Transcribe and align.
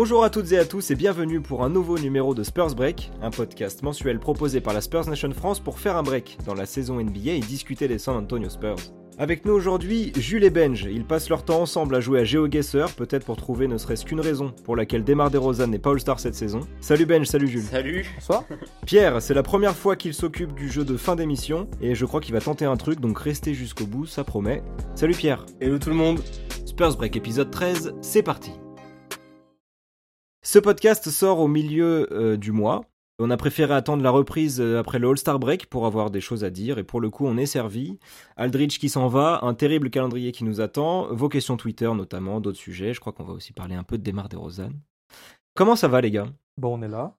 Bonjour 0.00 0.22
à 0.22 0.30
toutes 0.30 0.52
et 0.52 0.58
à 0.58 0.64
tous 0.64 0.92
et 0.92 0.94
bienvenue 0.94 1.40
pour 1.40 1.64
un 1.64 1.68
nouveau 1.68 1.98
numéro 1.98 2.32
de 2.32 2.44
Spurs 2.44 2.76
Break, 2.76 3.10
un 3.20 3.32
podcast 3.32 3.82
mensuel 3.82 4.20
proposé 4.20 4.60
par 4.60 4.72
la 4.72 4.80
Spurs 4.80 5.08
Nation 5.08 5.32
France 5.32 5.58
pour 5.58 5.80
faire 5.80 5.96
un 5.96 6.04
break 6.04 6.38
dans 6.46 6.54
la 6.54 6.66
saison 6.66 7.02
NBA 7.02 7.32
et 7.32 7.40
discuter 7.40 7.88
des 7.88 7.98
San 7.98 8.14
Antonio 8.14 8.48
Spurs. 8.48 8.76
Avec 9.18 9.44
nous 9.44 9.52
aujourd'hui, 9.54 10.12
Jules 10.16 10.44
et 10.44 10.50
Benj. 10.50 10.88
Ils 10.88 11.04
passent 11.04 11.28
leur 11.28 11.44
temps 11.44 11.62
ensemble 11.62 11.96
à 11.96 12.00
jouer 12.00 12.20
à 12.20 12.24
GeoGuessr, 12.24 12.94
peut-être 12.96 13.24
pour 13.24 13.36
trouver 13.36 13.66
ne 13.66 13.76
serait-ce 13.76 14.04
qu'une 14.04 14.20
raison 14.20 14.54
pour 14.62 14.76
laquelle 14.76 15.02
Demar 15.02 15.32
DeRozan 15.32 15.66
n'est 15.66 15.80
pas 15.80 15.90
All-Star 15.90 16.20
cette 16.20 16.36
saison. 16.36 16.60
Salut 16.80 17.04
Benj, 17.04 17.26
salut 17.26 17.48
Jules. 17.48 17.62
Salut. 17.62 18.06
Bonsoir. 18.14 18.44
Pierre, 18.86 19.20
c'est 19.20 19.34
la 19.34 19.42
première 19.42 19.74
fois 19.74 19.96
qu'il 19.96 20.14
s'occupe 20.14 20.54
du 20.54 20.70
jeu 20.70 20.84
de 20.84 20.96
fin 20.96 21.16
d'émission 21.16 21.66
et 21.80 21.96
je 21.96 22.04
crois 22.04 22.20
qu'il 22.20 22.34
va 22.34 22.40
tenter 22.40 22.66
un 22.66 22.76
truc, 22.76 23.00
donc 23.00 23.18
restez 23.18 23.52
jusqu'au 23.52 23.86
bout, 23.86 24.06
ça 24.06 24.22
promet. 24.22 24.62
Salut 24.94 25.14
Pierre. 25.14 25.44
Hello 25.60 25.76
tout 25.80 25.90
le 25.90 25.96
monde. 25.96 26.20
Spurs 26.66 26.96
Break 26.96 27.16
épisode 27.16 27.50
13, 27.50 27.94
c'est 28.00 28.22
parti. 28.22 28.52
Ce 30.42 30.58
podcast 30.58 31.10
sort 31.10 31.40
au 31.40 31.48
milieu 31.48 32.08
euh, 32.12 32.36
du 32.36 32.52
mois. 32.52 32.84
On 33.18 33.30
a 33.30 33.36
préféré 33.36 33.74
attendre 33.74 34.02
la 34.04 34.10
reprise 34.10 34.60
euh, 34.60 34.78
après 34.78 35.00
le 35.00 35.08
All-Star 35.08 35.38
Break 35.40 35.66
pour 35.66 35.84
avoir 35.86 36.10
des 36.10 36.20
choses 36.20 36.44
à 36.44 36.50
dire 36.50 36.78
et 36.78 36.84
pour 36.84 37.00
le 37.00 37.10
coup 37.10 37.26
on 37.26 37.36
est 37.36 37.46
servi. 37.46 37.98
Aldridge 38.36 38.78
qui 38.78 38.88
s'en 38.88 39.08
va, 39.08 39.40
un 39.42 39.54
terrible 39.54 39.90
calendrier 39.90 40.30
qui 40.30 40.44
nous 40.44 40.60
attend, 40.60 41.12
vos 41.12 41.28
questions 41.28 41.56
Twitter 41.56 41.92
notamment, 41.92 42.40
d'autres 42.40 42.58
sujets. 42.58 42.94
Je 42.94 43.00
crois 43.00 43.12
qu'on 43.12 43.24
va 43.24 43.32
aussi 43.32 43.52
parler 43.52 43.74
un 43.74 43.82
peu 43.82 43.98
de 43.98 44.02
Démarre 44.04 44.28
des 44.28 44.36
Rosanne. 44.36 44.78
Comment 45.54 45.74
ça 45.74 45.88
va 45.88 46.00
les 46.00 46.12
gars? 46.12 46.28
Bon, 46.56 46.78
on 46.78 46.82
est 46.82 46.88
là. 46.88 47.16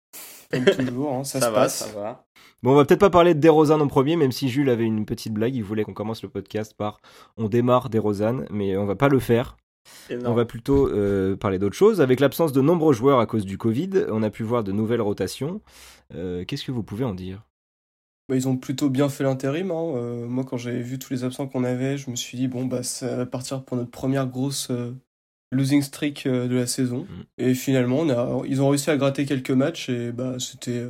Comme 0.51 0.65
toujours, 0.65 1.13
hein, 1.13 1.23
ça, 1.25 1.39
Ça 1.41 1.47
se 1.47 1.51
va, 1.51 1.59
passe. 1.59 1.77
ça 1.91 1.99
va. 1.99 2.25
Bon, 2.63 2.71
on 2.71 2.75
va 2.75 2.85
peut-être 2.85 2.99
pas 2.99 3.09
parler 3.09 3.33
de 3.33 3.39
DeRozan 3.39 3.79
en 3.81 3.87
premier, 3.87 4.15
même 4.15 4.31
si 4.31 4.49
Jules 4.49 4.69
avait 4.69 4.85
une 4.85 5.05
petite 5.05 5.33
blague. 5.33 5.55
Il 5.55 5.63
voulait 5.63 5.83
qu'on 5.83 5.93
commence 5.93 6.23
le 6.23 6.29
podcast 6.29 6.73
par 6.75 6.99
on 7.37 7.47
démarre 7.49 7.89
DeRozan, 7.89 8.45
mais 8.49 8.75
on 8.77 8.85
va 8.85 8.95
pas 8.95 9.09
le 9.09 9.19
faire. 9.19 9.57
On 10.11 10.33
va 10.33 10.45
plutôt 10.45 10.87
euh, 10.87 11.35
parler 11.35 11.59
d'autre 11.59 11.75
chose. 11.75 12.01
Avec 12.01 12.19
l'absence 12.19 12.51
de 12.51 12.61
nombreux 12.61 12.93
joueurs 12.93 13.19
à 13.19 13.25
cause 13.25 13.45
du 13.45 13.57
Covid, 13.57 14.05
on 14.09 14.23
a 14.23 14.29
pu 14.29 14.43
voir 14.43 14.63
de 14.63 14.71
nouvelles 14.71 15.01
rotations. 15.01 15.61
Euh, 16.15 16.45
Qu'est-ce 16.45 16.65
que 16.65 16.71
vous 16.71 16.83
pouvez 16.83 17.05
en 17.05 17.13
dire? 17.13 17.43
Bah, 18.27 18.35
ils 18.35 18.47
ont 18.47 18.57
plutôt 18.57 18.89
bien 18.89 19.09
fait 19.09 19.23
l'intérim. 19.23 19.71
hein. 19.71 19.93
Euh, 19.95 20.27
moi, 20.27 20.43
quand 20.43 20.57
j'avais 20.57 20.81
vu 20.81 20.99
tous 20.99 21.11
les 21.13 21.23
absents 21.23 21.47
qu'on 21.47 21.63
avait, 21.63 21.97
je 21.97 22.11
me 22.11 22.15
suis 22.15 22.37
dit, 22.37 22.47
bon, 22.47 22.65
bah, 22.65 22.83
ça 22.83 23.15
va 23.15 23.25
partir 23.25 23.63
pour 23.63 23.77
notre 23.77 23.91
première 23.91 24.27
grosse 24.27 24.69
euh, 24.69 24.93
losing 25.51 25.81
streak 25.81 26.25
euh, 26.25 26.47
de 26.47 26.55
la 26.55 26.67
saison. 26.67 27.07
Mm. 27.09 27.23
Et 27.39 27.53
finalement, 27.53 27.99
on 27.99 28.09
a, 28.09 28.41
ils 28.45 28.61
ont 28.61 28.69
réussi 28.69 28.89
à 28.89 28.97
gratter 28.97 29.25
quelques 29.25 29.51
matchs 29.51 29.89
et 29.89 30.11
bah, 30.11 30.35
c'était, 30.39 30.87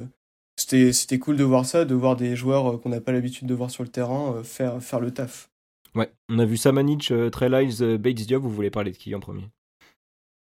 euh, 0.82 0.92
c'était, 0.92 1.20
cool 1.20 1.38
de 1.38 1.44
voir 1.44 1.66
ça, 1.66 1.86
de 1.86 1.96
voir 1.96 2.16
des 2.16 2.36
joueurs 2.36 2.74
euh, 2.74 2.78
qu'on 2.78 2.90
n'a 2.90 3.02
pas 3.02 3.12
l'habitude 3.12 3.48
de 3.48 3.54
voir 3.54 3.72
sur 3.72 3.84
le 3.84 3.90
terrain 3.90 4.36
euh, 4.36 4.44
faire, 4.44 4.82
faire 4.84 5.00
le 5.00 5.12
taf. 5.12 5.50
Ouais, 5.96 6.12
on 6.30 6.40
a 6.40 6.46
vu 6.46 6.58
Samanic, 6.58 7.12
euh, 7.12 7.30
Trey 7.30 7.50
Lyles, 7.50 7.84
euh, 7.84 7.98
Bates 7.98 8.16
Diop. 8.16 8.42
Vous 8.42 8.50
voulez 8.50 8.70
parler 8.70 8.92
de 8.92 8.98
qui 8.98 9.14
en 9.16 9.20
premier? 9.20 9.50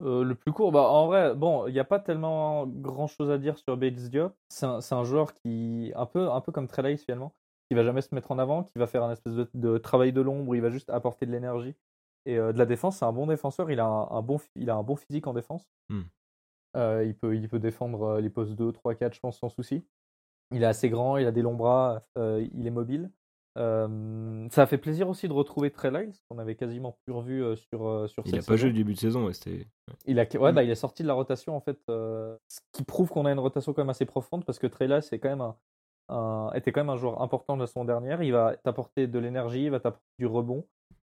Euh, 0.04 0.24
le 0.24 0.36
plus 0.36 0.52
court, 0.52 0.72
bah 0.72 0.90
en 0.90 1.08
vrai, 1.08 1.34
bon, 1.34 1.66
il 1.68 1.74
n'y 1.74 1.80
a 1.80 1.84
pas 1.84 2.00
tellement 2.00 2.68
grand 2.68 3.08
chose 3.08 3.32
à 3.32 3.38
dire 3.38 3.58
sur 3.58 3.78
Bates 3.78 3.96
Diop. 4.10 4.34
C'est 4.50 4.66
un, 4.66 4.82
c'est 4.82 4.94
un 4.94 5.04
joueur 5.04 5.34
qui, 5.34 5.92
un 5.96 6.06
peu, 6.06 6.30
un 6.30 6.40
peu 6.42 6.52
comme 6.52 6.68
Trey 6.68 6.84
Lyles, 6.84 7.00
finalement, 7.00 7.34
qui 7.68 7.76
va 7.76 7.84
jamais 7.84 8.02
se 8.02 8.14
mettre 8.14 8.32
en 8.32 8.38
avant, 8.38 8.64
qui 8.64 8.78
va 8.78 8.86
faire 8.86 9.04
un 9.04 9.12
espèce 9.12 9.34
de, 9.34 9.50
de 9.56 9.78
travail 9.78 10.14
de 10.14 10.22
l'ombre, 10.22 10.56
il 10.56 10.62
va 10.62 10.70
juste 10.70 10.90
apporter 10.90 11.26
de 11.26 11.32
l'énergie. 11.32 11.74
Et 12.26 12.38
euh, 12.38 12.54
de 12.54 12.60
la 12.60 12.66
défense, 12.66 12.98
c'est 12.98 13.06
un 13.06 13.14
bon 13.14 13.26
défenseur, 13.26 13.72
il 13.72 13.80
a 13.80 13.86
un, 13.86 14.10
un 14.12 14.22
bon, 14.22 14.40
il 14.56 14.70
a 14.70 14.76
un 14.76 14.84
bon 14.84 14.96
physique 14.96 15.26
en 15.26 15.34
défense. 15.34 15.68
Hmm. 15.90 16.04
Euh, 16.76 17.04
il, 17.04 17.16
peut, 17.16 17.36
il 17.36 17.48
peut 17.50 17.60
défendre 17.60 18.20
les 18.20 18.30
postes 18.30 18.54
2, 18.54 18.72
3, 18.72 18.94
4, 18.96 19.16
je 19.16 19.20
pense, 19.20 19.40
sans 19.40 19.50
souci. 19.50 19.84
Il 20.52 20.62
est 20.62 20.68
assez 20.68 20.90
grand, 20.90 21.18
il 21.18 21.26
a 21.26 21.32
des 21.32 21.42
longs 21.42 21.56
bras, 21.56 22.04
il 22.16 22.68
est 22.68 22.72
mobile. 22.72 23.10
Euh, 23.58 24.48
ça 24.52 24.62
a 24.64 24.66
fait 24.68 24.78
plaisir 24.78 25.10
aussi 25.10 25.28
de 25.28 25.34
retrouver 25.34 25.72
Trey 25.72 25.90
Lyles, 25.92 26.14
qu'on 26.30 26.38
avait 26.38 26.56
quasiment 26.56 26.98
plus 27.06 27.14
revu 27.14 27.44
euh, 27.44 27.56
sur, 27.56 27.88
euh, 27.88 28.08
sur 28.08 28.24
Il 28.26 28.32
cette 28.36 28.44
a 28.44 28.48
pas 28.48 28.56
joué 28.56 28.70
le 28.70 28.76
début 28.76 28.94
de 28.94 29.00
saison, 29.00 29.26
ouais, 29.26 29.34
c'était. 29.34 29.68
Il, 30.06 30.20
a, 30.20 30.24
ouais, 30.24 30.52
Mm. 30.52 30.56
bah, 30.56 30.64
il 30.64 30.70
est 30.70 30.76
sorti 30.76 31.02
de 31.04 31.08
la 31.08 31.14
rotation 31.16 31.56
en 31.56 31.62
fait, 31.62 31.80
euh, 31.90 32.38
ce 32.48 32.60
qui 32.72 32.84
prouve 32.84 33.10
qu'on 33.10 33.26
a 33.26 33.32
une 33.32 33.40
rotation 33.40 33.74
quand 33.74 33.82
même 33.82 33.90
assez 33.90 34.06
profonde 34.06 34.46
parce 34.46 34.60
que 34.60 34.68
Trey 34.68 34.88
Lyles 34.88 35.02
est 35.12 35.20
quand 35.20 35.30
même 35.30 35.42
un, 35.42 35.56
un- 36.10 36.52
était 36.54 36.72
quand 36.72 36.82
même 36.82 36.90
un 36.92 36.98
joueur 36.98 37.22
important 37.22 37.56
de 37.56 37.62
la 37.62 37.68
saison 37.68 37.84
dernière. 37.86 38.22
Il 38.22 38.32
va 38.32 38.56
t'apporter 38.58 39.08
de 39.08 39.20
l'énergie, 39.20 39.64
il 39.66 39.72
va 39.72 39.80
t'apporter 39.80 40.06
du 40.20 40.26
rebond. 40.28 40.66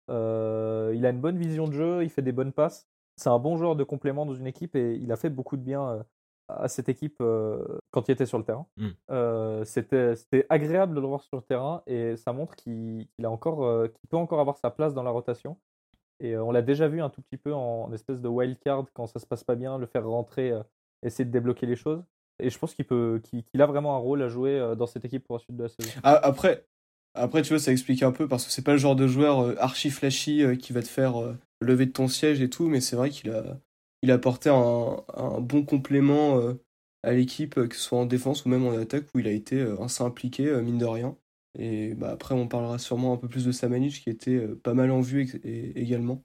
Euh, 0.09 0.93
il 0.95 1.05
a 1.05 1.09
une 1.09 1.19
bonne 1.19 1.37
vision 1.37 1.67
de 1.67 1.73
jeu, 1.73 2.03
il 2.03 2.09
fait 2.09 2.21
des 2.21 2.31
bonnes 2.31 2.53
passes. 2.53 2.87
C'est 3.17 3.29
un 3.29 3.39
bon 3.39 3.57
joueur 3.57 3.75
de 3.75 3.83
complément 3.83 4.25
dans 4.25 4.35
une 4.35 4.47
équipe 4.47 4.75
et 4.75 4.95
il 4.95 5.11
a 5.11 5.15
fait 5.17 5.29
beaucoup 5.29 5.57
de 5.57 5.63
bien 5.63 5.89
euh, 5.89 6.03
à 6.49 6.67
cette 6.67 6.89
équipe 6.89 7.17
euh, 7.21 7.79
quand 7.91 8.07
il 8.07 8.11
était 8.11 8.25
sur 8.25 8.37
le 8.37 8.43
terrain. 8.43 8.65
Mm. 8.77 8.87
Euh, 9.11 9.65
C'était 9.65 10.15
c'était 10.15 10.45
agréable 10.49 10.95
de 10.95 11.01
le 11.01 11.07
voir 11.07 11.23
sur 11.23 11.37
le 11.37 11.43
terrain 11.43 11.83
et 11.87 12.15
ça 12.15 12.33
montre 12.33 12.55
qu'il 12.55 13.07
qu'il 13.15 13.25
a 13.25 13.31
encore, 13.31 13.65
euh, 13.65 13.87
qu'il 13.87 14.09
peut 14.09 14.17
encore 14.17 14.39
avoir 14.39 14.57
sa 14.57 14.69
place 14.71 14.93
dans 14.93 15.03
la 15.03 15.11
rotation. 15.11 15.57
Et 16.19 16.35
on 16.35 16.51
l'a 16.51 16.63
déjà 16.63 16.87
vu 16.87 17.01
un 17.01 17.09
tout 17.09 17.21
petit 17.21 17.37
peu 17.37 17.53
en, 17.53 17.83
en 17.83 17.93
espèce 17.93 18.19
de 18.19 18.27
wild 18.27 18.57
card 18.59 18.85
quand 18.93 19.05
ça 19.05 19.19
se 19.19 19.27
passe 19.27 19.43
pas 19.43 19.55
bien, 19.55 19.77
le 19.77 19.85
faire 19.85 20.07
rentrer, 20.07 20.51
essayer 21.03 21.25
de 21.25 21.31
débloquer 21.31 21.67
les 21.67 21.75
choses. 21.75 22.01
Et 22.39 22.49
je 22.49 22.57
pense 22.57 22.73
qu'il 22.73 22.85
peut, 22.85 23.21
qu'il 23.23 23.43
qu'il 23.43 23.61
a 23.61 23.67
vraiment 23.67 23.95
un 23.95 23.99
rôle 23.99 24.23
à 24.23 24.27
jouer 24.27 24.73
dans 24.77 24.87
cette 24.87 25.05
équipe 25.05 25.23
pour 25.25 25.35
la 25.35 25.39
suite 25.41 25.55
de 25.55 25.63
la 25.63 25.69
saison. 25.69 25.91
Ah, 26.01 26.19
après, 26.23 26.65
après, 27.13 27.43
tu 27.43 27.49
vois, 27.49 27.59
ça 27.59 27.71
explique 27.71 28.01
un 28.01 28.11
peu 28.11 28.27
parce 28.27 28.45
que 28.45 28.51
c'est 28.51 28.63
pas 28.63 28.71
le 28.71 28.79
genre 28.79 28.95
de 28.95 29.05
joueur 29.05 29.61
archi 29.61 29.91
flashy 29.91 30.57
qui 30.57 30.73
va 30.73 30.81
te 30.81 30.87
faire 30.87 31.13
lever 31.61 31.85
de 31.85 31.91
ton 31.91 32.07
siège 32.07 32.41
et 32.41 32.49
tout, 32.49 32.67
mais 32.67 32.81
c'est 32.81 32.95
vrai 32.95 33.11
qu'il 33.11 33.29
a, 33.29 33.59
il 34.01 34.11
a 34.11 34.15
apporté 34.15 34.49
un, 34.49 35.03
un 35.15 35.41
bon 35.41 35.63
complément 35.65 36.39
euh, 36.39 36.53
à 37.03 37.13
l'équipe, 37.13 37.57
euh, 37.57 37.67
que 37.67 37.75
ce 37.75 37.81
soit 37.81 37.99
en 37.99 38.05
défense 38.05 38.45
ou 38.45 38.49
même 38.49 38.65
en 38.65 38.71
attaque, 38.77 39.07
où 39.15 39.19
il 39.19 39.27
a 39.27 39.31
été 39.31 39.61
assez 39.81 40.03
impliqué, 40.03 40.47
euh, 40.47 40.61
mine 40.61 40.77
de 40.77 40.85
rien. 40.85 41.17
Et 41.59 41.95
bah, 41.95 42.11
après, 42.11 42.35
on 42.35 42.47
parlera 42.47 42.77
sûrement 42.79 43.13
un 43.13 43.17
peu 43.17 43.27
plus 43.27 43.45
de 43.45 43.51
Samanic 43.51 44.01
qui 44.03 44.09
était 44.09 44.39
pas 44.47 44.73
mal 44.73 44.91
en 44.91 45.01
vue 45.01 45.27
et- 45.43 45.79
également. 45.81 46.23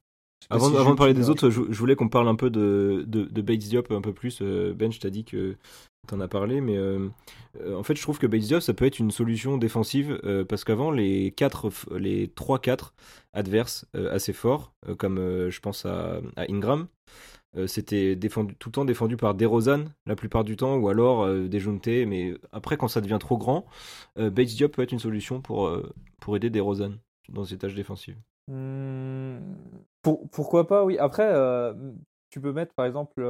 Avant, 0.50 0.66
si 0.68 0.76
avant 0.76 0.90
Jules, 0.90 0.92
de 0.92 0.96
parler 0.98 1.14
des 1.14 1.30
autres, 1.30 1.48
je, 1.48 1.62
je 1.70 1.78
voulais 1.78 1.96
qu'on 1.96 2.10
parle 2.10 2.28
un 2.28 2.34
peu 2.34 2.50
de, 2.50 3.04
de, 3.06 3.24
de 3.24 3.42
Bates 3.42 3.58
Diop 3.60 3.90
un 3.90 4.02
peu 4.02 4.12
plus. 4.12 4.42
Ben, 4.42 4.92
je 4.92 5.00
t'ai 5.00 5.10
dit 5.10 5.24
que 5.24 5.56
t'en 6.06 6.20
as 6.20 6.28
parlé, 6.28 6.60
mais 6.60 6.76
euh, 6.76 7.08
en 7.74 7.82
fait, 7.82 7.94
je 7.96 8.02
trouve 8.02 8.18
que 8.18 8.26
Bates 8.26 8.42
Diop, 8.42 8.60
ça 8.60 8.74
peut 8.74 8.84
être 8.84 8.98
une 8.98 9.10
solution 9.10 9.56
défensive 9.56 10.20
euh, 10.24 10.44
parce 10.44 10.64
qu'avant, 10.64 10.90
les, 10.90 11.30
quatre, 11.32 11.70
les 11.96 12.28
3-4 12.28 12.92
adverses 13.32 13.86
euh, 13.96 14.12
assez 14.14 14.34
forts, 14.34 14.74
comme 14.98 15.16
je 15.48 15.60
pense 15.60 15.86
à, 15.86 16.20
à 16.36 16.44
Ingram, 16.50 16.86
euh, 17.56 17.66
c'était 17.66 18.16
défendu, 18.16 18.54
tout 18.56 18.68
le 18.70 18.72
temps 18.72 18.84
défendu 18.84 19.16
par 19.16 19.34
DeRozan 19.34 19.84
la 20.06 20.16
plupart 20.16 20.44
du 20.44 20.56
temps, 20.56 20.76
ou 20.76 20.88
alors 20.88 21.24
euh, 21.24 21.48
mais 22.06 22.34
après, 22.52 22.76
quand 22.76 22.88
ça 22.88 23.00
devient 23.00 23.18
trop 23.20 23.36
grand, 23.36 23.66
euh, 24.18 24.30
Bates 24.30 24.48
Diop 24.48 24.72
peut 24.72 24.82
être 24.82 24.92
une 24.92 24.98
solution 24.98 25.40
pour, 25.40 25.66
euh, 25.66 25.92
pour 26.20 26.36
aider 26.36 26.50
DeRozan 26.50 26.92
dans 27.28 27.44
ses 27.44 27.58
tâches 27.58 27.74
défensives. 27.74 28.16
Hmm, 28.48 29.38
pour- 30.02 30.28
pourquoi 30.30 30.66
pas, 30.66 30.84
oui. 30.84 30.98
Après, 30.98 31.28
euh, 31.30 31.74
tu 32.30 32.40
peux 32.40 32.52
mettre 32.52 32.74
par 32.74 32.86
exemple. 32.86 33.22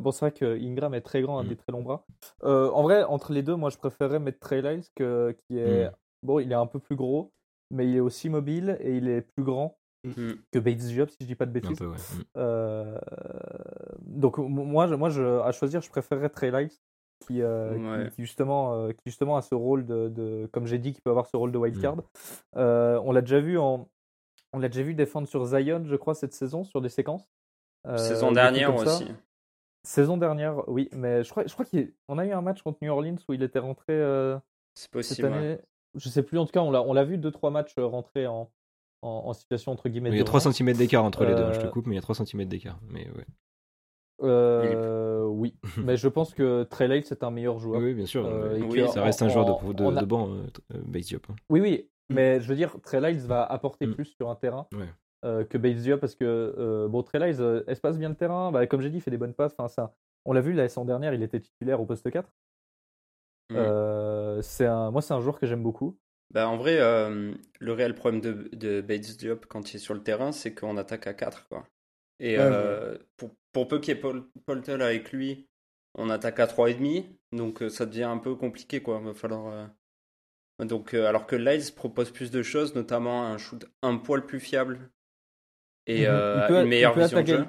bon, 0.00 0.10
c'est 0.10 0.20
vrai 0.20 0.32
que 0.32 0.58
Ingram 0.58 0.94
est 0.94 1.02
très 1.02 1.22
grand, 1.22 1.38
a 1.38 1.42
Mm. 1.44 1.48
des 1.48 1.56
très 1.56 1.72
longs 1.72 1.82
bras. 1.82 2.04
En 2.42 2.82
vrai, 2.82 3.04
entre 3.04 3.32
les 3.32 3.42
deux, 3.42 3.54
moi 3.56 3.70
je 3.70 3.76
préférerais 3.76 4.18
mettre 4.18 4.38
Trey 4.40 4.62
Lyles 4.62 4.84
que, 4.94 5.36
qui 5.46 5.58
est. 5.58 5.88
Mm. 5.88 5.92
Bon, 6.22 6.38
il 6.38 6.50
est 6.52 6.56
un 6.56 6.66
peu 6.66 6.78
plus 6.78 6.96
gros, 6.96 7.32
mais 7.70 7.86
il 7.88 7.96
est 7.96 8.00
aussi 8.00 8.28
mobile 8.28 8.76
et 8.80 8.96
il 8.96 9.08
est 9.08 9.22
plus 9.22 9.44
grand 9.44 9.78
Mm. 10.04 10.32
que 10.50 10.58
Bates 10.58 10.78
Diop, 10.78 11.10
si 11.10 11.16
je 11.20 11.26
dis 11.26 11.34
pas 11.34 11.44
de 11.46 11.50
Un 11.50 11.52
bêtises. 11.52 11.78
peu, 11.78 11.86
ouais. 11.88 11.96
Mm. 11.96 12.22
Euh, 12.38 12.98
donc 14.00 14.38
moi, 14.38 14.86
je- 14.86 14.94
moi 14.94 15.10
je, 15.10 15.40
à 15.40 15.52
choisir, 15.52 15.82
je 15.82 15.90
préférerais 15.90 16.30
Trey 16.30 16.50
Lyles 16.50 16.70
qui, 17.26 17.42
euh, 17.42 17.74
qui- 17.76 17.84
Ouais. 17.84 18.10
qui, 18.10 18.22
justement, 18.22 18.74
euh, 18.74 18.92
qui 18.92 19.02
justement 19.06 19.36
a 19.36 19.42
ce 19.42 19.54
rôle 19.54 19.84
de, 19.84 20.08
de- 20.08 20.48
comme 20.52 20.66
j'ai 20.66 20.78
dit, 20.78 20.92
qui 20.94 21.00
peut 21.02 21.10
avoir 21.10 21.26
ce 21.26 21.36
rôle 21.36 21.52
de 21.52 21.58
wildcard. 21.58 21.96
Euh, 22.56 23.00
on 23.04 23.12
l'a 23.12 23.20
déjà 23.20 23.40
vu 23.40 23.58
en, 23.58 23.88
on 24.52 24.58
l'a 24.58 24.68
déjà 24.68 24.82
vu 24.82 24.94
défendre 24.94 25.28
sur 25.28 25.44
Zion, 25.44 25.82
je 25.84 25.96
crois, 25.96 26.14
cette 26.14 26.32
saison, 26.32 26.64
sur 26.64 26.80
des 26.80 26.88
séquences. 26.88 27.28
Euh, 27.86 27.96
Saison 27.98 28.32
dernière 28.32 28.74
aussi. 28.74 29.06
Saison 29.86 30.16
dernière, 30.18 30.68
oui, 30.68 30.88
mais 30.92 31.22
je 31.24 31.30
crois, 31.30 31.46
je 31.46 31.52
crois 31.54 31.64
qu'on 31.64 32.18
a 32.18 32.26
eu 32.26 32.32
un 32.32 32.42
match 32.42 32.62
contre 32.62 32.78
New 32.82 32.90
Orleans 32.92 33.16
où 33.28 33.32
il 33.32 33.42
était 33.42 33.58
rentré 33.58 33.94
euh, 33.94 34.36
C'est 34.74 34.82
cette 34.84 34.90
possible. 34.92 35.28
ouais. 35.28 35.34
année. 35.36 35.58
Je 35.94 36.08
sais 36.08 36.22
plus, 36.22 36.38
en 36.38 36.44
tout 36.46 36.52
cas, 36.52 36.60
on 36.60 36.70
l'a, 36.70 36.82
on 36.82 36.92
l'a 36.92 37.04
vu 37.04 37.16
deux 37.18 37.30
trois 37.30 37.50
matchs 37.50 37.74
rentrer 37.78 38.26
en, 38.26 38.50
en, 39.02 39.22
en 39.26 39.32
situation 39.32 39.72
entre 39.72 39.88
guillemets. 39.88 40.10
Il 40.10 40.16
y 40.16 40.20
a 40.20 40.24
3 40.24 40.40
d'urgence. 40.40 40.56
cm 40.56 40.72
d'écart 40.76 41.04
entre 41.04 41.24
les 41.24 41.34
deux, 41.34 41.42
hein, 41.42 41.52
je 41.52 41.60
te 41.60 41.66
Euh, 41.66 41.70
coupe, 41.70 41.86
mais 41.86 41.92
il 41.94 41.96
y 41.96 41.98
a 41.98 42.02
3 42.02 42.14
cm 42.14 42.44
d'écart. 42.46 42.78
Mais 42.88 43.08
ouais. 43.10 43.24
Euh, 44.22 45.24
oui, 45.24 45.54
mais 45.78 45.96
je 45.96 46.08
pense 46.08 46.34
que 46.34 46.64
Trey 46.64 46.88
Lyles 46.88 47.04
c'est 47.06 47.22
un 47.22 47.30
meilleur 47.30 47.58
joueur. 47.58 47.80
Oui, 47.80 47.94
bien 47.94 48.06
sûr. 48.06 48.26
Euh, 48.26 48.58
Oui, 48.60 48.80
que 48.82 48.86
ça 48.88 49.00
en- 49.00 49.04
reste 49.04 49.22
un 49.22 49.28
joueur 49.28 49.62
de, 49.64 49.72
de, 49.72 49.84
a- 49.96 50.00
de 50.00 50.04
banc, 50.06 50.28
euh, 50.30 50.46
Bates 50.84 51.04
Diop. 51.04 51.26
hein. 51.30 51.36
Oui, 51.48 51.60
oui, 51.60 51.88
mais 52.10 52.40
je 52.40 52.48
veux 52.48 52.56
dire, 52.56 52.76
Trey 52.82 53.00
Lyles 53.00 53.26
va 53.26 53.44
apporter 53.44 53.86
Mm. 53.86 53.94
plus 53.94 54.04
sur 54.06 54.28
un 54.28 54.34
terrain 54.36 54.66
Ouais. 54.74 54.88
euh, 55.24 55.44
que 55.44 55.56
Bates 55.56 55.76
Diop 55.78 56.00
parce 56.00 56.14
que 56.14 56.24
euh, 56.24 56.88
bon, 56.88 57.02
Trey 57.02 57.18
Lyles 57.18 57.40
euh, 57.40 57.62
espace 57.66 57.98
bien 57.98 58.10
le 58.10 58.14
terrain, 58.14 58.52
bah, 58.52 58.66
comme 58.66 58.82
j'ai 58.82 58.90
dit, 58.90 58.98
il 58.98 59.00
fait 59.00 59.10
des 59.10 59.16
bonnes 59.18 59.32
passes. 59.34 59.54
Enfin, 59.56 59.68
ça, 59.68 59.94
on 60.26 60.34
l'a 60.34 60.42
vu 60.42 60.52
la 60.52 60.68
saison 60.68 60.84
dernière, 60.84 61.14
il 61.14 61.22
était 61.22 61.40
titulaire 61.40 61.80
au 61.80 61.86
poste 61.86 62.10
4. 62.10 62.28
Mm. 63.50 63.56
Euh, 63.56 64.42
c'est 64.42 64.66
un, 64.66 64.90
moi, 64.90 65.00
c'est 65.00 65.14
un 65.14 65.20
joueur 65.20 65.38
que 65.40 65.46
j'aime 65.46 65.62
beaucoup. 65.62 65.96
Bah, 66.30 66.48
en 66.48 66.56
vrai, 66.56 66.78
euh, 66.80 67.34
le 67.58 67.72
réel 67.72 67.94
problème 67.94 68.20
de, 68.20 68.48
de 68.54 68.80
Bates 68.80 69.16
Diop 69.18 69.46
quand 69.46 69.72
il 69.72 69.76
est 69.76 69.78
sur 69.80 69.94
le 69.94 70.02
terrain, 70.02 70.30
c'est 70.32 70.54
qu'on 70.54 70.76
attaque 70.76 71.06
à 71.06 71.14
4. 71.14 71.48
Quoi. 71.48 71.66
Et 72.20 72.36
Ouais, 72.36 72.54
euh, 72.54 72.98
pour, 73.16 73.30
pour 73.52 73.68
peu 73.68 73.80
qu'il 73.80 73.94
y 73.94 73.98
ait 73.98 74.00
Paul, 74.00 74.28
Poltel 74.46 74.82
avec 74.82 75.12
lui, 75.12 75.48
on 75.94 76.10
attaque 76.10 76.40
à 76.40 76.46
3,5. 76.46 77.06
Donc 77.32 77.62
euh, 77.62 77.68
ça 77.70 77.86
devient 77.86 78.04
un 78.04 78.18
peu 78.18 78.36
compliqué. 78.36 78.82
Quoi. 78.82 79.00
Va 79.00 79.14
falloir, 79.14 79.48
euh, 80.60 80.64
Donc, 80.64 80.94
euh, 80.94 81.06
alors 81.08 81.26
que 81.26 81.36
Lyles 81.36 81.74
propose 81.74 82.10
plus 82.12 82.30
de 82.30 82.42
choses, 82.42 82.74
notamment 82.74 83.24
un 83.26 83.38
shoot 83.38 83.66
un 83.82 83.96
poil 83.98 84.26
plus 84.26 84.40
fiable 84.40 84.90
et 85.86 86.06
Mhm. 86.06 86.08
euh, 86.08 86.42
peut- 86.46 86.58
une 86.58 86.66
meilleure 86.68 86.96
vision 86.96 87.22
de 87.22 87.28
jeu. 87.28 87.46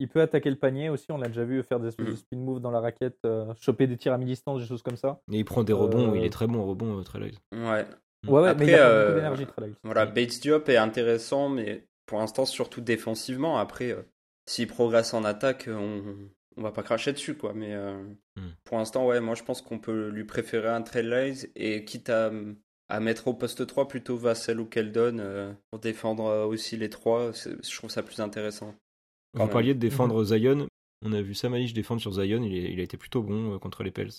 Il 0.00 0.08
peut 0.08 0.20
attaquer 0.20 0.50
le 0.50 0.56
panier 0.56 0.88
aussi. 0.88 1.06
On 1.10 1.18
l'a 1.18 1.28
déjà 1.28 1.44
vu 1.44 1.62
faire 1.62 1.80
des 1.80 1.88
espèces 1.88 2.06
de 2.06 2.12
Mm. 2.12 2.16
spin 2.16 2.36
move 2.38 2.60
dans 2.60 2.70
la 2.70 2.80
raquette, 2.80 3.18
euh, 3.26 3.52
choper 3.60 3.86
des 3.86 3.96
tirs 3.96 4.12
à 4.12 4.18
mi-distance, 4.18 4.60
des 4.62 4.66
choses 4.66 4.82
comme 4.82 4.96
ça. 4.96 5.20
Et 5.32 5.38
il 5.38 5.44
prend 5.44 5.62
des 5.64 5.72
rebonds, 5.72 6.12
Euh, 6.12 6.16
il 6.16 6.24
est 6.24 6.30
très 6.30 6.46
bon 6.46 6.60
au 6.60 6.66
rebond, 6.66 6.98
euh, 6.98 7.02
Trey 7.02 7.20
Lyles. 7.20 7.38
Ouais. 7.52 7.84
Ouais, 8.26 8.40
ouais, 8.40 8.48
Après, 8.50 8.64
mais 8.64 8.72
il 8.72 8.74
a 8.76 8.88
euh, 8.88 9.04
beaucoup 9.06 9.16
d'énergie, 9.16 9.46
Trey 9.46 9.66
Lyles. 9.66 9.76
Voilà, 9.84 10.06
Bates 10.06 10.40
Diop 10.40 10.68
est 10.68 10.76
intéressant, 10.78 11.48
mais 11.48 11.86
pour 12.06 12.18
l'instant, 12.18 12.44
surtout 12.46 12.80
défensivement. 12.80 13.58
Après, 13.58 13.90
euh, 13.92 14.02
s'il 14.46 14.66
progresse 14.66 15.12
en 15.14 15.24
attaque, 15.24 15.68
on, 15.70 16.02
on 16.56 16.62
va 16.62 16.70
pas 16.72 16.82
cracher 16.82 17.12
dessus, 17.12 17.34
quoi. 17.36 17.52
Mais 17.54 17.74
euh, 17.74 18.02
Hmm. 18.36 18.50
pour 18.64 18.78
l'instant, 18.78 19.06
ouais, 19.06 19.20
moi 19.20 19.34
je 19.36 19.44
pense 19.44 19.62
qu'on 19.62 19.78
peut 19.78 20.08
lui 20.08 20.24
préférer 20.24 20.68
un 20.68 20.82
Trey 20.82 21.02
Lyles 21.04 21.50
et 21.54 21.84
quitte 21.84 22.10
à, 22.10 22.32
à 22.88 22.98
mettre 23.00 23.28
au 23.28 23.34
poste 23.34 23.64
3 23.66 23.86
plutôt 23.88 24.16
Vassell 24.16 24.58
ou 24.58 24.64
Keldon 24.66 25.18
euh, 25.20 25.52
pour 25.70 25.78
défendre 25.78 26.24
euh, 26.26 26.44
aussi 26.44 26.76
les 26.76 26.90
trois. 26.90 27.32
c'est- 27.32 27.64
Je 27.64 27.76
trouve 27.76 27.90
ça 27.90 28.02
plus 28.02 28.18
intéressant. 28.20 28.74
Vous 29.34 29.40
même. 29.40 29.50
parliez 29.50 29.74
de 29.74 29.78
défendre 29.78 30.18
Mhm. 30.20 30.24
Zion. 30.60 30.66
On 31.06 31.12
a 31.12 31.20
vu 31.20 31.34
Samanich 31.34 31.74
défendre 31.74 32.00
sur 32.00 32.12
Zion, 32.12 32.42
il, 32.42 32.54
est- 32.56 32.72
il 32.72 32.80
a 32.80 32.82
été 32.82 32.96
plutôt 32.96 33.22
bon 33.22 33.54
euh, 33.54 33.58
contre 33.58 33.82
les 33.82 33.90
Pels. 33.90 34.10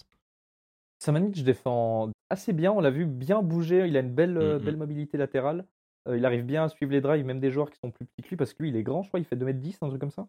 Samanic 0.99 1.43
défend 1.43 2.09
assez 2.29 2.53
bien, 2.53 2.71
on 2.71 2.79
l'a 2.79 2.89
vu 2.91 3.05
bien 3.05 3.41
bouger, 3.41 3.87
il 3.87 3.97
a 3.97 3.99
une 3.99 4.13
belle, 4.13 4.37
euh, 4.37 4.57
Mhm. 4.59 4.65
belle 4.65 4.77
mobilité 4.77 5.17
latérale. 5.17 5.65
Euh, 6.07 6.17
il 6.17 6.25
arrive 6.25 6.43
bien 6.45 6.63
à 6.63 6.69
suivre 6.69 6.91
les 6.91 7.01
drives, 7.01 7.25
même 7.25 7.39
des 7.39 7.49
joueurs 7.51 7.69
qui 7.71 7.79
sont 7.79 7.91
plus 7.91 8.05
petits 8.05 8.21
que 8.21 8.29
lui, 8.29 8.35
parce 8.37 8.53
que 8.53 8.61
lui 8.63 8.69
il 8.69 8.75
est 8.75 8.83
grand, 8.83 9.01
je 9.03 9.07
crois, 9.09 9.19
il 9.19 9.25
fait 9.25 9.35
2m10, 9.35 9.77
un 9.81 9.87
truc 9.89 9.99
comme 9.99 10.11
ça. 10.11 10.27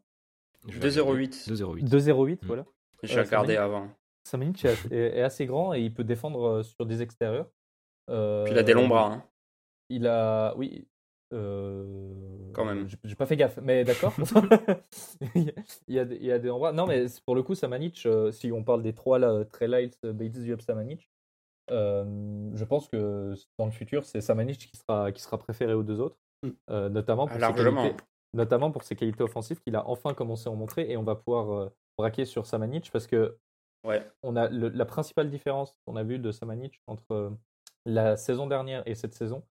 Je 0.66 0.78
vais 0.78 0.88
2-0-8. 0.88 1.46
2-0-8. 1.48 1.84
2-0-8, 1.84 2.42
Mhm. 2.42 2.46
voilà. 2.48 2.64
J'ai 3.02 3.18
Euh, 3.18 3.22
regardé 3.22 3.54
Samanic- 3.54 3.58
avant. 3.62 3.88
Samanic 4.24 4.64
est, 4.64 4.68
assez- 4.68 4.88
est- 4.94 5.18
est 5.18 5.22
assez 5.22 5.46
grand 5.46 5.74
et 5.74 5.80
il 5.82 5.92
peut 5.94 6.02
défendre 6.04 6.42
euh, 6.48 6.62
sur 6.62 6.86
des 6.86 7.02
extérieurs. 7.02 7.48
Euh, 8.10 8.44
Puis 8.44 8.54
il 8.54 8.58
a 8.58 8.62
des 8.62 8.72
longs 8.72 8.88
bras. 8.88 9.12
hein. 9.12 9.24
Il 9.90 10.06
a. 10.06 10.54
Oui. 10.56 10.86
Euh, 11.32 12.52
Quand 12.52 12.64
même. 12.64 12.88
J'ai 13.04 13.14
pas 13.14 13.26
fait 13.26 13.36
gaffe, 13.36 13.58
mais 13.62 13.84
d'accord. 13.84 14.14
il, 15.34 15.52
y 15.88 15.98
a, 15.98 16.04
des- 16.04 16.16
il 16.16 16.24
y 16.26 16.32
a 16.32 16.38
des 16.38 16.50
endroits. 16.50 16.72
Non, 16.72 16.86
mais 16.86 17.06
pour 17.24 17.34
le 17.34 17.42
coup, 17.42 17.54
Samanic, 17.54 18.04
euh, 18.06 18.32
si 18.32 18.52
on 18.52 18.62
parle 18.64 18.82
des 18.82 18.92
trois 18.94 19.18
là, 19.18 19.44
Trey 19.44 19.68
Lyles, 19.68 19.90
Bates, 20.02 20.32
Diop, 20.32 20.60
Samanic, 20.62 21.10
euh, 21.70 22.50
je 22.54 22.64
pense 22.64 22.88
que 22.88 23.34
dans 23.58 23.66
le 23.66 23.72
futur, 23.72 24.04
c'est 24.04 24.20
Samanic 24.20 24.58
qui 24.58 24.76
sera, 24.76 25.12
qui 25.12 25.20
sera 25.22 25.38
préféré 25.38 25.74
aux 25.74 25.82
deux 25.82 26.00
autres, 26.00 26.16
Mm. 26.42 26.50
euh, 26.70 26.88
notamment, 26.90 27.26
pour 27.26 27.38
Ah, 27.40 27.48
ses 27.48 27.54
qualités, 27.64 27.96
notamment 28.34 28.70
pour 28.70 28.82
ses 28.82 28.94
qualités 28.94 29.22
offensives 29.22 29.58
qu'il 29.60 29.74
a 29.74 29.88
enfin 29.88 30.12
commencé 30.12 30.48
à 30.48 30.52
en 30.52 30.56
montrer 30.56 30.90
et 30.90 30.96
on 30.98 31.02
va 31.02 31.14
pouvoir 31.16 31.50
euh, 31.50 31.70
braquer 31.98 32.26
sur 32.26 32.44
Samanic 32.46 32.90
parce 32.92 33.06
que 33.06 33.38
Ouais. 33.84 34.06
on 34.22 34.36
a 34.36 34.48
le- 34.48 34.68
la 34.68 34.84
principale 34.84 35.30
différence 35.30 35.78
qu'on 35.86 35.96
a 35.96 36.02
vue 36.02 36.18
de 36.18 36.30
Samanic 36.32 36.82
entre 36.86 37.12
euh, 37.12 37.30
la 37.86 38.16
saison 38.18 38.46
dernière 38.46 38.82
et 38.86 38.94
cette 38.94 39.14
saison, 39.14 39.44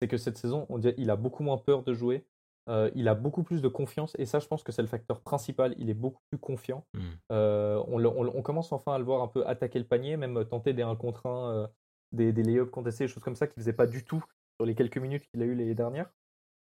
c'est 0.00 0.08
que 0.08 0.16
cette 0.16 0.38
saison, 0.38 0.66
on 0.68 0.78
dirait, 0.78 0.94
il 0.98 1.10
a 1.10 1.16
beaucoup 1.16 1.42
moins 1.42 1.58
peur 1.58 1.82
de 1.82 1.92
jouer, 1.94 2.24
euh, 2.68 2.90
il 2.94 3.08
a 3.08 3.14
beaucoup 3.14 3.42
plus 3.42 3.62
de 3.62 3.68
confiance, 3.68 4.14
et 4.18 4.26
ça, 4.26 4.38
je 4.38 4.46
pense 4.46 4.62
que 4.62 4.72
c'est 4.72 4.82
le 4.82 4.88
facteur 4.88 5.20
principal. 5.20 5.74
Il 5.78 5.88
est 5.90 5.94
beaucoup 5.94 6.20
plus 6.30 6.38
confiant. 6.38 6.84
Mm. 6.94 7.00
Euh, 7.32 7.82
on, 7.88 7.98
le- 7.98 8.08
on 8.08 8.22
le- 8.22 8.30
on 8.34 8.42
commence 8.42 8.72
enfin 8.72 8.94
à 8.94 8.98
le 8.98 9.04
voir 9.04 9.22
un 9.22 9.28
peu 9.28 9.46
attaquer 9.46 9.78
le 9.78 9.86
panier, 9.86 10.16
même 10.16 10.44
tenter 10.44 10.72
des 10.74 10.82
1 10.82 10.94
contre 10.96 11.26
1, 11.26 11.50
euh, 11.52 11.66
des, 12.12 12.32
des 12.32 12.42
lay-ups 12.42 12.70
contestés, 12.70 13.04
des 13.04 13.08
choses 13.08 13.22
comme 13.22 13.36
ça 13.36 13.46
qu'il 13.46 13.60
faisait 13.60 13.72
pas 13.72 13.86
du 13.86 14.04
tout 14.04 14.22
sur 14.58 14.66
les 14.66 14.74
quelques 14.74 14.98
minutes 14.98 15.24
qu'il 15.30 15.42
a 15.42 15.46
eu 15.46 15.54
les 15.54 15.74
dernières. 15.74 16.10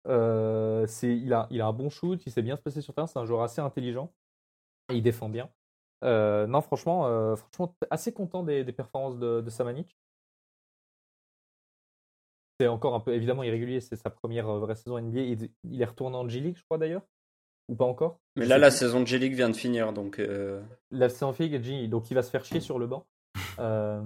Euh, 0.06 0.86
il, 1.02 1.32
a, 1.32 1.46
il 1.50 1.60
a 1.60 1.66
un 1.66 1.72
bon 1.72 1.90
shoot, 1.90 2.20
il 2.24 2.32
sait 2.32 2.42
bien 2.42 2.56
se 2.56 2.62
placer 2.62 2.80
sur 2.80 2.94
terrain, 2.94 3.06
c'est 3.06 3.18
un 3.18 3.24
joueur 3.26 3.42
assez 3.42 3.60
intelligent 3.60 4.12
et 4.90 4.96
il 4.96 5.02
défend 5.02 5.28
bien. 5.28 5.50
Euh, 6.04 6.46
non, 6.46 6.60
franchement, 6.60 7.06
euh, 7.06 7.34
franchement, 7.36 7.74
assez 7.90 8.12
content 8.12 8.42
des, 8.42 8.64
des 8.64 8.72
performances 8.72 9.18
de, 9.18 9.40
de 9.40 9.50
Samanic. 9.50 9.96
C'est 12.60 12.66
encore 12.66 12.94
un 12.94 13.00
peu 13.00 13.14
évidemment 13.14 13.42
irrégulier, 13.44 13.80
c'est 13.80 13.96
sa 13.96 14.10
première 14.10 14.48
euh, 14.48 14.58
vraie 14.58 14.74
saison 14.74 14.98
NBA. 14.98 15.20
Il, 15.20 15.50
il 15.70 15.80
est 15.80 15.84
retourné 15.84 16.16
en 16.16 16.28
G 16.28 16.40
League, 16.40 16.56
je 16.56 16.64
crois 16.64 16.78
d'ailleurs, 16.78 17.02
ou 17.68 17.76
pas 17.76 17.84
encore? 17.84 18.18
Mais 18.36 18.46
là, 18.46 18.58
la 18.58 18.70
saison 18.70 19.00
de 19.00 19.06
G-League 19.06 19.34
vient 19.34 19.48
de 19.50 19.56
finir, 19.56 19.92
donc 19.92 20.18
euh, 20.18 20.60
La 20.90 21.08
saison 21.08 21.34
League, 21.38 21.62
G, 21.62 21.86
donc 21.88 22.10
il 22.10 22.14
va 22.14 22.22
se 22.22 22.30
faire 22.30 22.44
chier 22.44 22.60
sur 22.60 22.78
le 22.78 22.86
banc. 22.86 23.06
Euh, 23.60 24.00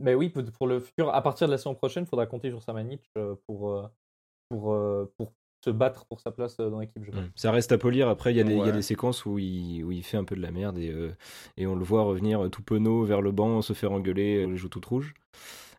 mais 0.00 0.14
oui, 0.14 0.28
pour, 0.28 0.66
le 0.66 0.80
futur, 0.80 1.14
à 1.14 1.22
partir 1.22 1.46
de 1.46 1.52
la 1.52 1.58
saison 1.58 1.74
prochaine, 1.76 2.02
il 2.02 2.08
faudra 2.08 2.26
compter 2.26 2.50
sur 2.50 2.60
Samanic 2.60 3.00
pour, 3.46 3.88
pour, 4.48 4.76
pour 5.16 5.32
se 5.64 5.70
battre 5.70 6.04
pour 6.06 6.20
sa 6.20 6.32
place 6.32 6.56
dans 6.56 6.80
l'équipe. 6.80 7.00
Mm. 7.14 7.30
Ça 7.36 7.52
reste 7.52 7.70
à 7.70 7.78
polir. 7.78 8.08
Après, 8.08 8.32
il 8.32 8.36
y, 8.36 8.40
a 8.40 8.44
des- 8.44 8.52
il 8.54 8.58
y 8.58 8.60
a 8.60 8.64
Ouais. 8.64 8.72
des 8.72 8.82
séquences 8.82 9.24
où 9.24 9.38
il, 9.38 9.84
où 9.84 9.92
il 9.92 10.02
fait 10.02 10.16
un 10.16 10.24
peu 10.24 10.34
de 10.34 10.42
la 10.42 10.50
merde 10.50 10.78
et, 10.78 10.90
euh, 10.90 11.14
et 11.56 11.66
on 11.68 11.76
le 11.76 11.84
voit 11.84 12.02
revenir 12.02 12.50
tout 12.50 12.62
penaud 12.62 13.04
vers 13.04 13.22
le 13.22 13.30
banc, 13.30 13.62
se 13.62 13.72
faire 13.72 13.92
engueuler, 13.92 14.46
les 14.46 14.56
joues 14.56 14.68
toutes 14.68 14.86
rouges. 14.86 15.14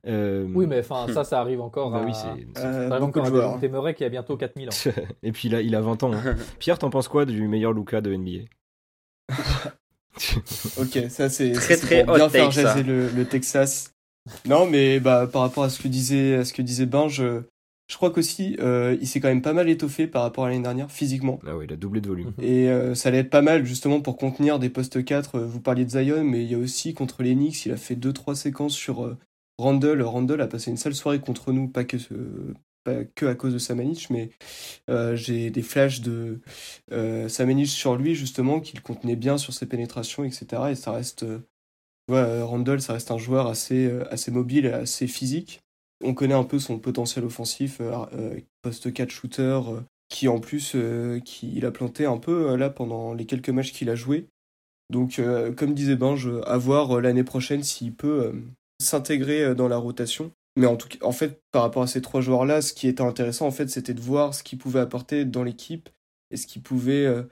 Euh, 0.07 0.46
Oui, 0.54 0.68
mais 0.68 0.80
enfin, 0.80 1.07
ça, 1.13 1.24
ça 1.24 1.40
arrive 1.40 1.62
encore 1.62 1.90
bah 1.92 2.00
à. 2.00 2.06
oui, 2.06 2.12
c'est- 2.13 2.60
ça 2.62 2.68
Euh, 2.68 2.92
arrive 2.92 3.04
encore 3.04 3.25
à 3.25 3.68
Murray 3.68 3.94
qui 3.96 4.04
a 4.04 4.10
bientôt 4.10 4.38
4000 4.38 4.69
ans. 4.69 4.72
et 5.24 5.31
puis 5.31 5.48
il 5.48 5.56
a, 5.56 5.62
il 5.62 5.74
a 5.75 5.81
20 5.81 6.04
ans. 6.04 6.13
hein. 6.13 6.36
Pierre, 6.60 6.78
t'en 6.78 6.90
penses 6.90 7.07
quoi 7.07 7.25
du 7.25 7.48
meilleur 7.48 7.74
Luca 7.74 8.02
de 8.02 8.13
NBA 8.16 8.46
Ok, 10.80 11.00
ça 11.10 11.30
c'est 11.30 11.52
Très, 11.52 11.75
ça, 11.75 11.86
très 11.88 12.06
pour 12.06 12.16
bien 12.16 12.30
faire 12.30 12.50
le, 12.86 13.10
le 13.10 13.25
Texas. 13.25 13.92
Non, 14.48 14.66
mais 14.66 15.00
bah 15.00 15.28
par 15.31 15.42
rapport 15.42 15.63
à 15.63 15.69
ce 15.69 15.81
que 15.81 15.88
disait 15.88 16.36
à 16.36 16.46
ce 16.46 16.54
que 16.54 16.62
disait 16.62 16.86
Ben, 16.86 17.08
je, 17.10 17.42
je 17.92 17.96
crois 17.98 18.12
qu'aussi 18.12 18.56
euh, 18.62 18.98
il 19.01 19.08
s'est 19.08 19.19
quand 19.19 19.28
même 19.28 19.42
pas 19.42 19.54
mal 19.54 19.69
étoffé 19.69 20.08
par 20.08 20.22
rapport 20.24 20.46
à 20.46 20.50
l'année 20.50 20.63
dernière 20.63 20.90
physiquement. 20.90 21.40
Ah 21.46 21.58
oui, 21.58 21.66
il 21.68 21.74
a 21.74 21.75
doublé 21.75 22.00
de 22.01 22.08
volume. 22.08 22.31
Et 22.42 22.69
euh, 22.69 22.96
ça 22.96 23.10
allait 23.10 23.19
être 23.19 23.30
pas 23.30 23.42
mal 23.42 23.66
justement 23.66 24.00
pour 24.01 24.18
contenir 24.18 24.58
des 24.58 24.69
postes 24.69 25.04
4. 25.04 25.36
Euh, 25.40 25.46
Vous 25.46 25.60
parliez 25.60 25.84
de 25.86 25.90
Zion, 25.90 26.24
mais 26.24 26.44
il 26.44 26.50
y 26.51 26.56
a 26.56 26.58
aussi 26.60 26.94
contre 26.94 27.22
les 27.22 27.34
Knicks, 27.36 27.66
il 27.66 27.74
a 27.74 27.78
fait 27.78 27.96
2-3 27.96 28.36
séquences 28.36 28.74
sur 28.74 29.04
euh, 29.06 29.18
Randall. 29.57 30.02
Randall 30.02 30.42
a 30.42 30.48
passé 30.48 30.72
une 30.72 30.78
sale 30.78 30.96
soirée 30.96 31.19
contre 31.19 31.52
nous, 31.52 31.68
pas 31.68 31.84
que, 31.84 31.98
pas 32.84 33.04
que 33.16 33.25
à 33.25 33.36
cause 33.36 33.54
de 33.54 33.57
Samanich, 33.57 34.10
mais 34.10 34.30
euh, 34.90 35.16
j'ai 35.16 35.50
des 35.50 35.62
flashs 35.62 36.02
de 36.02 36.40
euh, 36.92 37.30
Samanich 37.30 37.69
sur 37.69 37.96
lui 37.96 38.16
justement, 38.16 38.60
qu'il 38.60 38.81
contenait 38.81 39.16
bien 39.16 39.38
sur 39.38 39.54
ses 39.54 39.66
pénétrations, 39.66 40.24
etc. 40.24 40.72
Et 40.72 40.75
ça 40.75 40.92
reste. 40.92 41.24
euh, 41.24 41.40
euh, 42.12 42.46
Randall, 42.46 42.81
ça 42.81 42.94
reste 42.94 43.12
un 43.12 43.18
joueur 43.18 43.48
assez, 43.48 43.89
assez 44.12 44.32
mobile 44.32 44.68
assez 44.68 45.08
physique. 45.08 45.62
On 46.03 46.13
connaît 46.13 46.36
un 46.36 46.44
peu 46.44 46.60
son 46.60 46.77
potentiel 46.77 47.25
offensif, 47.25 47.82
poste 48.62 48.94
4 48.94 49.10
shooter, 49.10 49.60
qui 50.10 50.27
en 50.27 50.39
plus, 50.39 50.75
qui, 51.24 51.51
il 51.56 51.65
a 51.65 51.72
planté 51.72 52.06
un 52.06 52.18
peu 52.18 52.56
là 52.56 52.70
pendant 52.70 53.13
les 53.13 53.25
quelques 53.25 53.50
matchs 53.50 53.72
qu'il 53.72 53.89
a 53.89 53.96
joué. 53.96 54.27
Donc, 54.89 55.20
comme 55.58 55.74
disait 55.74 55.98
euh, 56.00 56.41
à 56.46 56.58
voir 56.58 57.01
l'année 57.01 57.24
prochaine 57.24 57.63
s'il 57.63 57.94
peut 57.94 58.34
s'intégrer 58.86 59.44
euh, 59.44 59.56
dans 59.56 59.68
la 59.68 59.77
rotation. 59.77 60.32
Mais 60.58 60.68
en 60.68 60.77
tout 60.77 60.88
cas, 60.88 60.98
en 61.01 61.12
fait, 61.12 61.42
par 61.51 61.63
rapport 61.63 61.84
à 61.84 61.88
ces 61.88 62.01
trois 62.01 62.22
joueurs-là, 62.22 62.62
ce 62.62 62.74
qui 62.74 62.88
était 62.88 63.01
intéressant, 63.01 63.46
en 63.48 63.51
fait, 63.51 63.70
c'était 63.70 63.94
de 63.94 64.01
voir 64.01 64.34
ce 64.34 64.44
qu'ils 64.44 64.58
pouvaient 64.58 64.80
apporter 64.80 65.25
dans 65.25 65.44
l'équipe 65.44 65.89
et 66.32 66.38
ce 66.38 66.48
qu'ils 66.48 66.62
pouvaient, 66.62 67.06
euh, 67.06 67.24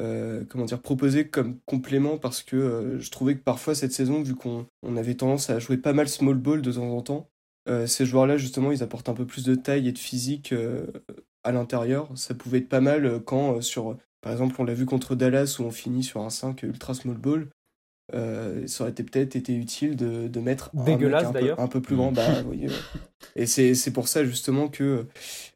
euh, 0.00 0.44
proposer 0.82 1.28
comme 1.28 1.60
complément. 1.66 2.18
Parce 2.18 2.42
que 2.42 2.96
je 2.98 3.10
trouvais 3.10 3.36
que 3.36 3.42
parfois 3.42 3.76
cette 3.76 3.92
saison, 3.92 4.22
vu 4.22 4.34
qu'on 4.34 4.66
on 4.82 4.96
avait 4.96 5.14
tendance 5.14 5.50
à 5.50 5.60
jouer 5.60 5.76
pas 5.76 5.92
mal 5.92 6.08
small 6.08 6.34
ball 6.34 6.62
de 6.62 6.72
temps 6.72 6.90
en 6.90 7.02
temps, 7.02 7.30
ces 7.86 8.04
joueurs-là, 8.04 8.36
justement, 8.36 8.72
ils 8.72 8.82
apportent 8.82 9.08
un 9.08 9.14
peu 9.14 9.24
plus 9.24 9.44
de 9.44 9.54
taille 9.54 9.88
et 9.88 9.92
de 9.92 9.98
physique 9.98 10.52
à 11.44 11.52
l'intérieur. 11.52 12.10
Ça 12.16 12.34
pouvait 12.34 12.58
être 12.58 12.68
pas 12.68 12.80
mal 12.80 13.22
quand, 13.24 13.62
sur, 13.62 13.96
par 14.20 14.32
exemple, 14.32 14.56
on 14.58 14.64
l'a 14.64 14.74
vu 14.74 14.84
contre 14.84 15.14
Dallas 15.14 15.56
où 15.60 15.62
on 15.62 15.70
finit 15.70 16.02
sur 16.02 16.22
un 16.22 16.30
5 16.30 16.64
ultra 16.64 16.92
small 16.92 17.16
ball. 17.16 17.48
Euh, 18.12 18.66
ça 18.66 18.84
aurait 18.84 18.90
été 18.90 19.02
peut-être 19.02 19.34
été 19.34 19.54
utile 19.54 19.96
de, 19.96 20.28
de 20.28 20.40
mettre 20.40 20.70
un 20.76 20.84
mec 20.84 21.14
un 21.14 21.32
peu- 21.32 21.32
d'ailleurs. 21.32 21.60
un 21.60 21.68
peu 21.68 21.80
plus 21.80 21.96
grand. 21.96 22.12
Bah, 22.12 22.42
oui, 22.48 22.66
ouais. 22.66 22.72
Et 23.36 23.46
c'est 23.46 23.92
pour 23.92 24.08
ça 24.08 24.24
justement 24.24 24.68
que 24.68 25.06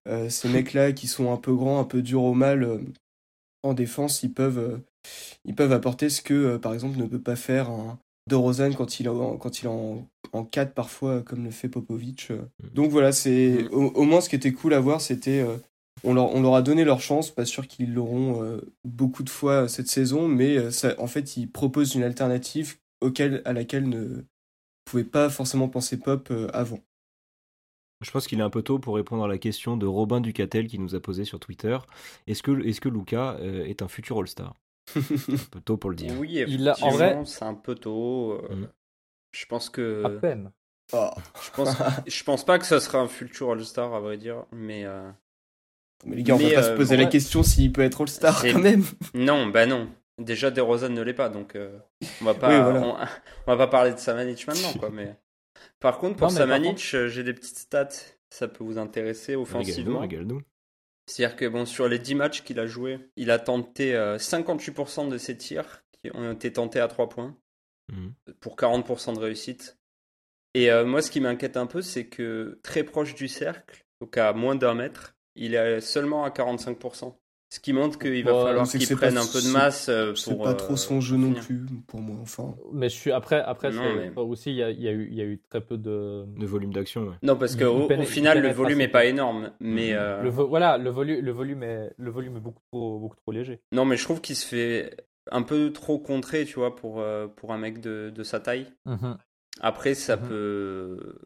euh, 0.08 0.30
ces 0.30 0.48
mecs-là 0.52 0.92
qui 0.92 1.06
sont 1.08 1.32
un 1.32 1.36
peu 1.36 1.54
grands, 1.54 1.78
un 1.80 1.84
peu 1.84 2.00
durs 2.02 2.22
au 2.22 2.34
mal 2.34 2.62
euh, 2.62 2.78
en 3.62 3.74
défense, 3.74 4.22
ils 4.22 4.32
peuvent, 4.32 4.80
ils 5.44 5.54
peuvent 5.54 5.72
apporter 5.72 6.08
ce 6.08 6.22
que, 6.22 6.56
par 6.56 6.72
exemple, 6.74 6.96
ne 6.98 7.06
peut 7.06 7.20
pas 7.20 7.36
faire 7.36 7.68
un 7.70 7.98
De 8.28 8.34
Rosanne 8.36 8.74
quand 8.74 8.98
il 9.00 9.06
est 9.06 9.10
en, 9.10 9.36
quand 9.36 9.60
il 9.60 9.66
est 9.66 9.68
en, 9.68 10.08
en 10.32 10.44
4 10.44 10.72
parfois, 10.74 11.22
comme 11.22 11.44
le 11.44 11.50
fait 11.50 11.68
Popovic. 11.68 12.28
euh. 12.30 12.42
Donc 12.72 12.90
voilà, 12.90 13.12
c'est 13.12 13.64
Mm. 13.70 13.74
au, 13.74 13.86
au 13.90 14.04
moins 14.04 14.20
ce 14.20 14.28
qui 14.28 14.36
était 14.36 14.52
cool 14.52 14.72
à 14.74 14.80
voir, 14.80 15.00
c'était 15.00 15.40
on, 16.04 16.14
leur, 16.14 16.34
on 16.34 16.40
leur 16.42 16.54
a 16.54 16.62
donné 16.62 16.84
leur 16.84 17.00
chance, 17.00 17.30
pas 17.30 17.44
sûr 17.44 17.66
qu'ils 17.68 17.92
l'auront 17.94 18.42
euh, 18.42 18.60
beaucoup 18.84 19.22
de 19.22 19.30
fois 19.30 19.68
cette 19.68 19.88
saison, 19.88 20.28
mais 20.28 20.56
euh, 20.56 20.70
ça, 20.70 20.94
en 20.98 21.06
fait, 21.06 21.36
ils 21.36 21.50
proposent 21.50 21.94
une 21.94 22.02
alternative 22.02 22.76
auquel, 23.00 23.42
à 23.44 23.52
laquelle 23.52 23.88
ne 23.88 24.22
pouvait 24.84 25.04
pas 25.04 25.28
forcément 25.30 25.68
penser 25.68 25.98
Pop 25.98 26.28
euh, 26.30 26.48
avant. 26.52 26.80
Je 28.00 28.10
pense 28.12 28.26
qu'il 28.28 28.38
est 28.38 28.44
un 28.44 28.50
peu 28.50 28.62
tôt 28.62 28.78
pour 28.78 28.94
répondre 28.94 29.24
à 29.24 29.28
la 29.28 29.38
question 29.38 29.76
de 29.76 29.86
Robin 29.86 30.20
Ducatel 30.20 30.68
qui 30.68 30.78
nous 30.78 30.94
a 30.94 31.00
posé 31.00 31.24
sur 31.24 31.40
Twitter. 31.40 31.76
Est-ce 32.28 32.42
que, 32.44 32.64
est 32.64 32.78
que 32.78 32.88
Luca 32.88 33.36
euh, 33.40 33.64
est 33.66 33.82
un 33.82 33.88
futur 33.88 34.18
All-Star? 34.20 34.54
Un 34.96 35.36
peu 35.50 35.60
tôt 35.60 35.76
pour 35.76 35.90
le 35.90 35.96
dire. 35.96 36.14
oui, 36.18 36.44
Il 36.46 36.68
a- 36.68 36.76
en 36.80 36.90
vrai- 36.90 37.20
c'est 37.26 37.44
un 37.44 37.54
peu 37.54 37.74
tôt. 37.74 38.32
euh, 38.32 38.54
Mm. 38.54 38.68
Je 39.32 39.46
pense 39.46 39.68
que. 39.68 40.04
À 40.06 40.10
peine. 40.10 40.50
Oh, 40.94 41.10
Je 41.44 41.50
pense, 41.50 41.76
je 42.06 42.24
pense 42.24 42.44
pas 42.46 42.58
que 42.58 42.64
ça 42.64 42.80
sera 42.80 42.98
un 43.00 43.08
futur 43.08 43.50
All-Star, 43.52 43.92
à 43.92 44.00
vrai 44.00 44.16
dire. 44.16 44.46
Mais 44.52 44.84
euh, 44.84 45.10
mais 46.06 46.16
les 46.16 46.22
gars, 46.22 46.34
on 46.34 46.38
Mais, 46.38 46.50
va 46.54 46.60
pas 46.60 46.66
euh, 46.66 46.70
se 46.72 46.76
poser 46.76 46.96
la 46.96 47.04
ouais. 47.04 47.08
question 47.08 47.42
s'il 47.42 47.72
peut 47.72 47.82
être 47.82 48.00
All-Star 48.02 48.42
quand 48.42 48.58
même. 48.58 48.84
non, 49.14 49.46
bah 49.46 49.66
non. 49.66 49.88
Déjà, 50.18 50.50
DeRozan 50.50 50.88
ne 50.90 51.02
l'est 51.02 51.14
pas, 51.14 51.28
donc 51.28 51.54
euh, 51.54 51.78
on 52.20 52.24
va 52.24 52.34
pas, 52.34 52.48
Oui, 52.48 52.62
voilà. 52.62 52.80
on, 52.86 52.92
on 53.46 53.50
va 53.52 53.56
pas 53.56 53.68
parler 53.68 53.92
de 53.92 53.98
Samanic 53.98 54.46
maintenant, 54.46 54.72
quoi. 54.74 54.90
Mais 54.90 55.14
par 55.80 55.98
contre, 55.98 56.16
pour 56.16 56.26
Non, 56.28 56.32
mais 56.34 56.38
par 56.40 56.48
Samanic, 56.48 56.90
euh, 56.94 57.08
j'ai 57.08 57.22
des 57.22 57.34
petites 57.34 57.58
stats. 57.58 57.88
Ça 58.30 58.46
peut 58.48 58.62
vous 58.64 58.78
intéresser 58.78 59.36
offensivement. 59.36 60.06
C'est-à-dire 61.06 61.36
que 61.36 61.46
bon, 61.46 61.64
sur 61.64 61.88
les 61.88 61.98
10 61.98 62.14
matchs 62.16 62.42
qu'il 62.42 62.58
a 62.60 62.66
joué, 62.66 62.98
il 63.16 63.30
a 63.30 63.38
tenté 63.38 63.94
euh, 63.94 64.18
58% 64.18 65.08
de 65.08 65.16
ses 65.16 65.36
tirs 65.36 65.82
qui 65.92 66.10
ont 66.14 66.32
été 66.32 66.52
tentés 66.52 66.80
à 66.80 66.88
3 66.88 67.08
points 67.08 67.36
Mhm. 67.90 68.12
pour 68.40 68.54
40% 68.56 69.14
de 69.14 69.18
réussite. 69.18 69.78
Et 70.52 70.70
euh, 70.70 70.84
moi, 70.84 71.00
ce 71.00 71.10
qui 71.10 71.20
m'inquiète 71.22 71.56
un 71.56 71.64
peu, 71.64 71.80
c'est 71.80 72.04
que 72.06 72.60
très 72.62 72.82
proche 72.84 73.14
du 73.14 73.28
cercle, 73.28 73.86
donc 74.02 74.18
à 74.18 74.34
moins 74.34 74.56
d'un 74.56 74.74
mètre, 74.74 75.14
il 75.38 75.54
est 75.54 75.80
seulement 75.80 76.24
à 76.24 76.30
45%. 76.30 77.14
Ce 77.50 77.60
qui 77.60 77.72
montre 77.72 77.98
qu'il 77.98 78.22
va 78.24 78.34
Ouais, 78.36 78.44
falloir 78.44 78.68
qu'il 78.68 78.86
prenne 78.94 79.14
pas- 79.14 79.22
un 79.22 79.26
peu 79.26 79.40
de 79.40 79.48
masse 79.50 79.88
euh, 79.88 80.14
C'est 80.14 80.36
pas 80.36 80.50
euh, 80.50 80.54
trop 80.54 80.76
son 80.76 81.00
jeu 81.00 81.16
non 81.16 81.32
plus, 81.32 81.64
pour 81.86 81.98
moi. 82.00 82.16
Enfin, 82.20 82.54
Mais 82.74 82.90
je 82.90 82.94
suis 82.94 83.10
après, 83.10 83.40
après 83.40 83.70
Non, 83.70 83.94
mais- 83.94 84.12
aussi 84.20 84.50
il 84.50 84.56
y 84.56 84.62
a, 84.62 84.70
y 84.70 84.86
a 84.86 84.92
eu, 84.92 85.08
il 85.10 85.16
y 85.16 85.22
a 85.22 85.24
eu 85.24 85.40
très 85.48 85.62
peu 85.62 85.78
de. 85.78 86.26
De 86.36 86.44
volume 86.46 86.74
d'action, 86.74 87.04
ouais. 87.08 87.14
Non, 87.22 87.36
parce 87.36 87.56
qu'au 87.56 87.88
au 87.90 88.04
final, 88.04 88.42
le 88.42 88.52
volume 88.52 88.80
assez 88.80 88.84
est 88.84 88.92
pas 88.92 89.06
énorme. 89.06 89.50
Mais, 89.60 89.94
euh, 89.94 90.22
Le 90.22 90.28
vo- 90.28 90.46
voilà, 90.46 90.76
le 90.76 90.90
volume, 90.90 91.20
le 91.24 91.32
volume 91.32 91.62
est, 91.62 91.90
le 91.96 92.10
volume 92.10 92.36
est 92.36 92.40
beaucoup 92.40 92.60
trop, 92.70 92.98
beaucoup 92.98 93.16
trop 93.16 93.32
léger. 93.32 93.62
non, 93.72 93.86
mais 93.86 93.96
je 93.96 94.04
trouve 94.04 94.20
qu'il 94.20 94.36
se 94.36 94.46
fait 94.46 94.94
un 95.30 95.40
peu 95.42 95.72
trop 95.72 95.98
contrer, 95.98 96.44
tu 96.44 96.56
vois, 96.56 96.76
pour, 96.76 97.00
euh, 97.00 97.28
pour 97.28 97.54
un 97.54 97.58
mec 97.58 97.80
de, 97.80 98.10
de 98.14 98.22
sa 98.24 98.40
taille. 98.40 98.66
Après, 99.62 99.94
ça 99.94 100.16
Mhm. 100.16 100.28
peut. 100.28 101.18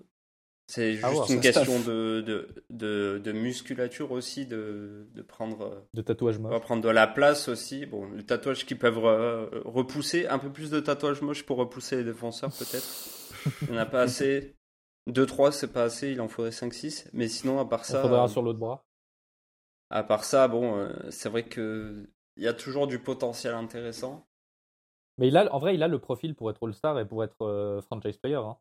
C'est 0.75 0.93
juste 0.95 1.05
Ah 1.05 1.11
ouais, 1.13 1.35
une 1.35 1.41
question 1.41 1.79
de, 1.81 2.23
de, 2.23 2.49
de, 2.71 3.21
de 3.23 3.33
musculature 3.33 4.11
aussi, 4.11 4.47
de, 4.47 5.07
de 5.15 5.21
prendre, 5.21 5.67
euh, 5.67 5.81
De 5.93 6.01
tatouage 6.01 6.39
on 6.39 6.43
moche. 6.49 6.63
prendre 6.63 6.83
de 6.83 6.89
la 6.89 7.07
place 7.07 7.49
aussi. 7.49 7.85
Bon, 7.85 8.11
les 8.13 8.25
tatouages 8.25 8.65
qui 8.65 8.75
peuvent 8.75 8.97
repousser, 9.67 10.27
un 10.29 10.39
peu 10.39 10.49
plus 10.49 10.71
de 10.71 10.81
tatouages 10.81 11.21
moches 11.21 11.43
pour 11.45 11.59
repousser 11.59 11.97
les 11.97 12.05
défenseurs 12.05 12.49
peut-être. 12.51 12.89
Il 13.63 13.73
n'y 13.73 13.77
en 13.77 13.83
a 13.83 13.87
pas 13.87 14.01
assez. 14.01 14.55
2-3, 15.11 15.53
c'est 15.53 15.73
pas 15.75 15.83
assez, 15.83 16.13
il 16.13 16.21
en 16.23 16.29
faudrait 16.29 16.53
5-6. 16.53 17.07
Mais 17.13 17.29
sinon, 17.29 17.59
à 17.61 17.67
part 17.67 17.85
ça, 17.85 18.01
faudrait 18.01 18.21
un 18.21 18.25
euh, 18.25 18.29
sur 18.29 18.41
l'autre 18.41 18.59
bras. 18.59 18.83
à 19.91 20.03
part 20.03 20.25
ça, 20.25 20.49
bon, 20.49 20.79
euh, 20.79 20.89
c'est 21.11 21.29
vrai 21.29 21.43
que 21.43 22.09
il 22.39 22.45
y 22.45 22.49
a 22.49 22.55
toujours 22.55 22.87
du 22.87 22.99
potentiel 22.99 23.53
intéressant. 23.53 24.25
Mais 25.19 25.29
il 25.29 25.37
a, 25.37 25.53
en 25.53 25.59
vrai, 25.59 25.75
il 25.75 25.83
a 25.83 25.89
le 25.89 25.99
profil 25.99 26.35
pour 26.35 26.49
être 26.51 26.67
All-Star 26.67 26.99
et 26.99 27.05
pour 27.05 27.23
être 27.25 27.43
euh, 27.43 27.83
franchise 27.83 28.17
player. 28.17 28.37
hein. 28.37 28.57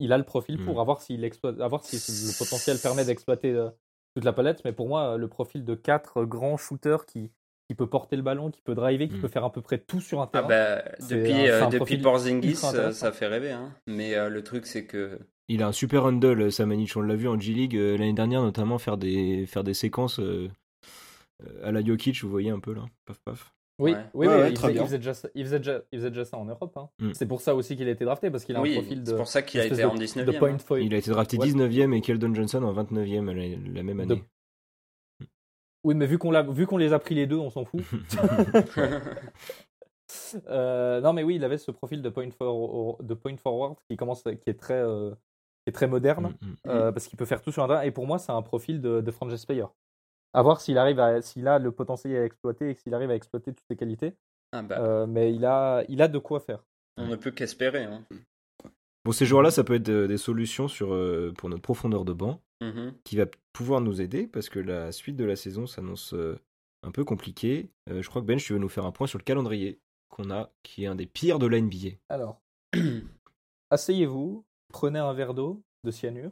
Il 0.00 0.12
a 0.12 0.18
le 0.18 0.24
profil 0.24 0.58
pour 0.58 0.76
Mm. 0.76 0.80
avoir 0.80 1.00
s'il 1.00 1.24
exploite, 1.24 1.60
avoir 1.60 1.84
si 1.84 1.96
le 1.96 2.38
potentiel 2.38 2.78
permet 2.78 3.04
d'exploiter 3.04 3.52
euh, 3.52 3.70
toute 4.14 4.24
la 4.24 4.32
palette. 4.32 4.62
Mais 4.64 4.72
pour 4.72 4.88
moi, 4.88 5.14
euh, 5.14 5.16
le 5.16 5.28
profil 5.28 5.64
de 5.64 5.74
quatre 5.74 6.24
grands 6.24 6.56
shooters 6.56 7.06
qui, 7.06 7.30
qui 7.68 7.74
peut 7.74 7.86
porter 7.88 8.16
le 8.16 8.22
ballon, 8.22 8.50
qui 8.50 8.60
peut 8.62 8.74
driver, 8.74 9.08
qui 9.08 9.14
Mm. 9.16 9.20
peut 9.20 9.28
faire 9.28 9.44
à 9.44 9.52
peu 9.52 9.62
près 9.62 9.78
tout 9.78 10.00
sur 10.00 10.20
un 10.20 10.24
Ah 10.24 10.28
terrain. 10.32 10.48
bah, 10.48 10.82
depuis, 11.08 11.32
un- 11.32 11.36
c'est 11.46 11.50
euh, 11.50 11.62
un 11.64 11.68
depuis 11.68 11.78
profil 11.78 12.02
Porzingis, 12.02 12.58
euh, 12.74 12.90
ça 12.92 13.12
fait 13.12 13.26
rêver. 13.26 13.52
Hein. 13.52 13.72
Mais 13.86 14.14
euh, 14.14 14.28
le 14.28 14.42
truc, 14.42 14.66
c'est 14.66 14.84
que 14.86 15.18
Il 15.48 15.62
a 15.62 15.68
un 15.68 15.72
super 15.72 16.04
handle, 16.06 16.50
Samanic. 16.50 16.96
On 16.96 17.02
l'a 17.02 17.16
vu 17.16 17.28
en 17.28 17.38
G-League 17.38 17.76
euh, 17.76 17.96
l'année 17.98 18.14
dernière, 18.14 18.42
notamment 18.42 18.78
faire 18.78 18.96
des, 18.96 19.46
faire 19.46 19.62
des 19.62 19.74
séquences 19.74 20.18
euh, 20.18 20.50
euh, 21.42 21.68
à 21.68 21.72
la 21.72 21.84
Jokic, 21.84 22.22
vous 22.22 22.30
voyez 22.30 22.50
un 22.50 22.60
peu 22.60 22.72
là. 22.74 22.84
Paf, 23.04 23.18
paf. 23.24 23.54
Oui, 23.80 23.92
Ouais. 23.92 23.98
oui, 24.14 24.26
Ouais, 24.28 24.34
oui, 24.42 24.48
il, 24.50 24.54
très 24.54 24.68
faisait, 24.68 24.72
bien. 24.74 24.82
il 24.82 24.86
faisait 24.86 24.98
déjà 24.98 25.14
ça, 25.14 25.28
il, 25.34 25.44
faisait 25.44 25.58
déjà, 25.58 25.82
il 25.90 25.98
faisait 25.98 26.10
déjà 26.10 26.24
ça 26.24 26.36
en 26.38 26.44
Europe. 26.44 26.76
hein. 26.76 26.88
Mm. 27.00 27.10
C'est 27.14 27.26
pour 27.26 27.40
ça 27.40 27.54
aussi 27.56 27.76
qu'il 27.76 27.88
a 27.88 27.90
été 27.90 28.04
drafté, 28.04 28.30
parce 28.30 28.44
qu'il 28.44 28.54
a 28.54 28.60
un 28.60 28.62
oui, 28.62 28.74
profil 28.74 29.02
de, 29.02 29.10
c'est 29.10 29.16
pour 29.16 29.26
ça 29.26 29.42
qu'il 29.42 29.60
a 29.60 29.66
été 29.66 29.84
en 29.84 29.94
19 29.94 30.26
de 30.26 30.32
e 30.32 30.38
point 30.38 30.58
foil. 30.58 30.82
Il 30.84 30.94
a 30.94 30.98
été 30.98 31.10
drafté 31.10 31.38
Ouais. 31.38 31.48
19ème 31.48 31.92
et 31.92 32.00
Keldon 32.00 32.32
Johnson 32.34 32.62
en 32.62 32.72
29ème 32.72 33.32
la, 33.32 33.72
la 33.74 33.82
même 33.82 33.96
De- 34.06 34.12
année. 34.14 34.24
Oui, 35.82 35.94
mais 35.94 36.06
vu 36.06 36.16
qu'on, 36.18 36.30
l'a, 36.30 36.42
vu 36.42 36.66
qu'on 36.66 36.76
les 36.78 36.92
a 36.92 36.98
pris 36.98 37.14
les 37.14 37.26
deux, 37.26 37.36
on 37.36 37.50
s'en 37.50 37.64
fout. 37.64 37.80
Euh, 40.48 41.00
non, 41.00 41.12
mais 41.12 41.22
oui, 41.24 41.36
il 41.36 41.44
avait 41.44 41.58
ce 41.58 41.70
profil 41.70 42.02
de 42.02 42.08
point, 42.08 42.30
for- 42.30 43.02
de 43.02 43.14
point 43.14 43.36
forward 43.36 43.76
qui, 43.88 43.96
commence, 43.96 44.22
qui, 44.22 44.50
est 44.50 44.58
très, 44.58 44.74
euh, 44.74 45.10
qui 45.10 45.70
est 45.70 45.72
très 45.72 45.86
moderne. 45.88 46.34
Mm, 46.40 46.46
mm. 46.46 46.56
euh, 46.68 46.92
parce 46.92 47.06
qu'il 47.08 47.16
peut 47.16 47.24
faire 47.24 47.40
tout 47.42 47.50
sur 47.52 47.64
un 47.64 47.68
terrain. 47.68 47.82
Et 47.82 47.90
pour 47.90 48.06
moi, 48.06 48.18
c'est 48.18 48.30
un 48.32 48.42
profil 48.42 48.80
de, 48.80 49.00
de 49.00 49.10
franchise 49.10 49.44
player. 49.44 49.64
À 50.34 50.42
voir 50.42 50.60
s'il 50.60 50.76
arrive 50.78 50.98
à, 51.00 51.22
s'il 51.22 51.46
a 51.48 51.58
le 51.58 51.70
potentiel 51.72 52.16
à 52.16 52.24
exploiter 52.24 52.70
et 52.70 52.74
s'il 52.74 52.92
arrive 52.92 53.10
à 53.10 53.14
exploiter 53.14 53.52
toutes 53.52 53.64
ses 53.70 53.76
qualités. 53.76 54.14
Ah 54.52 54.62
bah, 54.62 54.78
Euh, 54.80 55.06
mais 55.06 55.32
il 55.34 55.44
a, 55.44 55.84
il 55.88 56.02
a 56.02 56.08
de 56.08 56.18
quoi 56.18 56.40
faire. 56.40 56.64
on 56.96 57.06
ne 57.06 57.16
peut 57.16 57.30
qu'espérer. 57.30 57.84
Hein. 57.84 58.04
Bon, 59.04 59.12
ces 59.12 59.26
joueurs-là, 59.26 59.50
ça 59.50 59.64
peut 59.64 59.74
être 59.74 59.90
des 59.90 60.16
solutions 60.16 60.66
sur, 60.68 60.92
euh, 60.94 61.32
pour 61.36 61.48
notre 61.48 61.62
profondeur 61.62 62.04
de 62.04 62.12
banc 62.12 62.40
Mhm. 62.62 62.94
qui 63.04 63.16
va 63.16 63.26
pouvoir 63.52 63.80
nous 63.80 64.00
aider 64.00 64.26
parce 64.26 64.48
que 64.48 64.58
la 64.58 64.90
suite 64.92 65.16
de 65.16 65.24
la 65.24 65.36
saison 65.36 65.66
s'annonce 65.66 66.14
euh, 66.14 66.38
un 66.82 66.90
peu 66.92 67.04
compliquée. 67.04 67.70
Euh, 67.90 68.00
je 68.00 68.08
crois 68.08 68.22
que 68.22 68.26
Ben, 68.26 68.38
tu 68.38 68.52
veux 68.54 68.58
nous 68.58 68.68
faire 68.70 68.86
un 68.86 68.92
point 68.92 69.06
sur 69.06 69.18
le 69.18 69.24
calendrier 69.24 69.80
qu'on 70.08 70.30
a, 70.30 70.50
qui 70.62 70.84
est 70.84 70.86
un 70.86 70.94
des 70.94 71.06
pires 71.06 71.38
de 71.38 71.46
la 71.46 71.58
NBA. 71.60 71.96
Alors, 72.08 72.40
asseyez-vous, 73.70 74.44
prenez 74.68 74.98
un 74.98 75.12
verre 75.12 75.34
d'eau 75.34 75.62
de 75.84 75.90
cyanure. 75.90 76.30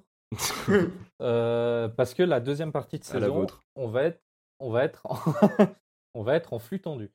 Euh, 1.21 1.89
parce 1.89 2.15
que 2.15 2.23
la 2.23 2.41
deuxième 2.41 2.73
partie 2.73 2.99
de 2.99 3.05
saison, 3.05 3.47
on 3.77 3.87
va 3.89 4.03
être, 4.05 4.21
on 4.59 4.71
va 4.71 4.85
être, 4.85 5.07
en, 5.07 5.17
on 6.15 6.23
va 6.23 6.35
être 6.37 6.53
en 6.53 6.59
flux 6.59 6.81
tendu. 6.81 7.11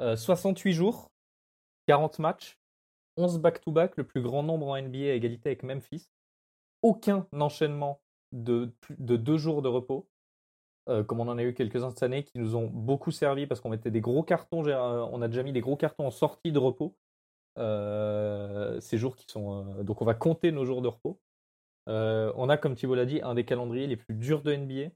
Euh, 0.00 0.16
68 0.16 0.72
jours, 0.72 1.10
40 1.86 2.18
matchs, 2.20 2.58
11 3.16 3.38
back-to-back, 3.40 3.96
le 3.96 4.04
plus 4.04 4.22
grand 4.22 4.42
nombre 4.42 4.68
en 4.68 4.80
NBA 4.80 4.98
à 4.98 5.12
égalité 5.14 5.48
avec 5.48 5.62
Memphis. 5.64 6.08
Aucun 6.82 7.26
enchaînement 7.32 8.00
de, 8.32 8.70
de 8.98 9.16
deux 9.16 9.38
jours 9.38 9.62
de 9.62 9.68
repos, 9.68 10.08
euh, 10.88 11.02
comme 11.02 11.18
on 11.20 11.26
en 11.28 11.38
a 11.38 11.42
eu 11.42 11.54
quelques-uns 11.54 11.90
cette 11.90 12.02
année, 12.04 12.22
qui 12.22 12.38
nous 12.38 12.54
ont 12.54 12.68
beaucoup 12.68 13.10
servi 13.10 13.46
parce 13.46 13.60
qu'on 13.60 13.70
mettait 13.70 13.90
des 13.90 14.00
gros 14.00 14.22
cartons. 14.22 14.64
euh, 14.66 15.08
on 15.10 15.20
a 15.22 15.26
déjà 15.28 15.42
mis 15.42 15.52
des 15.52 15.60
gros 15.60 15.76
cartons 15.76 16.06
en 16.06 16.10
sortie 16.12 16.52
de 16.52 16.58
repos. 16.58 16.96
Euh, 17.58 18.78
ces 18.80 18.98
jours 18.98 19.16
qui 19.16 19.26
sont. 19.28 19.66
euh, 19.80 19.82
donc 19.82 20.00
on 20.00 20.04
va 20.04 20.14
compter 20.14 20.52
nos 20.52 20.64
jours 20.64 20.80
de 20.80 20.86
repos. 20.88 21.18
Euh, 21.88 22.32
on 22.36 22.48
a, 22.48 22.56
comme 22.56 22.74
Thibault 22.74 22.94
l'a 22.94 23.06
dit, 23.06 23.20
un 23.22 23.34
des 23.34 23.44
calendriers 23.44 23.86
les 23.86 23.96
plus 23.96 24.14
durs 24.14 24.42
de 24.42 24.52
NBA. 24.52 24.90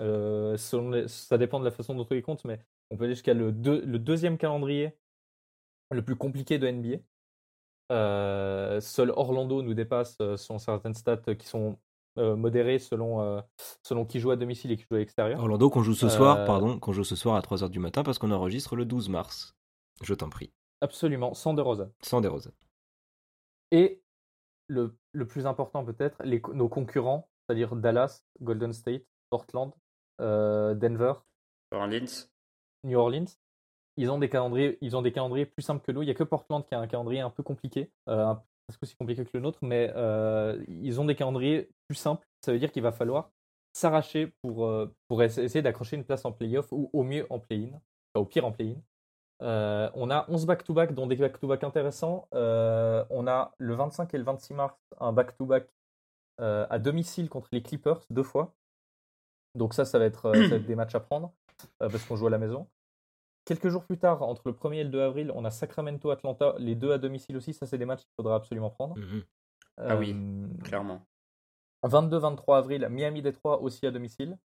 Euh, 0.00 0.56
selon 0.56 0.90
les- 0.90 1.08
ça 1.08 1.38
dépend 1.38 1.60
de 1.60 1.64
la 1.64 1.70
façon 1.70 1.94
dont 1.94 2.06
on 2.10 2.14
les 2.14 2.22
compte, 2.22 2.44
mais 2.44 2.58
on 2.90 2.96
peut 2.96 3.04
aller 3.04 3.14
jusqu'à 3.14 3.34
le, 3.34 3.52
deux- 3.52 3.82
le 3.84 3.98
deuxième 3.98 4.38
calendrier 4.38 4.96
le 5.90 6.02
plus 6.02 6.16
compliqué 6.16 6.58
de 6.58 6.66
NBA. 6.66 6.98
Euh, 7.90 8.80
seul 8.80 9.10
Orlando 9.10 9.62
nous 9.62 9.74
dépasse 9.74 10.16
selon 10.16 10.58
certaines 10.58 10.94
stats 10.94 11.34
qui 11.38 11.46
sont 11.46 11.78
modérées 12.16 12.78
selon, 12.78 13.42
selon 13.82 14.04
qui 14.04 14.20
joue 14.20 14.30
à 14.30 14.36
domicile 14.36 14.70
et 14.72 14.76
qui 14.76 14.84
joue 14.90 14.96
à 14.96 14.98
l'extérieur. 14.98 15.40
Orlando, 15.40 15.70
qu'on 15.70 15.82
joue 15.82 15.94
ce 15.94 16.08
soir, 16.08 16.44
pardon, 16.46 16.78
qu'on 16.78 16.92
joue 16.92 17.04
ce 17.04 17.16
soir 17.16 17.36
à 17.36 17.40
3h 17.42 17.68
du 17.70 17.78
matin 17.78 18.02
parce 18.02 18.18
qu'on 18.18 18.30
enregistre 18.30 18.76
le 18.76 18.84
12 18.84 19.08
mars. 19.08 19.54
Je 20.02 20.14
t'en 20.14 20.28
prie. 20.30 20.52
Absolument, 20.80 21.32
sans 21.34 21.54
De 21.54 21.60
Rosa. 21.62 21.90
Sans 22.02 22.20
des 22.20 22.28
roses. 22.28 22.50
Et 23.70 24.02
le, 24.68 24.94
le 25.12 25.26
plus 25.26 25.46
important 25.46 25.84
peut-être, 25.84 26.22
nos 26.24 26.68
concurrents, 26.68 27.28
c'est-à-dire 27.46 27.76
Dallas, 27.76 28.24
Golden 28.40 28.72
State, 28.72 29.04
Portland, 29.30 29.72
euh, 30.20 30.74
Denver, 30.74 31.14
Orleans. 31.72 32.28
New 32.84 32.98
Orleans, 32.98 33.26
ils 33.96 34.10
ont 34.10 34.18
des 34.18 34.28
calendriers, 34.28 34.78
ils 34.80 34.96
ont 34.96 35.02
des 35.02 35.12
calendriers 35.12 35.46
plus 35.46 35.62
simples 35.62 35.84
que 35.84 35.92
nous. 35.92 36.02
Il 36.02 36.06
n'y 36.06 36.10
a 36.10 36.14
que 36.14 36.24
Portland 36.24 36.64
qui 36.64 36.74
a 36.74 36.80
un 36.80 36.86
calendrier 36.86 37.20
un 37.20 37.30
peu 37.30 37.42
compliqué, 37.42 37.90
euh, 38.08 38.34
presque 38.66 38.82
aussi 38.82 38.96
compliqué 38.96 39.24
que 39.24 39.30
le 39.34 39.40
nôtre, 39.40 39.58
mais 39.62 39.92
euh, 39.96 40.62
ils 40.68 41.00
ont 41.00 41.04
des 41.04 41.14
calendriers 41.14 41.70
plus 41.88 41.96
simples. 41.96 42.26
Ça 42.44 42.52
veut 42.52 42.58
dire 42.58 42.72
qu'il 42.72 42.82
va 42.82 42.92
falloir 42.92 43.30
s'arracher 43.72 44.32
pour, 44.42 44.66
euh, 44.66 44.94
pour 45.08 45.22
essayer 45.22 45.62
d'accrocher 45.62 45.96
une 45.96 46.04
place 46.04 46.24
en 46.24 46.32
playoff 46.32 46.70
ou 46.72 46.90
au 46.92 47.02
mieux 47.02 47.26
en 47.30 47.38
play-in, 47.38 47.68
enfin, 47.68 48.22
au 48.22 48.24
pire 48.24 48.44
en 48.44 48.52
play-in. 48.52 48.80
Euh, 49.42 49.90
on 49.94 50.10
a 50.10 50.24
11 50.28 50.46
back-to-back, 50.46 50.94
dont 50.94 51.06
des 51.06 51.16
back-to-back 51.16 51.64
intéressants. 51.64 52.28
Euh, 52.34 53.04
on 53.10 53.26
a 53.26 53.52
le 53.58 53.74
25 53.74 54.14
et 54.14 54.18
le 54.18 54.24
26 54.24 54.54
mars 54.54 54.78
un 55.00 55.12
back-to-back 55.12 55.68
euh, 56.40 56.66
à 56.70 56.78
domicile 56.78 57.28
contre 57.28 57.48
les 57.52 57.62
Clippers 57.62 58.00
deux 58.10 58.22
fois. 58.22 58.54
Donc 59.54 59.74
ça, 59.74 59.84
ça 59.84 59.98
va 59.98 60.04
être, 60.04 60.32
ça 60.32 60.48
va 60.48 60.56
être 60.56 60.66
des 60.66 60.76
matchs 60.76 60.94
à 60.94 61.00
prendre 61.00 61.32
parce 61.78 62.04
qu'on 62.04 62.16
joue 62.16 62.28
à 62.28 62.30
la 62.30 62.38
maison. 62.38 62.68
Quelques 63.44 63.68
jours 63.68 63.84
plus 63.84 63.98
tard, 63.98 64.22
entre 64.22 64.42
le 64.46 64.52
1er 64.52 64.76
et 64.76 64.84
le 64.84 64.90
2 64.90 65.00
avril, 65.00 65.32
on 65.34 65.44
a 65.44 65.50
Sacramento, 65.50 66.10
Atlanta, 66.10 66.54
les 66.58 66.76
deux 66.76 66.92
à 66.92 66.98
domicile 66.98 67.36
aussi. 67.36 67.52
Ça, 67.52 67.66
c'est 67.66 67.76
des 67.76 67.84
matchs 67.84 68.02
qu'il 68.02 68.14
faudra 68.16 68.36
absolument 68.36 68.70
prendre. 68.70 68.96
Mhm. 68.96 69.24
Ah 69.78 69.96
oui. 69.96 70.16
Clairement. 70.62 71.04
22-23 71.82 72.58
avril, 72.58 72.86
Miami-Détroit 72.88 73.60
aussi 73.60 73.84
à 73.86 73.90
domicile. 73.90 74.38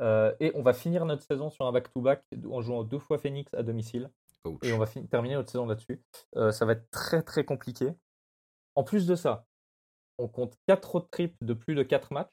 Et 0.00 0.52
on 0.54 0.62
va 0.62 0.72
finir 0.72 1.04
notre 1.04 1.22
saison 1.22 1.50
sur 1.50 1.66
un 1.66 1.72
back-to-back 1.72 2.24
en 2.50 2.62
jouant 2.62 2.84
deux 2.84 2.98
fois 2.98 3.18
Phoenix 3.18 3.52
à 3.52 3.62
domicile. 3.62 4.10
Et 4.62 4.72
on 4.72 4.78
va 4.78 4.86
terminer 4.86 5.34
notre 5.34 5.50
saison 5.50 5.66
là-dessus. 5.66 6.02
Euh, 6.36 6.52
ça 6.52 6.64
va 6.64 6.72
être 6.72 6.90
très 6.90 7.22
très 7.22 7.44
compliqué. 7.44 7.92
En 8.74 8.84
plus 8.84 9.06
de 9.06 9.14
ça, 9.14 9.46
on 10.18 10.28
compte 10.28 10.56
4 10.66 10.90
road 10.90 11.06
trips 11.10 11.36
de 11.42 11.54
plus 11.54 11.74
de 11.74 11.82
4 11.82 12.12
matchs. 12.12 12.30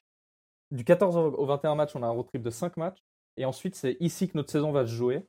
Du 0.70 0.84
14 0.84 1.16
au 1.16 1.34
au 1.34 1.46
21 1.46 1.74
matchs, 1.74 1.94
on 1.96 2.02
a 2.02 2.06
un 2.06 2.10
road 2.10 2.26
trip 2.26 2.42
de 2.42 2.50
5 2.50 2.76
matchs. 2.76 3.04
Et 3.36 3.44
ensuite, 3.44 3.74
c'est 3.74 3.96
ici 4.00 4.28
que 4.28 4.36
notre 4.36 4.50
saison 4.50 4.72
va 4.72 4.86
se 4.86 4.92
jouer. 4.92 5.26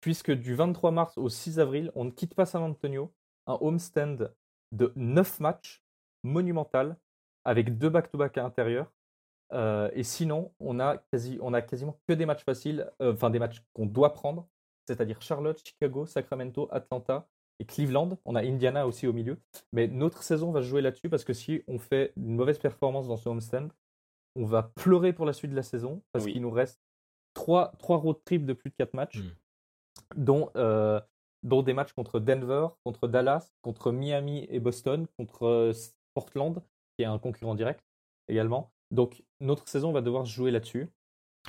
Puisque 0.00 0.30
du 0.30 0.54
23 0.54 0.90
mars 0.90 1.18
au 1.18 1.28
6 1.28 1.58
avril, 1.58 1.90
on 1.94 2.04
ne 2.04 2.10
quitte 2.10 2.34
pas 2.34 2.46
San 2.46 2.62
Antonio. 2.62 3.12
Un 3.46 3.58
homestand 3.60 4.30
de 4.72 4.92
9 4.96 5.40
matchs 5.40 5.82
monumental 6.22 6.96
avec 7.44 7.78
deux 7.78 7.88
back-to-back 7.88 8.36
à 8.38 8.42
l'intérieur. 8.42 8.92
Euh, 9.52 9.90
et 9.94 10.02
sinon, 10.02 10.52
on 10.60 10.78
a, 10.78 10.98
quasi, 10.98 11.38
on 11.40 11.54
a 11.54 11.62
quasiment 11.62 11.98
que 12.06 12.12
des 12.12 12.26
matchs 12.26 12.44
faciles, 12.44 12.90
euh, 13.00 13.14
enfin 13.14 13.30
des 13.30 13.38
matchs 13.38 13.62
qu'on 13.72 13.86
doit 13.86 14.12
prendre, 14.12 14.46
c'est-à-dire 14.88 15.20
Charlotte, 15.22 15.60
Chicago, 15.64 16.06
Sacramento, 16.06 16.66
Atlanta 16.72 17.28
et 17.60 17.64
Cleveland. 17.66 18.18
On 18.24 18.34
a 18.34 18.40
Indiana 18.42 18.86
aussi 18.86 19.06
au 19.06 19.12
milieu. 19.12 19.38
Mais 19.72 19.86
notre 19.86 20.22
saison 20.22 20.50
va 20.50 20.62
se 20.62 20.66
jouer 20.66 20.80
là-dessus 20.80 21.08
parce 21.10 21.24
que 21.24 21.32
si 21.34 21.62
on 21.68 21.78
fait 21.78 22.12
une 22.16 22.34
mauvaise 22.36 22.58
performance 22.58 23.06
dans 23.08 23.16
ce 23.16 23.28
homestand, 23.28 23.68
on 24.36 24.44
va 24.46 24.62
pleurer 24.62 25.12
pour 25.12 25.26
la 25.26 25.32
suite 25.32 25.50
de 25.50 25.56
la 25.56 25.62
saison 25.62 26.02
parce 26.12 26.24
Oui. 26.24 26.32
qu'il 26.32 26.42
nous 26.42 26.50
reste 26.50 26.80
trois, 27.34 27.72
trois 27.78 27.98
road 27.98 28.16
trips 28.24 28.46
de 28.46 28.52
plus 28.54 28.70
de 28.70 28.74
4 28.76 28.94
matchs, 28.94 29.18
Mm. 29.18 29.30
dont, 30.16 30.50
euh, 30.56 31.00
dont 31.42 31.62
des 31.62 31.72
matchs 31.74 31.92
contre 31.92 32.18
Denver, 32.20 32.68
contre 32.84 33.08
Dallas, 33.08 33.52
contre 33.62 33.92
Miami 33.92 34.46
et 34.50 34.60
Boston, 34.60 35.06
contre 35.18 35.44
euh, 35.46 35.72
Portland, 36.14 36.62
qui 36.96 37.02
est 37.02 37.06
un 37.06 37.18
concurrent 37.18 37.54
direct 37.54 37.80
également. 38.28 38.72
Donc 38.90 39.22
notre 39.40 39.68
saison 39.68 39.92
va 39.92 40.00
devoir 40.00 40.26
se 40.26 40.32
jouer 40.32 40.50
là-dessus. 40.50 40.88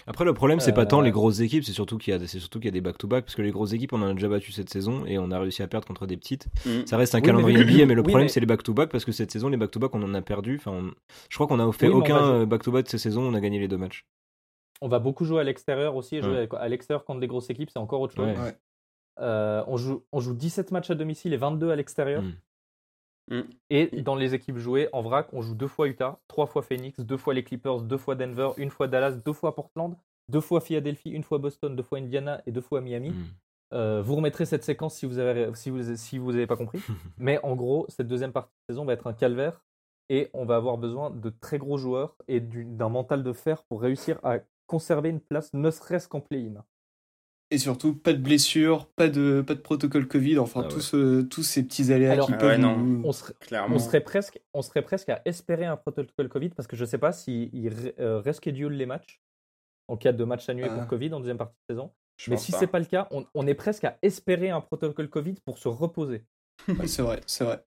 Après, 0.08 0.26
le 0.26 0.34
problème, 0.34 0.60
c'est 0.60 0.74
pas 0.74 0.86
tant 0.86 1.02
Euh, 1.02 1.04
les 1.04 1.12
grosses 1.12 1.40
équipes, 1.40 1.64
c'est 1.64 1.72
surtout 1.74 1.98
qu'il 1.98 2.14
y 2.14 2.16
a, 2.16 2.20
c'est 2.28 2.40
surtout 2.40 2.60
qu'il 2.60 2.68
y 2.68 2.70
a 2.70 2.72
des 2.72 2.82
back-to-back, 2.82 3.26
parce 3.26 3.36
que 3.36 3.42
les 3.42 3.52
grosses 3.52 3.74
équipes, 3.74 3.94
on 3.94 4.02
en 4.02 4.08
a 4.10 4.14
déjà 4.14 4.28
battu 4.28 4.52
cette 4.52 4.70
saison 4.70 5.06
et 5.06 5.18
on 5.20 5.32
a 5.32 5.40
réussi 5.40 5.62
à 5.64 5.68
perdre 5.68 5.88
contre 5.88 6.08
des 6.08 6.18
petites. 6.18 6.48
Mm. 6.66 6.86
Ça 6.86 6.98
reste 6.98 7.16
un 7.16 7.20
Oui, 7.20 7.24
calendrier 7.26 7.58
mais- 7.58 7.64
NBA, 7.66 7.86
mais 7.86 7.94
le 7.94 8.02
oui, 8.02 8.08
problème, 8.08 8.26
mais- 8.26 8.30
c'est 8.30 8.40
les 8.40 8.46
back-to-back, 8.46 8.90
parce 8.90 9.06
que 9.06 9.12
cette 9.12 9.32
saison, 9.32 9.50
les 9.50 9.58
back-to-back, 9.58 9.94
on 9.96 10.04
en 10.04 10.14
a 10.14 10.22
perdu. 10.22 10.58
Enfin, 10.60 10.72
on- 10.72 10.92
je 11.30 11.36
crois 11.36 11.48
qu'on 11.48 11.60
a 11.60 11.72
fait 11.74 11.88
Oui, 11.88 11.94
aucun 11.96 12.24
euh, 12.24 12.46
back-to-back 12.46 12.86
de 12.86 12.90
cette 12.90 13.00
saison, 13.00 13.22
on 13.24 13.34
a 13.34 13.40
gagné 13.40 13.60
les 13.60 13.68
deux 13.68 13.78
matchs. 13.78 14.06
On 14.82 14.88
va 14.88 15.00
beaucoup 15.00 15.26
jouer 15.26 15.42
à 15.42 15.44
l'extérieur 15.44 15.96
aussi. 15.96 16.16
et 16.18 16.22
Jouer 16.22 16.48
Ouais. 16.52 16.58
à 16.58 16.68
l'extérieur 16.70 17.04
contre 17.06 17.20
des 17.20 17.28
grosses 17.28 17.50
équipes, 17.50 17.70
c'est 17.72 17.80
encore 17.80 18.02
autre 18.02 18.16
chose. 18.16 18.28
Ouais. 18.28 18.38
Ouais. 18.40 18.56
Euh, 19.22 19.62
on, 19.68 19.76
joue, 19.76 20.04
on 20.14 20.22
joue 20.22 20.34
17 20.34 20.72
matchs 20.72 20.90
à 20.92 20.96
domicile 20.96 21.34
et 21.34 21.38
22 21.38 21.72
à 21.72 21.76
l'extérieur. 21.76 22.22
Mm. 22.22 22.34
Mm. 23.30 23.42
Et 23.70 24.02
dans 24.02 24.16
les 24.16 24.34
équipes 24.34 24.58
jouées, 24.58 24.90
en 24.94 25.02
vrac, 25.02 25.28
on 25.34 25.42
joue 25.42 25.56
deux 25.56 25.68
fois 25.68 25.88
Utah, 25.88 26.20
trois 26.28 26.48
fois 26.48 26.62
Phoenix, 26.62 27.00
deux 27.00 27.18
fois 27.18 27.34
les 27.34 27.44
Clippers, 27.44 27.82
deux 27.82 27.98
fois 27.98 28.16
Denver, 28.16 28.50
une 28.58 28.70
fois 28.70 28.88
Dallas, 28.88 29.12
deux 29.24 29.34
fois 29.34 29.56
Portland, 29.56 29.96
deux 30.30 30.42
fois 30.42 30.62
Philadelphie, 30.62 31.12
une 31.12 31.24
fois 31.24 31.38
Boston, 31.38 31.76
deux 31.76 31.84
fois 31.84 32.00
Indiana 32.00 32.42
et 32.46 32.52
deux 32.52 32.62
fois 32.62 32.82
Miami. 32.82 33.12
Mm. 33.12 33.26
Euh, 33.72 34.02
vous 34.02 34.16
remettrez 34.16 34.46
cette 34.46 34.64
séquence 34.64 34.96
si 34.96 35.06
vous 35.06 35.20
avez 35.20 35.54
si 35.54 35.70
vous 35.70 35.96
si 35.96 36.18
vous 36.18 36.32
avez 36.32 36.48
pas 36.48 36.58
compris. 36.58 36.80
Mais 37.18 37.40
en 37.44 37.56
gros, 37.56 37.86
cette 37.90 38.08
deuxième 38.08 38.32
partie 38.32 38.52
de 38.68 38.74
saison 38.74 38.86
va 38.86 38.94
être 38.94 39.06
un 39.06 39.14
calvaire 39.14 39.64
et 40.10 40.30
on 40.34 40.44
va 40.46 40.56
avoir 40.56 40.80
besoin 40.80 41.12
de 41.12 41.30
très 41.30 41.60
gros 41.60 41.78
joueurs 41.78 42.16
et 42.28 42.40
du- 42.40 42.66
d'un 42.66 42.90
mental 42.90 43.24
de 43.24 43.32
fer 43.32 43.64
pour 43.66 43.82
réussir 43.82 44.20
à 44.24 44.40
conserver 44.66 45.10
une 45.10 45.20
place, 45.20 45.54
ne 45.54 45.70
serait-ce 45.70 46.08
qu'en 46.08 46.20
play-in. 46.20 46.64
Et 47.52 47.58
surtout, 47.58 47.96
pas 47.96 48.14
de 48.14 48.20
blessures, 48.22 48.86
pas 48.96 49.08
de, 49.10 49.42
pas 49.42 49.56
de 49.56 49.60
protocole 49.60 50.08
Covid, 50.08 50.38
enfin, 50.38 50.62
Ah 50.62 50.68
ouais. 50.68 50.70
tous, 50.74 50.82
ce- 50.82 51.22
tous 51.24 51.42
ces 51.42 51.64
petits 51.64 51.92
aléas 51.92 52.12
Alors- 52.12 52.28
qui 52.28 52.34
Ah 52.34 52.38
peuvent 52.38 52.50
ouais, 52.52 52.58
non. 52.60 52.78
nous- 52.78 53.02
On 53.04 53.12
serait, 53.12 53.34
on 53.72 53.80
serait 53.80 54.02
presque 54.02 54.40
on 54.54 54.62
serait 54.62 54.84
presque 54.84 55.10
à 55.10 55.22
espérer 55.26 55.66
un 55.66 55.76
protocole 55.76 56.30
Covid 56.30 56.50
parce 56.50 56.68
que 56.68 56.76
je 56.76 56.86
sais 56.86 57.00
pas 57.00 57.12
s'ils 57.12 57.50
si 57.52 57.92
euh, 58.00 58.22
reschedule 58.24 58.74
les 58.74 58.86
matchs 58.86 59.20
en 59.88 59.98
cas 59.98 60.12
de 60.12 60.24
match 60.24 60.48
annulé 60.48 60.68
Ah. 60.70 60.76
pour 60.78 60.88
Covid 60.88 61.12
en 61.14 61.20
deuxième 61.20 61.38
partie 61.40 61.56
de 61.68 61.74
saison. 61.74 61.92
Je 62.18 62.30
Mais 62.30 62.38
si 62.38 62.52
c'est 62.52 62.68
pas 62.68 62.80
le 62.80 62.86
cas, 62.86 63.08
on, 63.12 63.26
on 63.34 63.48
est 63.48 63.54
presque 63.56 63.84
à 63.86 63.98
espérer 64.04 64.50
un 64.52 64.62
protocole 64.62 65.10
Covid 65.10 65.36
pour 65.46 65.58
se 65.58 65.68
reposer. 65.68 66.24
Ouais, 66.68 66.88
c'est 66.88 67.02
vrai, 67.02 67.22
c'est 67.26 67.46
vrai. 67.46 67.64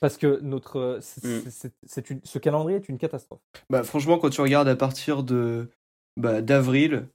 Parce 0.00 0.18
que 0.18 0.40
notre, 0.42 0.98
Mm. 0.98 1.00
c'est- 1.00 1.50
c'est- 1.50 1.74
c'est 1.86 2.10
une- 2.10 2.20
ce 2.24 2.38
calendrier 2.38 2.76
est 2.78 2.88
une 2.90 2.98
catastrophe. 2.98 3.40
Bah, 3.70 3.84
franchement, 3.84 4.18
quand 4.18 4.28
tu 4.30 4.40
regardes 4.42 4.68
à 4.68 4.76
partir 4.76 5.22
de 5.22 5.70
bah, 6.16 6.42
d'avril, 6.42 7.06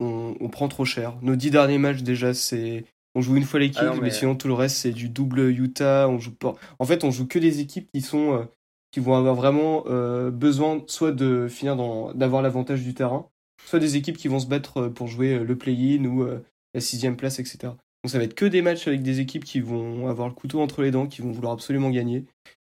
on, 0.00 0.34
on 0.40 0.48
prend 0.48 0.68
trop 0.68 0.84
cher. 0.84 1.16
Nos 1.22 1.36
dix 1.36 1.50
derniers 1.50 1.78
matchs, 1.78 2.02
déjà, 2.02 2.34
c'est. 2.34 2.84
On 3.14 3.22
joue 3.22 3.36
une 3.36 3.44
fois 3.44 3.60
les 3.60 3.70
Kings, 3.70 3.82
Ah 3.86 3.94
mais... 3.94 4.00
mais- 4.02 4.10
sinon 4.10 4.34
tout 4.36 4.48
le 4.48 4.54
reste, 4.54 4.76
c'est 4.76 4.92
du 4.92 5.08
double 5.08 5.40
Utah. 5.50 6.06
On 6.08 6.18
joue 6.18 6.34
pas... 6.34 6.54
En 6.78 6.84
fait, 6.84 7.02
on 7.02 7.10
joue 7.10 7.26
que 7.26 7.38
des 7.38 7.60
équipes 7.60 7.88
qui 7.94 8.00
sont. 8.02 8.34
euh, 8.34 8.44
qui 8.92 9.00
vont 9.00 9.14
avoir 9.14 9.34
vraiment 9.34 9.84
euh, 9.88 10.30
besoin 10.30 10.82
soit 10.86 11.12
de 11.12 11.48
finir 11.48 11.76
dans. 11.76 12.12
d'avoir 12.14 12.40
l'avantage 12.42 12.82
du 12.82 12.94
terrain, 12.94 13.26
soit 13.66 13.78
des 13.78 13.96
équipes 13.96 14.16
qui 14.16 14.28
vont 14.28 14.38
se 14.38 14.46
battre 14.46 14.82
euh, 14.82 14.90
pour 14.90 15.06
jouer 15.08 15.38
le 15.38 15.56
play-in 15.56 16.04
ou 16.04 16.22
euh, 16.22 16.40
la 16.74 16.80
sixième 16.80 17.16
place, 17.16 17.38
etc. 17.38 17.58
Donc 17.62 18.10
ça 18.10 18.18
va 18.18 18.24
être 18.24 18.34
que 18.34 18.46
des 18.46 18.62
matchs 18.62 18.86
avec 18.86 19.02
des 19.02 19.20
équipes 19.20 19.44
qui 19.44 19.60
vont 19.60 20.08
avoir 20.08 20.28
le 20.28 20.34
couteau 20.34 20.60
entre 20.60 20.82
les 20.82 20.90
dents, 20.90 21.06
qui 21.06 21.20
vont 21.22 21.32
vouloir 21.32 21.52
absolument 21.54 21.90
gagner. 21.90 22.24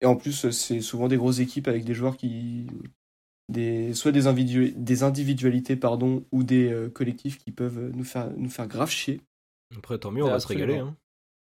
Et 0.00 0.06
en 0.06 0.14
plus, 0.16 0.50
c'est 0.50 0.80
souvent 0.80 1.08
des 1.08 1.16
grosses 1.16 1.38
équipes 1.38 1.68
avec 1.68 1.84
des 1.84 1.94
joueurs 1.94 2.16
qui. 2.16 2.66
Des, 3.48 3.92
soit 3.94 4.12
des, 4.12 4.26
individu- 4.26 4.72
des 4.76 5.02
individualités 5.02 5.76
pardon, 5.76 6.24
ou 6.32 6.42
des 6.44 6.70
euh, 6.72 6.88
collectifs 6.88 7.38
qui 7.38 7.50
peuvent 7.50 7.90
nous 7.94 8.04
faire, 8.04 8.30
nous 8.36 8.48
faire 8.50 8.66
grave 8.66 8.90
chier. 8.90 9.20
Après, 9.76 9.98
tant 9.98 10.10
mieux, 10.10 10.22
on 10.24 10.30
va 10.30 10.40
se 10.40 10.46
régaler. 10.46 10.78
hein. 10.78 10.96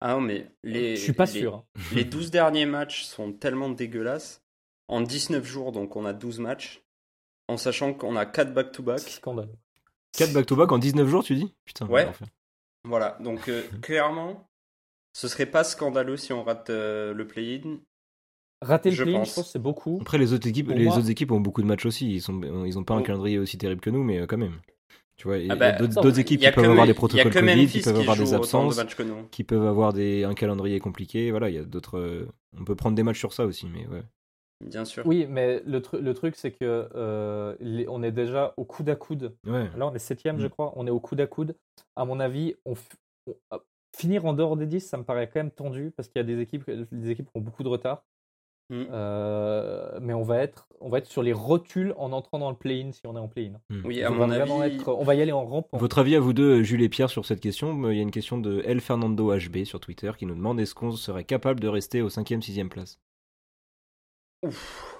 Ah 0.00 0.14
non, 0.14 0.20
mais 0.20 0.50
les. 0.64 0.96
je 0.96 1.02
suis 1.02 1.12
pas 1.12 1.26
les- 1.26 1.30
sûr. 1.40 1.54
hein. 1.56 1.64
Les 1.94 2.04
12 2.04 2.30
derniers 2.32 2.66
matchs 2.66 3.04
sont 3.04 3.32
tellement 3.32 3.68
dégueulasses. 3.68 4.42
En 4.88 5.00
19 5.00 5.44
jours, 5.44 5.70
donc 5.72 5.94
on 5.96 6.04
a 6.04 6.12
12 6.12 6.40
matchs. 6.40 6.82
En 7.48 7.56
sachant 7.56 7.94
qu'on 7.94 8.16
a 8.16 8.26
4 8.26 8.52
back-to-back. 8.52 9.00
Scandale. 9.00 9.48
4 10.16 10.32
back-to-back 10.32 10.72
en 10.72 10.78
19 10.78 11.08
jours, 11.08 11.22
tu 11.24 11.34
dis? 11.34 11.54
Putain, 11.64 11.86
Ouais. 11.86 12.10
Voilà, 12.84 13.16
donc 13.20 13.48
euh, 13.48 13.62
clairement, 13.82 14.48
ce 15.12 15.28
serait 15.28 15.46
pas 15.46 15.62
scandaleux 15.64 16.16
si 16.16 16.32
on 16.32 16.42
rate 16.42 16.70
euh, 16.70 17.14
le 17.14 17.26
play-in. 17.26 17.78
Rater 18.62 18.90
le 18.90 18.96
play-in, 19.02 19.18
pense. 19.18 19.28
je 19.30 19.34
pense 19.34 19.44
que 19.44 19.50
c'est 19.50 19.58
beaucoup. 19.58 19.98
Après, 20.00 20.18
les 20.18 20.32
autres 20.32 20.46
équipes, 20.48 20.68
Pour 20.68 20.76
les 20.76 20.84
moi- 20.86 20.96
autres 20.98 21.10
équipes 21.10 21.32
ont 21.32 21.40
beaucoup 21.40 21.62
de 21.62 21.66
matchs 21.66 21.86
aussi. 21.86 22.14
Ils 22.14 22.20
sont, 22.22 22.40
ils 22.64 22.78
ont 22.78 22.84
pas 22.84 22.94
un 22.94 23.02
calendrier 23.02 23.38
aussi 23.38 23.58
terrible 23.58 23.80
que 23.80 23.90
nous, 23.90 24.02
mais 24.02 24.20
euh, 24.20 24.26
quand 24.26 24.38
même. 24.38 24.58
Tu 25.16 25.28
vois, 25.28 25.38
il 25.38 25.46
y 25.46 25.50
a 25.50 25.52
Ah 25.52 25.56
bah, 25.56 25.72
d'autres 25.72 26.18
équipes 26.18 26.40
qui 26.40 26.46
peuvent 26.50 26.64
que 26.64 26.70
avoir 26.70 26.86
des 26.86 26.94
protocoles 26.94 27.32
Covid, 27.32 27.66
qui 27.68 27.80
peuvent 27.80 27.96
avoir 28.00 28.16
des 28.16 28.34
absences, 28.34 28.80
qui 29.30 29.44
peuvent 29.44 29.66
avoir 29.66 29.92
des, 29.92 30.24
un 30.24 30.34
calendrier 30.34 30.80
compliqué. 30.80 31.30
Voilà, 31.30 31.48
il 31.50 31.54
y 31.54 31.58
a 31.58 31.64
d'autres. 31.64 31.98
euh, 31.98 32.28
on 32.58 32.64
peut 32.64 32.74
prendre 32.74 32.96
des 32.96 33.02
matchs 33.02 33.18
sur 33.18 33.32
ça 33.32 33.44
aussi, 33.44 33.66
mais 33.72 33.86
ouais. 33.86 34.02
Bien 34.64 34.84
sûr. 34.84 35.04
Oui, 35.06 35.26
mais 35.28 35.60
le, 35.66 35.80
tru- 35.80 35.98
le 36.00 36.14
truc, 36.14 36.34
c'est 36.36 36.52
que 36.52 36.88
euh, 36.94 37.54
les- 37.60 37.86
on 37.88 38.02
est 38.02 38.12
déjà 38.12 38.54
au 38.56 38.64
coude 38.64 38.88
à 38.88 38.94
coude. 38.96 39.34
Ouais. 39.46 39.68
Là, 39.76 39.88
on 39.88 39.94
est 39.94 39.98
septième, 39.98 40.38
je 40.38 40.46
Mm. 40.46 40.50
crois. 40.50 40.72
On 40.76 40.86
est 40.86 40.90
au 40.90 41.00
coude 41.00 41.20
à 41.20 41.26
coude. 41.26 41.56
À 41.96 42.04
mon 42.04 42.18
avis, 42.20 42.54
on, 42.64 42.74
finir 43.96 44.24
en 44.24 44.32
dehors 44.32 44.56
des 44.56 44.66
10, 44.66 44.80
ça 44.80 44.96
me 44.96 45.04
paraît 45.04 45.28
quand 45.28 45.40
même 45.40 45.50
tendu 45.50 45.92
parce 45.96 46.08
qu'il 46.08 46.18
y 46.18 46.24
a 46.24 46.26
des 46.26 46.40
équipes, 46.40 46.68
des 46.92 47.10
équipes 47.10 47.26
qui 47.26 47.36
ont 47.36 47.40
beaucoup 47.42 47.62
de 47.62 47.68
retard. 47.68 48.04
Mm. 48.72 48.86
Euh, 48.90 49.98
mais 50.00 50.14
on 50.14 50.22
va, 50.22 50.38
être, 50.38 50.66
on 50.80 50.88
va 50.88 50.96
être 50.96 51.06
sur 51.06 51.22
les 51.22 51.34
rotules 51.34 51.92
en 51.98 52.10
entrant 52.12 52.38
dans 52.38 52.48
le 52.50 52.56
play-in 52.56 52.90
si 52.92 53.06
on 53.06 53.14
est 53.14 53.20
en 53.20 53.28
play-in. 53.28 53.60
Oui, 53.84 54.00
on, 54.02 54.06
à 54.06 54.10
va 54.10 54.46
mon 54.46 54.60
avis. 54.62 54.76
être- 54.76 54.88
on 54.88 55.04
va 55.04 55.14
y 55.14 55.20
aller 55.20 55.30
en 55.30 55.44
rampant. 55.44 55.76
Votre 55.76 55.98
avis 55.98 56.16
à 56.16 56.20
vous 56.20 56.32
deux, 56.32 56.62
Jules 56.62 56.80
et 56.82 56.88
Pierre, 56.88 57.10
sur 57.10 57.26
cette 57.26 57.40
question 57.40 57.90
Il 57.90 57.96
y 57.96 57.98
a 57.98 58.02
une 58.02 58.10
question 58.10 58.38
de 58.38 58.62
El 58.64 58.80
Fernando 58.80 59.30
HB 59.36 59.64
sur 59.64 59.78
Twitter 59.78 60.10
qui 60.18 60.24
nous 60.24 60.34
demande 60.34 60.58
est-ce 60.58 60.74
qu'on 60.74 60.90
serait 60.92 61.24
capable 61.24 61.60
de 61.60 61.68
rester 61.68 62.00
au 62.00 62.08
5e, 62.08 62.40
6e 62.42 62.70
place? 62.70 62.98
Ouf. 64.42 64.98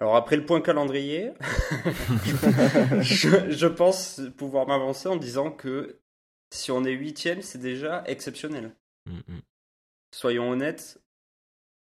Alors 0.00 0.16
après 0.16 0.36
le 0.36 0.46
point 0.46 0.60
calendrier, 0.62 1.30
je, 3.00 3.50
je 3.50 3.66
pense 3.66 4.20
pouvoir 4.38 4.66
m'avancer 4.66 5.08
en 5.08 5.16
disant 5.16 5.50
que 5.50 6.00
si 6.50 6.70
on 6.72 6.84
est 6.84 6.92
huitième, 6.92 7.42
c'est 7.42 7.60
déjà 7.60 8.02
exceptionnel. 8.06 8.74
Mm, 9.06 9.18
mm. 9.34 9.40
Soyons 10.12 10.50
honnêtes, 10.50 11.00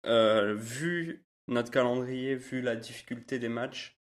euh, 0.07 0.55
vu 0.55 1.25
notre 1.49 1.71
calendrier, 1.71 2.35
vu 2.37 2.61
la 2.63 2.77
difficulté 2.77 3.39
des 3.39 3.49
matchs, 3.49 3.97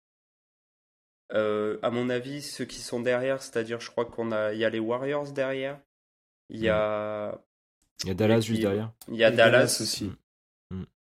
euh, 1.32 1.78
à 1.82 1.90
mon 1.90 2.10
avis, 2.10 2.42
ceux 2.42 2.64
qui 2.64 2.80
sont 2.80 3.00
derrière, 3.00 3.42
c'est-à-dire, 3.42 3.80
je 3.80 3.90
crois 3.90 4.04
qu'on 4.04 4.32
a, 4.32 4.52
il 4.52 4.58
y 4.58 4.64
a 4.64 4.70
les 4.70 4.80
Warriors 4.80 5.30
derrière, 5.32 5.80
il 6.48 6.60
y 6.60 6.68
a, 6.68 7.40
Il 8.02 8.08
y 8.08 8.10
a 8.10 8.14
Dallas 8.14 8.38
Et 8.38 8.42
juste 8.42 8.56
qui- 8.58 8.62
derrière. 8.66 8.92
il 9.08 9.16
y 9.16 9.24
a 9.24 9.28
Et 9.30 9.36
Dallas, 9.36 9.78
aussi. 9.80 10.12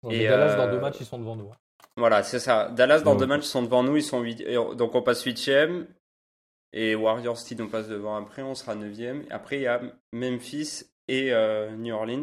Ouais, 0.03 0.14
et, 0.14 0.18
mais 0.18 0.29
Dallas, 0.29 0.57
dans 0.57 0.66
euh, 0.68 0.72
deux 0.72 0.81
matchs, 0.81 0.96
ils 1.00 1.07
sont 1.07 1.18
devant 1.18 1.37
nous. 1.37 1.50
hein. 1.50 1.57
Voilà, 1.96 2.22
c'est 2.22 2.38
ça. 2.38 2.68
Dallas, 2.70 3.00
dans 3.00 3.12
Ouais. 3.12 3.18
deux 3.18 3.26
matchs, 3.26 3.44
sont 3.44 3.62
devant 3.62 3.83
nous, 3.83 3.96
ils 3.96 4.03
sont 4.03 4.20
huit... 4.22 4.40
et 4.42 4.57
on- 4.59 4.74
Donc 4.74 4.94
on 4.94 5.03
passe 5.03 5.22
huitième. 5.24 5.87
Et 6.72 6.94
Warriors, 6.94 7.37
si 7.38 7.57
nous 7.57 7.68
passe 7.68 7.88
devant 7.88 8.16
après, 8.16 8.42
on 8.42 8.55
sera 8.55 8.74
neuvième. 8.76 9.24
Après, 9.31 9.57
il 9.57 9.62
y 9.62 9.66
a 9.66 9.81
Memphis 10.12 10.85
et 11.09 11.33
euh, 11.33 11.70
New 11.76 11.92
Orleans. 11.94 12.22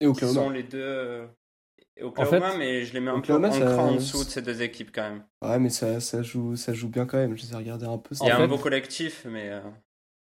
Et 0.00 0.04
Qui 0.04 0.06
Oklahoma. 0.06 0.34
sont 0.40 0.50
les 0.50 0.62
deux. 0.62 1.26
Euh, 2.02 2.06
Oklahoma, 2.06 2.50
fait, 2.52 2.58
mais 2.58 2.84
je 2.84 2.92
les 2.94 3.00
mets 3.00 3.10
un 3.10 3.16
Oklahoma, 3.18 3.48
peu 3.50 3.54
en 3.56 3.58
ça- 3.58 3.72
cran 3.74 3.88
en 3.88 3.94
dessous 3.94 4.24
de 4.24 4.28
ces 4.30 4.42
deux 4.42 4.62
équipes 4.62 4.90
quand 4.94 5.02
même. 5.10 5.24
Ouais, 5.42 5.58
mais 5.58 5.70
ça, 5.70 6.00
ça, 6.00 6.22
joue, 6.22 6.56
ça 6.56 6.72
joue 6.72 6.88
bien 6.88 7.06
quand 7.06 7.18
même. 7.18 7.36
Je 7.36 7.42
les 7.42 7.52
ai 7.52 7.56
regardés 7.56 7.86
un 7.86 7.98
peu. 7.98 8.14
ça 8.14 8.24
Il 8.24 8.28
y 8.28 8.30
a 8.30 8.34
En 8.34 8.38
un 8.38 8.42
fait- 8.42 8.48
beau 8.48 8.58
collectif, 8.58 9.24
mais 9.28 9.48
euh, 9.50 9.60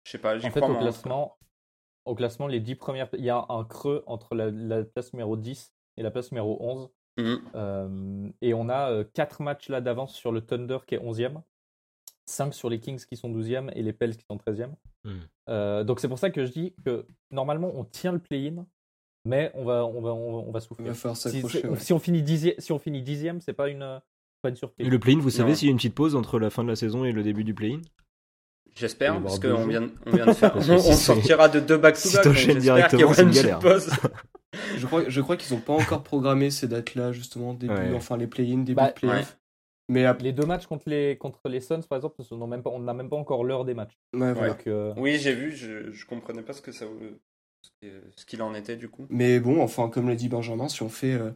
je 0.05 0.11
sais 0.13 0.19
pas, 0.19 0.39
j'y 0.39 0.47
En 0.47 0.51
fait, 0.51 0.61
crois 0.61 0.75
au 0.75 0.79
classement, 0.79 1.39
au 2.05 2.15
classement, 2.15 2.47
les 2.47 2.61
10 2.61 2.75
premières, 2.77 3.09
il 3.13 3.25
y 3.25 3.31
a 3.31 3.45
un 3.49 3.65
creux 3.65 4.03
entre 4.07 4.35
la, 4.35 4.51
la 4.51 4.85
place 4.85 5.13
numéro 5.13 5.37
10 5.37 5.73
et 5.97 6.03
la 6.03 6.11
place 6.11 6.33
numéro 6.33 6.57
11. 6.61 6.89
Mhm. 7.19 7.41
Euh, 7.57 8.29
et 8.43 8.55
on 8.55 8.69
a 8.69 9.03
4 9.05 9.43
matchs 9.43 9.69
là 9.69 9.81
d'avance 9.81 10.15
sur 10.15 10.31
le 10.33 10.41
Thunder 10.41 10.79
qui 10.87 10.95
est 10.95 10.99
11e, 11.01 11.43
5 12.27 12.55
sur 12.55 12.69
les 12.71 12.79
Kings 12.79 13.05
qui 13.05 13.17
sont 13.17 13.29
12e 13.31 13.71
et 13.75 13.83
les 13.83 13.93
Pels 13.93 14.17
qui 14.17 14.25
sont 14.25 14.37
13e. 14.37 14.75
Hmm. 15.05 15.19
Euh, 15.49 15.83
donc 15.83 15.99
c'est 15.99 16.09
pour 16.09 16.19
ça 16.19 16.31
que 16.31 16.45
je 16.45 16.53
dis 16.53 16.75
que 16.85 17.07
normalement 17.31 17.73
on 17.75 17.85
tient 17.85 18.13
le 18.13 18.19
play-in, 18.21 18.67
mais 19.29 19.51
on 19.55 19.65
va, 19.65 19.85
on 19.87 20.01
va, 20.01 20.13
on 20.15 20.33
va, 20.33 20.39
on 20.49 20.51
va 20.51 20.59
Il 20.59 20.63
souffrir. 20.63 20.87
va 20.89 20.95
falloir 20.95 21.17
Si, 21.17 21.31
s'accrocher. 21.31 21.67
ouais. 21.67 21.79
si 21.79 21.93
on 21.93 21.99
finit 21.99 22.23
dixième, 22.23 22.55
si 22.59 22.73
on 22.73 22.79
finit 22.79 23.03
dixième, 23.03 23.41
c'est 23.41 23.53
pas 23.53 23.69
une, 23.69 23.83
euh, 23.83 23.99
pas 24.43 24.49
une 24.49 24.57
surprise. 24.57 24.87
Et 24.87 24.91
le 24.91 24.99
play-in, 24.99 25.19
vous 25.19 25.31
savez 25.31 25.55
s'il 25.55 25.67
y 25.67 25.71
a 25.71 25.73
une 25.73 25.77
petite 25.79 25.95
pause 25.95 26.15
entre 26.17 26.39
la 26.39 26.51
fin 26.51 26.65
de 26.65 26.69
la 26.69 26.77
saison 26.77 27.05
et 27.05 27.13
le 27.13 27.23
début 27.23 27.45
du 27.45 27.55
play-in? 27.55 27.81
J'espère, 28.75 29.21
parce 29.23 29.39
qu'on 29.41 29.67
vient, 29.67 29.91
on 30.07 30.11
vient 30.11 30.27
de 30.27 30.33
faire. 30.33 30.55
On, 30.71 30.93
sortira 30.93 31.49
de 31.49 31.59
deux 31.61 31.79
back-to-back. 31.79 32.37
si 32.37 32.55
directement, 32.57 33.13
c'est 33.13 33.23
une 33.23 33.31
galère. 33.31 33.59
pause. 33.59 33.91
Je 34.77 34.87
crois, 34.87 35.09
je 35.09 35.21
crois 35.21 35.37
qu'ils 35.37 35.55
n'ont 35.57 35.63
pas 35.63 35.73
encore 35.75 36.03
programmé 36.03 36.51
ces 36.51 36.69
dates-là, 36.69 37.13
justement, 37.13 37.55
début, 37.55 37.75
Ouais. 37.75 37.93
enfin 37.95 38.17
les 38.17 38.27
play-in, 38.27 38.59
début 38.59 38.75
Bah, 38.75 38.89
de 38.89 38.95
play-off. 38.95 39.37
Mais 39.91 40.05
Les 40.21 40.33
deux 40.33 40.45
matchs 40.45 40.67
contre 40.67 40.89
les, 40.89 41.17
contre 41.17 41.41
les 41.49 41.61
Suns, 41.61 41.81
par 41.89 41.97
exemple, 41.97 42.17
on 42.31 42.37
n'a 42.37 42.47
même, 42.47 42.63
pas- 42.63 42.71
on 42.71 42.79
n'a 42.79 42.93
même 42.93 43.09
pas 43.09 43.17
encore 43.17 43.43
l'heure 43.43 43.65
des 43.65 43.75
matchs. 43.75 43.99
ouais, 44.15 44.33
voilà. 44.33 44.49
Donc, 44.51 44.67
euh, 44.67 44.93
Oui, 44.99 45.17
j'ai 45.19 45.35
vu, 45.35 45.57
je, 45.57 45.91
je 45.91 46.07
comprenais 46.07 46.43
pas 46.43 46.53
ce 46.53 46.61
que 46.63 46.73
ça, 46.73 46.85
ce 47.63 47.71
que- 47.81 48.03
ce 48.17 48.25
qu'il 48.27 48.43
en 48.43 48.55
était 48.55 48.77
du 48.77 48.89
coup. 48.89 49.07
Mais 49.11 49.41
bon, 49.41 49.63
enfin, 49.63 49.89
comme 49.89 50.09
l'a 50.09 50.17
dit 50.17 50.29
Benjamin, 50.29 50.69
si 50.69 50.83
on 50.83 50.89
fait 50.89 51.15
euh, 51.15 51.31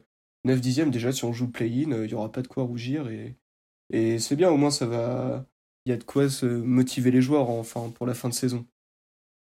9 0.44 0.61
dixièmes, 0.61 0.90
déjà, 0.90 1.12
si 1.12 1.24
on 1.24 1.32
joue 1.32 1.48
play-in, 1.48 1.92
euh, 1.92 2.04
il 2.04 2.11
y 2.11 2.14
n'y 2.14 2.14
aura 2.14 2.30
pas 2.32 2.42
de 2.42 2.48
quoi 2.48 2.64
rougir. 2.64 3.08
Et, 3.08 3.37
et 3.90 4.18
c'est 4.18 4.37
bien, 4.37 4.50
au 4.50 4.56
moins, 4.56 4.70
ça 4.70 4.87
va, 4.87 5.46
il 5.87 5.90
y 5.90 5.92
a 5.92 5.96
de 5.96 6.04
quoi 6.04 6.28
se 6.28 6.46
motiver 6.46 7.11
les 7.11 7.22
joueurs 7.22 7.50
enfin 7.50 7.90
pour 7.90 8.06
la 8.06 8.14
fin 8.14 8.28
de 8.28 8.35
saison. 8.35 8.66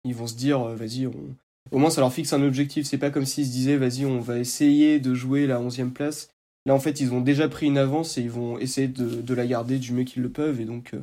Ils 0.04 0.14
vont 0.14 0.26
se 0.26 0.36
dire, 0.36 0.60
vas-y, 0.60 1.06
au 1.06 1.78
moins 1.78 1.90
ça 1.90 2.00
leur 2.00 2.12
fixe 2.12 2.32
un 2.32 2.42
objectif. 2.42 2.86
C'est 2.86 2.98
pas 2.98 3.10
comme 3.10 3.26
s'ils 3.26 3.46
se 3.46 3.50
disaient, 3.52 3.76
vas-y, 3.76 4.06
on 4.06 4.20
va 4.20 4.38
essayer 4.38 5.00
de 5.00 5.14
jouer 5.14 5.46
la 5.46 5.60
11e 5.60 5.92
place. 5.92 6.30
Là, 6.66 6.74
en 6.74 6.80
fait, 6.80 7.00
ils 7.00 7.12
ont 7.12 7.20
déjà 7.20 7.48
pris 7.48 7.66
une 7.66 7.78
avance 7.78 8.18
et 8.18 8.22
ils 8.22 8.30
vont 8.30 8.58
essayer 8.58 8.88
de, 8.88 9.20
de 9.22 9.34
la 9.34 9.46
garder 9.46 9.78
du 9.78 9.92
mieux 9.92 10.04
qu'ils 10.04 10.22
le 10.22 10.30
peuvent. 10.30 10.60
Et 10.60 10.64
donc, 10.64 10.94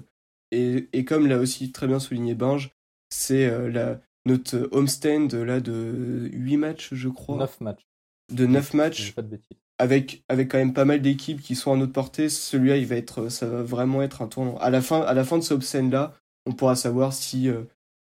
et, 0.51 0.87
et, 0.93 1.05
comme 1.05 1.27
l'a 1.27 1.37
aussi 1.39 1.71
très 1.71 1.87
bien 1.87 1.99
souligné 1.99 2.35
Binge, 2.35 2.71
c'est 3.09 3.69
la, 3.69 3.99
notre 4.25 4.69
homestand 4.71 5.33
là 5.33 5.59
de 5.59 6.29
8 6.31 6.57
matchs, 6.57 6.93
je 6.93 7.09
crois. 7.09 7.37
9 7.37 7.61
matchs. 7.61 7.87
De 8.31 8.45
9 8.45 8.73
matchs. 8.73 9.13
Pas 9.13 9.21
de 9.21 9.27
bêtises 9.27 9.57
avec, 9.77 10.23
avec 10.29 10.51
quand 10.51 10.57
même 10.57 10.73
pas 10.73 10.85
mal 10.85 11.01
d'équipes 11.01 11.41
qui 11.41 11.55
sont 11.55 11.73
à 11.73 11.75
notre 11.75 11.91
portée, 11.91 12.29
celui-là, 12.29 12.77
il 12.77 12.85
va 12.85 12.95
être, 12.95 13.29
ça 13.29 13.47
va 13.47 13.61
vraiment 13.61 14.01
être 14.01 14.21
un 14.21 14.27
tournant. 14.27 14.57
À 14.57 14.69
la 14.69 14.81
fin, 14.81 15.01
à 15.01 15.13
la 15.13 15.23
fin 15.23 15.37
de 15.37 15.43
ce 15.43 15.59
scène-là, 15.59 16.13
on 16.45 16.53
pourra 16.53 16.75
savoir 16.75 17.13
si 17.13 17.49
euh, 17.49 17.63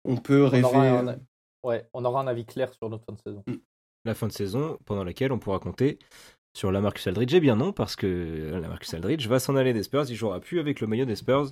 on 0.05 0.17
peut 0.17 0.45
rêver. 0.45 0.67
On 0.67 0.69
aura, 0.69 0.89
un, 0.89 1.09
euh, 1.09 1.17
ouais, 1.63 1.89
on 1.95 2.05
aura 2.05 2.21
un 2.21 2.27
avis 2.27 2.45
clair 2.45 2.73
sur 2.75 2.91
notre 2.91 3.05
fin 3.05 3.13
de 3.13 3.21
saison. 3.21 3.43
Mm. 3.47 3.55
La 4.05 4.15
fin 4.15 4.27
de 4.27 4.33
saison 4.33 4.79
pendant 4.85 5.05
laquelle 5.05 5.33
on 5.33 5.39
pourra 5.39 5.59
compter 5.59 5.99
sur 6.55 6.71
la 6.73 6.81
Marcus 6.81 7.07
Aldridge. 7.07 7.35
Eh 7.35 7.41
bien 7.41 7.57
non, 7.57 7.73
parce 7.73 7.97
que 7.97 8.07
euh, 8.07 8.61
la 8.61 8.69
Marcus 8.69 8.95
Aldridge 8.95 9.27
va 9.27 9.39
s'en 9.39 9.57
aller 9.57 9.73
des 9.73 9.83
Spurs. 9.83 10.05
Il 10.09 10.15
jouera 10.15 10.41
plus 10.41 10.61
avec 10.61 10.81
le 10.81 10.87
maillot 10.87 11.05
des 11.05 11.17
Spurs. 11.17 11.49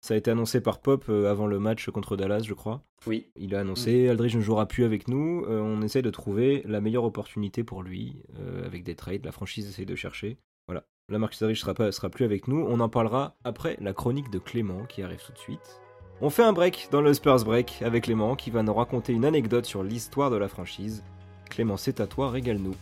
Ça 0.00 0.14
a 0.14 0.16
été 0.16 0.30
annoncé 0.30 0.60
par 0.60 0.80
Pop 0.80 1.06
euh, 1.08 1.30
avant 1.30 1.46
le 1.46 1.58
match 1.58 1.88
contre 1.90 2.16
Dallas, 2.16 2.42
je 2.46 2.54
crois. 2.54 2.82
Oui. 3.06 3.26
Il 3.36 3.54
a 3.54 3.60
annoncé 3.60 4.06
mm. 4.06 4.10
Aldridge 4.10 4.36
ne 4.36 4.42
jouera 4.42 4.66
plus 4.66 4.84
avec 4.84 5.08
nous. 5.08 5.44
Euh, 5.48 5.60
on 5.60 5.82
essaie 5.82 6.02
de 6.02 6.10
trouver 6.10 6.62
la 6.66 6.80
meilleure 6.80 7.04
opportunité 7.04 7.64
pour 7.64 7.82
lui 7.82 8.22
avec 8.64 8.84
des 8.84 8.94
trades. 8.94 9.24
La 9.24 9.32
franchise 9.32 9.68
essaie 9.68 9.86
de 9.86 9.96
chercher. 9.96 10.36
Voilà. 10.68 10.84
La 11.08 11.18
Marcus 11.18 11.40
Aldridge 11.42 11.60
sera 11.60 11.74
pas 11.74 11.90
sera 11.90 12.10
plus 12.10 12.24
avec 12.24 12.46
nous. 12.46 12.64
On 12.68 12.80
en 12.80 12.88
parlera 12.88 13.36
après 13.44 13.76
la 13.80 13.92
chronique 13.92 14.30
de 14.30 14.38
Clément 14.38 14.84
qui 14.84 15.02
arrive 15.02 15.22
tout 15.24 15.32
de 15.32 15.38
suite. 15.38 15.80
On 16.20 16.30
fait 16.30 16.44
un 16.44 16.52
break 16.52 16.88
dans 16.92 17.00
le 17.00 17.14
Spurs 17.14 17.44
Break 17.44 17.82
avec 17.82 18.04
Clément 18.04 18.36
qui 18.36 18.50
va 18.50 18.62
nous 18.62 18.74
raconter 18.74 19.12
une 19.12 19.24
anecdote 19.24 19.64
sur 19.64 19.82
l'histoire 19.82 20.30
de 20.30 20.36
la 20.36 20.46
franchise. 20.46 21.02
Clément, 21.50 21.76
c'est 21.76 22.00
à 22.00 22.06
toi, 22.06 22.30
régale-nous. 22.30 22.76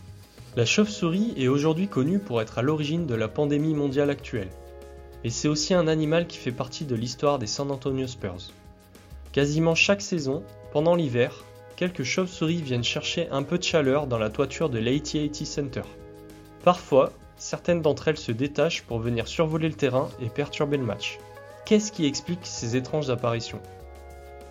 La 0.57 0.65
chauve-souris 0.65 1.33
est 1.37 1.47
aujourd'hui 1.47 1.87
connue 1.87 2.19
pour 2.19 2.41
être 2.41 2.57
à 2.57 2.61
l'origine 2.61 3.05
de 3.05 3.15
la 3.15 3.29
pandémie 3.29 3.73
mondiale 3.73 4.09
actuelle. 4.09 4.49
Et 5.23 5.29
c'est 5.29 5.47
aussi 5.47 5.73
un 5.73 5.87
animal 5.87 6.27
qui 6.27 6.37
fait 6.37 6.51
partie 6.51 6.83
de 6.83 6.93
l'histoire 6.93 7.39
des 7.39 7.47
San 7.47 7.71
Antonio 7.71 8.05
Spurs. 8.05 8.51
Quasiment 9.31 9.75
chaque 9.75 10.01
saison, 10.01 10.43
pendant 10.73 10.93
l'hiver, 10.93 11.45
quelques 11.77 12.03
chauves-souris 12.03 12.61
viennent 12.61 12.83
chercher 12.83 13.29
un 13.31 13.43
peu 13.43 13.57
de 13.57 13.63
chaleur 13.63 14.07
dans 14.07 14.17
la 14.17 14.29
toiture 14.29 14.69
de 14.69 14.77
l'AT&T 14.77 15.45
Center. 15.45 15.83
Parfois, 16.65 17.13
certaines 17.37 17.81
d'entre 17.81 18.09
elles 18.09 18.17
se 18.17 18.33
détachent 18.33 18.81
pour 18.81 18.99
venir 18.99 19.29
survoler 19.29 19.69
le 19.69 19.75
terrain 19.75 20.09
et 20.21 20.27
perturber 20.27 20.75
le 20.75 20.83
match. 20.83 21.17
Qu'est-ce 21.63 21.93
qui 21.93 22.05
explique 22.05 22.45
ces 22.45 22.75
étranges 22.75 23.09
apparitions? 23.09 23.61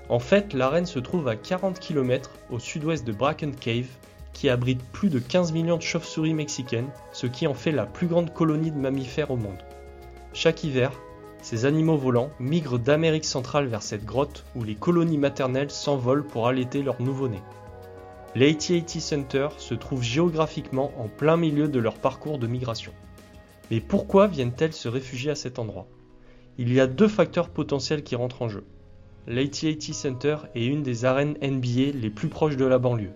En 0.08 0.18
fait, 0.18 0.54
l'arène 0.54 0.86
se 0.86 0.98
trouve 0.98 1.28
à 1.28 1.36
40 1.36 1.78
km 1.78 2.30
au 2.48 2.58
sud-ouest 2.58 3.06
de 3.06 3.12
Bracken 3.12 3.54
Cave, 3.54 3.88
qui 4.32 4.48
abrite 4.48 4.82
plus 4.92 5.08
de 5.08 5.18
15 5.18 5.52
millions 5.52 5.76
de 5.76 5.82
chauves-souris 5.82 6.34
mexicaines, 6.34 6.90
ce 7.12 7.26
qui 7.26 7.46
en 7.46 7.54
fait 7.54 7.72
la 7.72 7.86
plus 7.86 8.06
grande 8.06 8.32
colonie 8.32 8.70
de 8.70 8.78
mammifères 8.78 9.30
au 9.30 9.36
monde. 9.36 9.64
Chaque 10.32 10.64
hiver, 10.64 10.92
ces 11.42 11.64
animaux 11.64 11.96
volants 11.96 12.30
migrent 12.38 12.78
d'Amérique 12.78 13.24
centrale 13.24 13.66
vers 13.66 13.82
cette 13.82 14.04
grotte 14.04 14.44
où 14.54 14.62
les 14.62 14.74
colonies 14.74 15.18
maternelles 15.18 15.70
s'envolent 15.70 16.26
pour 16.26 16.46
allaiter 16.46 16.82
leurs 16.82 17.00
nouveau-nés. 17.00 17.42
L'AT&T 18.36 19.00
Center 19.00 19.48
se 19.58 19.74
trouve 19.74 20.02
géographiquement 20.02 20.92
en 20.98 21.08
plein 21.08 21.36
milieu 21.36 21.66
de 21.66 21.80
leur 21.80 21.94
parcours 21.94 22.38
de 22.38 22.46
migration. 22.46 22.92
Mais 23.70 23.80
pourquoi 23.80 24.26
viennent-elles 24.26 24.72
se 24.72 24.88
réfugier 24.88 25.32
à 25.32 25.34
cet 25.34 25.58
endroit? 25.58 25.86
Il 26.58 26.72
y 26.72 26.80
a 26.80 26.86
deux 26.86 27.08
facteurs 27.08 27.48
potentiels 27.48 28.04
qui 28.04 28.16
rentrent 28.16 28.42
en 28.42 28.48
jeu. 28.48 28.64
L'AT&T 29.26 29.92
Center 29.92 30.36
est 30.54 30.66
une 30.66 30.82
des 30.82 31.04
arènes 31.04 31.36
NBA 31.42 31.92
les 31.94 32.10
plus 32.10 32.28
proches 32.28 32.56
de 32.56 32.64
la 32.66 32.78
banlieue. 32.78 33.12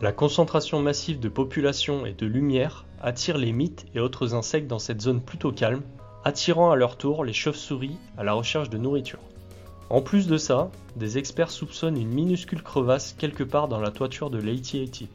La 0.00 0.12
concentration 0.12 0.80
massive 0.80 1.18
de 1.18 1.28
population 1.28 2.06
et 2.06 2.12
de 2.12 2.24
lumière 2.24 2.84
attire 3.00 3.36
les 3.36 3.50
mythes 3.50 3.84
et 3.96 4.00
autres 4.00 4.32
insectes 4.32 4.68
dans 4.68 4.78
cette 4.78 5.00
zone 5.00 5.20
plutôt 5.20 5.50
calme, 5.50 5.82
attirant 6.22 6.70
à 6.70 6.76
leur 6.76 6.96
tour 6.96 7.24
les 7.24 7.32
chauves-souris 7.32 7.96
à 8.16 8.22
la 8.22 8.32
recherche 8.32 8.70
de 8.70 8.78
nourriture. 8.78 9.18
En 9.90 10.00
plus 10.00 10.28
de 10.28 10.36
ça, 10.36 10.70
des 10.94 11.18
experts 11.18 11.50
soupçonnent 11.50 12.00
une 12.00 12.10
minuscule 12.12 12.62
crevasse 12.62 13.12
quelque 13.18 13.42
part 13.42 13.66
dans 13.66 13.80
la 13.80 13.90
toiture 13.90 14.30
de 14.30 14.38
l'AT-AT. 14.38 15.08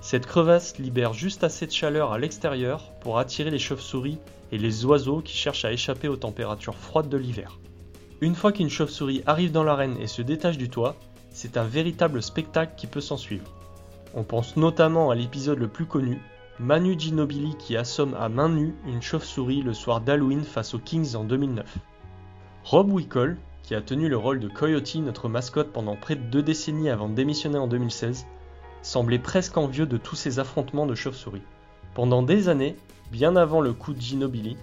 Cette 0.00 0.26
crevasse 0.26 0.78
libère 0.78 1.12
juste 1.12 1.44
assez 1.44 1.66
de 1.66 1.72
chaleur 1.72 2.12
à 2.12 2.18
l'extérieur 2.18 2.90
pour 3.00 3.20
attirer 3.20 3.50
les 3.50 3.58
chauves-souris 3.60 4.18
et 4.50 4.58
les 4.58 4.84
oiseaux 4.84 5.20
qui 5.20 5.36
cherchent 5.36 5.64
à 5.64 5.72
échapper 5.72 6.08
aux 6.08 6.16
températures 6.16 6.74
froides 6.74 7.08
de 7.08 7.16
l'hiver. 7.16 7.60
Une 8.20 8.34
fois 8.34 8.50
qu'une 8.50 8.70
chauve-souris 8.70 9.22
arrive 9.26 9.52
dans 9.52 9.62
l'arène 9.62 9.96
et 10.00 10.08
se 10.08 10.22
détache 10.22 10.58
du 10.58 10.70
toit, 10.70 10.96
c'est 11.30 11.56
un 11.56 11.64
véritable 11.64 12.20
spectacle 12.20 12.72
qui 12.76 12.88
peut 12.88 13.00
s'en 13.00 13.16
suivre. 13.16 13.57
On 14.14 14.24
pense 14.24 14.56
notamment 14.56 15.10
à 15.10 15.14
l'épisode 15.14 15.58
le 15.58 15.68
plus 15.68 15.84
connu, 15.84 16.20
Manu 16.58 16.98
Ginobili 16.98 17.54
qui 17.58 17.76
assomme 17.76 18.14
à 18.18 18.28
main 18.28 18.48
nue 18.48 18.74
une 18.86 19.02
chauve-souris 19.02 19.62
le 19.62 19.74
soir 19.74 20.00
d'Halloween 20.00 20.42
face 20.42 20.72
aux 20.72 20.78
Kings 20.78 21.14
en 21.14 21.24
2009. 21.24 21.78
Rob 22.64 22.90
Wickle, 22.90 23.36
qui 23.62 23.74
a 23.74 23.82
tenu 23.82 24.08
le 24.08 24.16
rôle 24.16 24.40
de 24.40 24.48
Coyote, 24.48 24.96
notre 24.96 25.28
mascotte 25.28 25.72
pendant 25.72 25.94
près 25.94 26.16
de 26.16 26.22
deux 26.22 26.42
décennies 26.42 26.88
avant 26.88 27.08
de 27.08 27.14
démissionner 27.14 27.58
en 27.58 27.66
2016, 27.66 28.26
semblait 28.82 29.18
presque 29.18 29.58
envieux 29.58 29.86
de 29.86 29.98
tous 29.98 30.16
ces 30.16 30.38
affrontements 30.38 30.86
de 30.86 30.94
chauves-souris. 30.94 31.42
Pendant 31.94 32.22
des 32.22 32.48
années, 32.48 32.76
bien 33.12 33.36
avant 33.36 33.60
le 33.60 33.74
coup 33.74 33.92
de 33.92 34.00
Ginobili, 34.00 34.56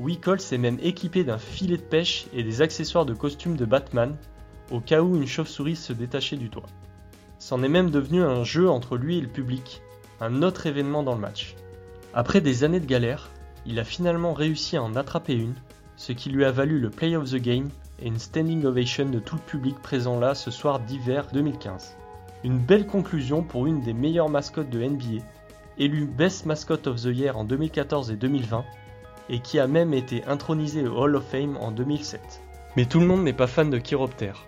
Wickle 0.00 0.40
s'est 0.40 0.58
même 0.58 0.78
équipé 0.82 1.22
d'un 1.22 1.38
filet 1.38 1.76
de 1.76 1.82
pêche 1.82 2.26
et 2.32 2.42
des 2.42 2.62
accessoires 2.62 3.06
de 3.06 3.14
costume 3.14 3.56
de 3.56 3.64
Batman, 3.64 4.16
au 4.72 4.80
cas 4.80 5.02
où 5.02 5.14
une 5.16 5.26
chauve-souris 5.26 5.76
se 5.76 5.92
détachait 5.92 6.36
du 6.36 6.50
toit. 6.50 6.66
C'en 7.38 7.62
est 7.62 7.68
même 7.68 7.90
devenu 7.90 8.22
un 8.22 8.44
jeu 8.44 8.68
entre 8.68 8.96
lui 8.96 9.18
et 9.18 9.20
le 9.20 9.28
public, 9.28 9.80
un 10.20 10.42
autre 10.42 10.66
événement 10.66 11.02
dans 11.02 11.14
le 11.14 11.20
match. 11.20 11.54
Après 12.14 12.40
des 12.40 12.64
années 12.64 12.80
de 12.80 12.86
galère, 12.86 13.30
il 13.66 13.78
a 13.78 13.84
finalement 13.84 14.32
réussi 14.32 14.76
à 14.76 14.82
en 14.82 14.96
attraper 14.96 15.34
une, 15.34 15.54
ce 15.96 16.12
qui 16.12 16.30
lui 16.30 16.44
a 16.44 16.50
valu 16.50 16.80
le 16.80 16.90
Play 16.90 17.16
of 17.16 17.30
the 17.30 17.36
Game 17.36 17.70
et 18.00 18.06
une 18.06 18.18
standing 18.18 18.64
ovation 18.64 19.08
de 19.08 19.18
tout 19.18 19.36
le 19.36 19.42
public 19.42 19.76
présent 19.82 20.18
là 20.18 20.34
ce 20.34 20.50
soir 20.50 20.80
d'hiver 20.80 21.26
2015. 21.32 21.96
Une 22.44 22.58
belle 22.58 22.86
conclusion 22.86 23.42
pour 23.42 23.66
une 23.66 23.82
des 23.82 23.92
meilleures 23.92 24.28
mascottes 24.28 24.70
de 24.70 24.82
NBA, 24.82 25.24
élue 25.78 26.06
Best 26.06 26.46
Mascot 26.46 26.86
of 26.86 27.02
the 27.02 27.06
Year 27.06 27.36
en 27.36 27.44
2014 27.44 28.10
et 28.10 28.16
2020, 28.16 28.64
et 29.28 29.40
qui 29.40 29.58
a 29.58 29.66
même 29.66 29.92
été 29.92 30.24
intronisée 30.24 30.86
au 30.86 30.96
Hall 30.96 31.16
of 31.16 31.24
Fame 31.24 31.56
en 31.58 31.70
2007. 31.70 32.20
Mais 32.76 32.84
tout 32.84 33.00
le 33.00 33.06
monde 33.06 33.24
n'est 33.24 33.32
pas 33.32 33.46
fan 33.46 33.70
de 33.70 33.78
Chiroptère. 33.78 34.46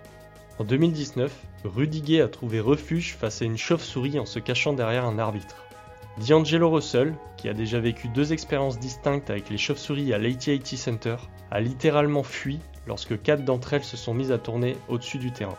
En 0.58 0.64
2019, 0.64 1.32
Rudiger 1.64 2.22
a 2.22 2.28
trouvé 2.28 2.58
refuge 2.58 3.14
face 3.14 3.42
à 3.42 3.44
une 3.44 3.58
chauve-souris 3.58 4.18
en 4.18 4.24
se 4.24 4.38
cachant 4.38 4.72
derrière 4.72 5.04
un 5.04 5.18
arbitre. 5.18 5.56
D'Angelo 6.26 6.70
Russell, 6.70 7.14
qui 7.36 7.48
a 7.48 7.54
déjà 7.54 7.80
vécu 7.80 8.08
deux 8.08 8.32
expériences 8.32 8.78
distinctes 8.78 9.30
avec 9.30 9.50
les 9.50 9.58
chauves-souris 9.58 10.14
à 10.14 10.18
l'AT&T 10.18 10.76
Center, 10.76 11.16
a 11.50 11.60
littéralement 11.60 12.22
fui 12.22 12.60
lorsque 12.86 13.20
quatre 13.20 13.44
d'entre 13.44 13.74
elles 13.74 13.84
se 13.84 13.96
sont 13.96 14.14
mises 14.14 14.32
à 14.32 14.38
tourner 14.38 14.76
au-dessus 14.88 15.18
du 15.18 15.32
terrain. 15.32 15.58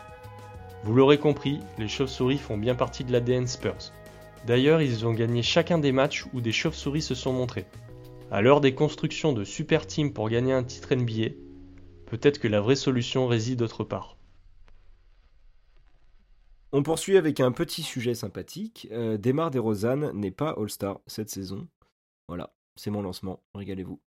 Vous 0.84 0.94
l'aurez 0.94 1.18
compris, 1.18 1.60
les 1.78 1.88
chauves-souris 1.88 2.38
font 2.38 2.58
bien 2.58 2.74
partie 2.74 3.04
de 3.04 3.12
l'ADN 3.12 3.46
Spurs. 3.46 3.92
D'ailleurs, 4.46 4.82
ils 4.82 5.06
ont 5.06 5.12
gagné 5.12 5.42
chacun 5.42 5.78
des 5.78 5.92
matchs 5.92 6.26
où 6.32 6.40
des 6.40 6.50
chauves-souris 6.50 7.02
se 7.02 7.14
sont 7.14 7.32
montrés. 7.32 7.66
À 8.32 8.42
l'heure 8.42 8.60
des 8.60 8.74
constructions 8.74 9.32
de 9.32 9.44
super 9.44 9.86
teams 9.86 10.12
pour 10.12 10.28
gagner 10.28 10.52
un 10.52 10.64
titre 10.64 10.94
NBA, 10.94 11.34
peut-être 12.06 12.40
que 12.40 12.48
la 12.48 12.60
vraie 12.60 12.76
solution 12.76 13.28
réside 13.28 13.62
autre 13.62 13.84
part. 13.84 14.16
On 16.74 16.82
poursuit 16.82 17.18
avec 17.18 17.40
un 17.40 17.52
petit 17.52 17.82
sujet 17.82 18.14
sympathique. 18.14 18.88
Euh, 18.92 19.18
Demar 19.18 19.50
DeRozan 19.50 20.12
n'est 20.14 20.30
pas 20.30 20.54
All-Star 20.58 21.00
cette 21.06 21.28
saison. 21.28 21.68
Voilà, 22.28 22.54
c'est 22.76 22.90
mon 22.90 23.02
lancement. 23.02 23.42
Régalez-vous. 23.54 24.00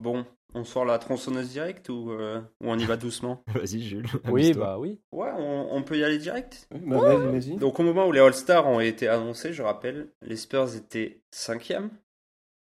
Bon, 0.00 0.26
on 0.54 0.64
sort 0.64 0.84
la 0.84 0.98
tronçonneuse 0.98 1.50
directe 1.50 1.88
ou, 1.88 2.10
euh, 2.10 2.40
on 2.60 2.76
y 2.76 2.84
va 2.84 2.96
doucement? 2.96 3.44
Vas-y, 3.54 3.80
Jules. 3.80 4.08
Oui, 4.28 4.52
bah 4.52 4.76
oui. 4.76 5.00
Ouais, 5.12 5.30
on, 5.38 5.82
peut 5.84 5.96
y 5.96 6.02
aller 6.02 6.18
direct? 6.18 6.66
Bah, 6.72 6.98
vas-y, 6.98 7.26
vas-y. 7.28 7.56
Donc, 7.58 7.78
au 7.78 7.84
moment 7.84 8.08
où 8.08 8.12
les 8.12 8.20
All-Stars 8.20 8.66
ont 8.66 8.80
été 8.80 9.06
annoncés, 9.06 9.52
je 9.52 9.62
rappelle, 9.62 10.08
les 10.20 10.36
Spurs 10.36 10.74
étaient 10.74 11.22
cinquième 11.30 11.90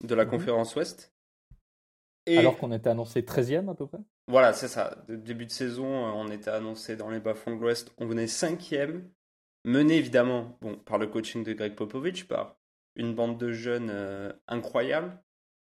de 0.02 0.14
la 0.16 0.24
mhm. 0.24 0.30
conférence 0.32 0.74
Ouest. 0.74 1.13
Alors 2.26 2.58
qu'on 2.58 2.72
était 2.72 2.90
annoncé 2.90 3.22
13e 3.22 3.70
à 3.70 3.74
peu 3.74 3.86
près? 3.86 3.98
Voilà, 4.28 4.52
c'est 4.52 4.68
ça. 4.68 4.96
De 5.08 5.16
début 5.16 5.46
de 5.46 5.50
saison, 5.50 5.86
euh, 5.86 6.12
on 6.14 6.30
était 6.30 6.50
annoncé 6.50 6.96
dans 6.96 7.10
les 7.10 7.20
bas-fonds 7.20 7.56
de 7.56 7.60
l'Ouest. 7.60 7.92
On 7.98 8.06
venait 8.06 8.26
cinquième, 8.26 9.08
mené 9.64 9.96
évidemment 9.96 10.56
bon, 10.62 10.76
par 10.76 10.98
le 10.98 11.06
coaching 11.06 11.44
de 11.44 11.52
Greg 11.52 11.74
Popovich, 11.74 12.26
par 12.26 12.56
une 12.96 13.14
bande 13.14 13.38
de 13.38 13.52
jeunes 13.52 13.90
euh, 13.90 14.32
incroyables, 14.48 15.22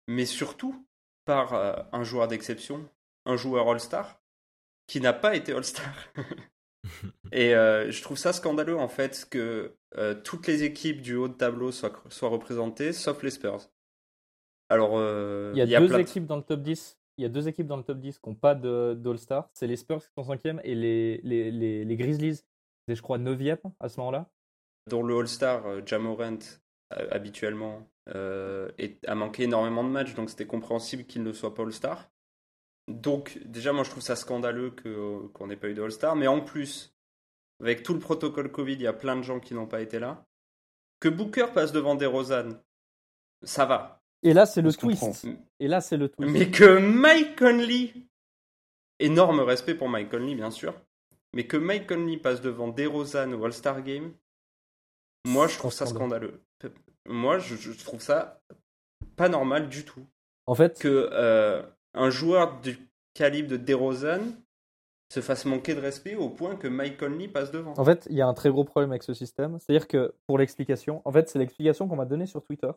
mais 0.09 0.27
surtout 0.27 0.87
par 1.25 1.55
euh, 1.55 1.75
un 1.93 2.03
joueur 2.03 2.27
d'exception, 2.27 2.89
un 3.27 3.37
joueur 3.37 3.69
All-Star, 3.71 4.21
qui 4.87 5.01
n'a 5.01 5.13
pas 5.13 5.37
été 5.37 5.53
All-Star. 5.53 5.95
Et 7.33 7.51
je 7.51 8.03
trouve 8.03 8.17
ça 8.17 8.33
scandaleux 8.33 8.79
en 8.79 8.89
fait 8.89 9.27
que 9.31 9.77
toutes 10.25 10.47
les 10.47 10.63
équipes 10.63 11.03
du 11.03 11.17
haut 11.17 11.29
de 11.29 11.35
tableau 11.35 11.71
soient, 11.71 11.93
soient 12.09 12.31
représentées, 12.31 12.95
sauf 12.95 13.23
les 13.23 13.31
Spurs. 13.31 13.69
Alors, 14.69 14.93
il 15.55 15.59
y 15.59 15.75
a, 15.75 15.81
deux 15.81 15.99
équipes 15.99 16.27
dans 16.27 16.37
le 16.37 16.43
top 16.43 16.63
10 16.63 16.99
il 17.19 17.23
y 17.23 17.25
a 17.25 17.29
deux 17.29 17.49
équipes 17.49 17.67
dans 17.67 17.77
le 17.77 17.83
top 17.83 17.99
10 17.99 18.21
qui 18.21 18.29
n'ont 18.29 18.37
pas 18.37 18.55
d'All-Star. 18.55 19.51
C'est 19.53 19.67
les 19.67 19.77
Spurs 19.77 20.01
qui 20.01 20.13
sont 20.17 20.23
5e 20.23 20.61
et 20.63 20.75
les, 20.77 21.21
les, 21.25 21.51
les, 21.51 21.85
les 21.85 21.97
Grizzlies, 21.97 22.45
c'est 22.87 22.95
je 22.95 23.03
crois 23.03 23.19
9e 23.19 23.59
à 23.81 23.89
ce 23.89 23.99
moment-là. 24.01 24.31
Dans 24.87 25.03
le 25.03 25.19
All-Star, 25.19 25.67
euh, 25.67 25.81
Jamorant, 25.85 26.39
euh, 26.97 27.09
habituellement, 27.11 27.91
euh, 28.15 28.71
a 29.07 29.15
manqué 29.17 29.43
énormément 29.43 29.83
de 29.83 29.91
matchs, 29.91 30.15
donc 30.15 30.31
c'était 30.31 30.47
compréhensible 30.47 31.05
qu'il 31.05 31.25
ne 31.25 31.33
soit 31.33 31.55
pas 31.55 31.65
All-Star. 31.65 32.09
Donc, 32.87 33.39
déjà, 33.45 33.73
moi, 33.73 33.83
je 33.83 33.91
trouve 33.91 34.03
ça 34.03 34.17
scandaleux 34.17 34.71
qu'on 35.35 35.47
n'ait 35.49 35.57
pas 35.57 35.69
eu 35.69 35.75
de 35.75 35.83
All-Star. 35.83 36.15
Mais 36.15 36.29
en 36.29 36.41
plus, 36.41 36.97
avec 37.61 37.83
tout 37.83 37.93
le 37.93 38.01
protocole 38.01 38.51
Covid, 38.51 38.75
il 38.75 38.83
y 38.83 38.87
a 38.87 38.93
plein 38.93 39.17
de 39.17 39.23
gens 39.23 39.41
qui 39.41 39.55
n'ont 39.55 39.67
pas 39.67 39.83
été 39.83 39.99
là. 39.99 40.25
Que 41.01 41.09
Booker 41.09 41.49
passe 41.53 41.73
devant 41.73 41.97
DeRozan, 41.97 42.51
ça 43.43 43.67
va. 43.67 43.98
Et 44.23 44.33
là, 44.33 44.47
c'est 44.47 44.63
le 44.63 44.73
twist. 44.73 45.27
Et 45.61 45.69
là, 45.69 45.81
c'est 45.81 45.97
le 45.97 46.09
twist. 46.09 46.33
Mais 46.33 46.51
que 46.51 46.79
Mike 46.79 47.37
Conley, 47.39 47.93
énorme 48.99 49.41
respect 49.41 49.75
pour 49.75 49.89
Mike 49.89 50.11
Conley, 50.11 50.35
bien 50.35 50.51
sûr, 50.51 50.75
mais 51.35 51.47
que 51.47 51.57
Mike 51.57 51.87
Conley 51.87 52.17
passe 52.17 52.41
devant 52.41 52.69
DeRozan 52.69 53.33
au 53.33 53.45
All-Star 53.45 53.83
Game, 53.83 54.13
moi, 55.27 55.47
je 55.47 55.59
trouve 55.59 55.73
ça 55.73 55.87
scandaleux. 55.87 56.41
Moi, 57.07 57.39
je, 57.39 57.73
trouve 57.85 58.01
ça 58.01 58.41
pas 59.17 59.29
normal 59.29 59.69
du 59.69 59.85
tout. 59.85 60.05
En 60.47 60.55
fait, 60.55 60.79
que 60.79 61.09
euh, 61.13 61.63
un 61.95 62.11
joueur 62.11 62.61
du 62.61 62.79
calibre 63.15 63.49
de 63.51 63.57
DeRozan 63.57 64.21
se 65.13 65.21
fasse 65.21 65.45
manquer 65.47 65.75
de 65.75 65.81
respect 65.81 66.17
au 66.17 66.29
point 66.29 66.57
que 66.57 66.69
Mike 66.69 66.99
Conley 66.99 67.29
passe 67.29 67.51
devant. 67.51 67.73
En 67.77 67.85
fait, 67.85 68.07
il 68.11 68.17
y 68.17 68.21
a 68.21 68.27
un 68.27 68.35
très 68.35 68.51
gros 68.51 68.65
problème 68.65 68.91
avec 68.91 69.03
ce 69.03 69.15
système. 69.15 69.59
C'est-à-dire 69.59 69.89
que 69.89 70.15
pour 70.27 70.39
l'explication, 70.39 71.03
en 71.05 71.13
fait, 71.13 71.29
c'est 71.29 71.39
l'explication 71.39 71.89
qu'on 71.89 71.97
m'a 71.97 72.05
donnée 72.05 72.27
sur 72.27 72.43
Twitter. 72.43 72.71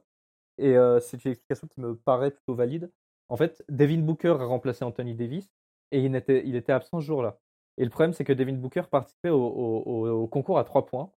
Et 0.58 0.78
euh, 0.78 1.00
c'est 1.00 1.24
une 1.26 1.32
explication 1.32 1.68
qui 1.68 1.82
me 1.82 1.96
paraît 1.96 2.32
plutôt 2.32 2.56
valide. 2.56 2.92
En 3.30 3.38
fait, 3.38 3.64
Devin 3.70 4.00
Booker 4.00 4.36
a 4.40 4.46
remplacé 4.46 4.84
Anthony 4.84 5.16
Davis 5.16 5.50
et 5.92 6.02
il 6.02 6.16
était, 6.16 6.44
il 6.46 6.56
était 6.56 6.74
absent 6.74 7.00
ce 7.00 7.06
jour-là. 7.06 7.38
Et 7.78 7.84
le 7.84 7.90
problème, 7.90 8.14
c'est 8.14 8.24
que 8.24 8.34
Devin 8.34 8.54
Booker 8.54 8.84
participait 8.90 9.30
au, 9.30 10.28
concours 10.30 10.60
à 10.60 10.64
3 10.64 10.86
points. 10.86 11.12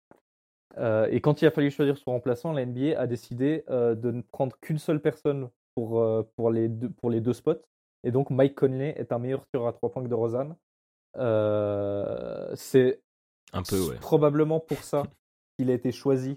Euh, 0.79 1.09
et 1.11 1.20
quand 1.20 1.42
il 1.42 1.47
a 1.47 1.51
fallu 1.51 1.70
choisir 1.70 1.99
son 1.99 2.12
remplaçant, 2.12 2.53
la 2.53 2.64
NBA 2.64 2.99
a 2.99 3.07
décidé 3.07 3.64
euh, 3.68 3.94
de 3.94 4.11
ne 4.11 4.23
prendre 4.23 4.57
qu'une 4.61 4.79
seule 4.79 5.01
personne 5.01 5.51
pour, 5.75 6.05
pour, 6.37 6.51
les 6.51 6.68
deux, 6.68 6.90
pour 6.90 7.11
les 7.11 7.20
deux 7.20 7.33
spots. 7.33 7.62
Et 8.05 8.12
donc, 8.12 8.31
Mike 8.31 8.55
Conley 8.55 8.94
est 8.97 9.12
un 9.12 9.18
meilleur 9.18 9.44
tireur 9.49 9.68
à 9.68 9.73
3 9.73 9.90
points 9.90 10.05
que 10.05 10.09
de 10.09 10.14
Rosanne. 10.14 10.55
c'est 12.57 13.01
un 13.53 13.62
peu, 13.62 13.94
probablement 14.01 14.61
pour 14.61 14.79
ça 14.79 15.05
qu'il 15.58 15.70
a 15.70 15.74
été 15.74 15.92
choisi 15.92 16.34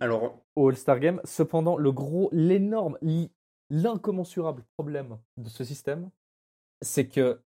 au 0.55 0.69
All-Star 0.69 0.99
Game. 0.99 1.21
Cependant, 1.23 1.77
le 1.77 1.91
gros, 1.91 2.29
l'énorme, 2.31 2.97
l'incommensurable 3.69 4.63
problème 4.77 5.17
de 5.37 5.49
ce 5.49 5.63
système, 5.63 6.09
c'est 6.81 7.07
que 7.07 7.41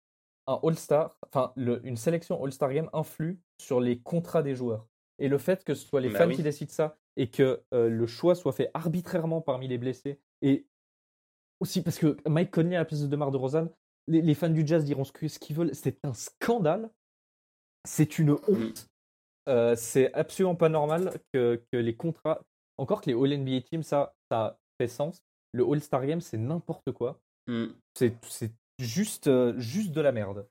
un 0.47 0.59
All-Star, 0.63 1.17
enfin 1.27 1.53
une 1.57 1.97
sélection 1.97 2.43
All-Star 2.43 2.73
Game 2.73 2.91
influe 2.93 3.41
sur 3.61 3.81
les 3.81 3.99
contrats 3.99 4.43
des 4.43 4.55
joueurs. 4.55 4.87
Et 5.19 5.29
le 5.29 5.39
fait 5.39 5.65
que 5.65 5.75
ce 5.75 5.87
soit 5.87 6.01
les 6.01 6.09
bah 6.09 6.19
fans 6.19 6.31
qui 6.31 6.43
décident 6.43 6.73
ça 6.73 6.97
et 7.17 7.29
que 7.29 7.63
euh, 7.75 7.89
le 7.89 8.07
choix 8.07 8.35
soit 8.35 8.53
fait 8.53 8.71
arbitrairement 8.73 9.43
parmi 9.43 9.69
les 9.69 9.77
blessés 9.77 10.19
et 10.41 10.67
aussi 11.61 11.83
parce 11.83 11.99
que 11.99 12.17
Mike 12.27 12.51
Conley 12.51 12.77
à 12.77 12.81
la 12.81 12.85
place 12.87 13.03
de 13.03 13.07
Demar 13.07 13.31
de 13.31 13.37
Rosanne, 13.37 13.71
les, 14.09 14.35
fans 14.35 14.49
du 14.49 14.67
jazz 14.67 14.85
diront 14.85 15.05
ce 15.05 15.13
qu'ils 15.13 15.57
veulent, 15.57 15.75
c'est 15.75 15.99
un 16.05 16.15
scandale, 16.15 16.91
c'est 17.85 18.19
une 18.19 18.33
honte. 18.49 18.90
Euh, 19.49 19.75
c'est 19.77 20.13
absolument 20.15 20.55
pas 20.55 20.69
normal 20.69 21.13
que, 21.33 21.63
que, 21.73 21.79
les 21.79 21.95
contrats, 21.95 22.41
encore 22.79 23.01
que 23.01 23.11
les 23.11 23.15
All 23.15 23.39
NBA 23.39 23.63
Teams, 23.63 23.83
ça, 23.83 24.15
ça 24.31 24.59
fait 24.79 24.89
sens. 24.89 25.23
Le 25.53 25.65
All 25.65 25.81
Star 25.81 26.07
Game, 26.07 26.21
c'est 26.21 26.37
n'importe 26.37 26.93
quoi. 26.93 27.19
Mmh. 27.47 27.67
C'est 27.95 28.15
juste, 28.79 29.31
juste 29.59 29.93
de 29.93 30.01
la 30.01 30.13
merde. 30.13 30.47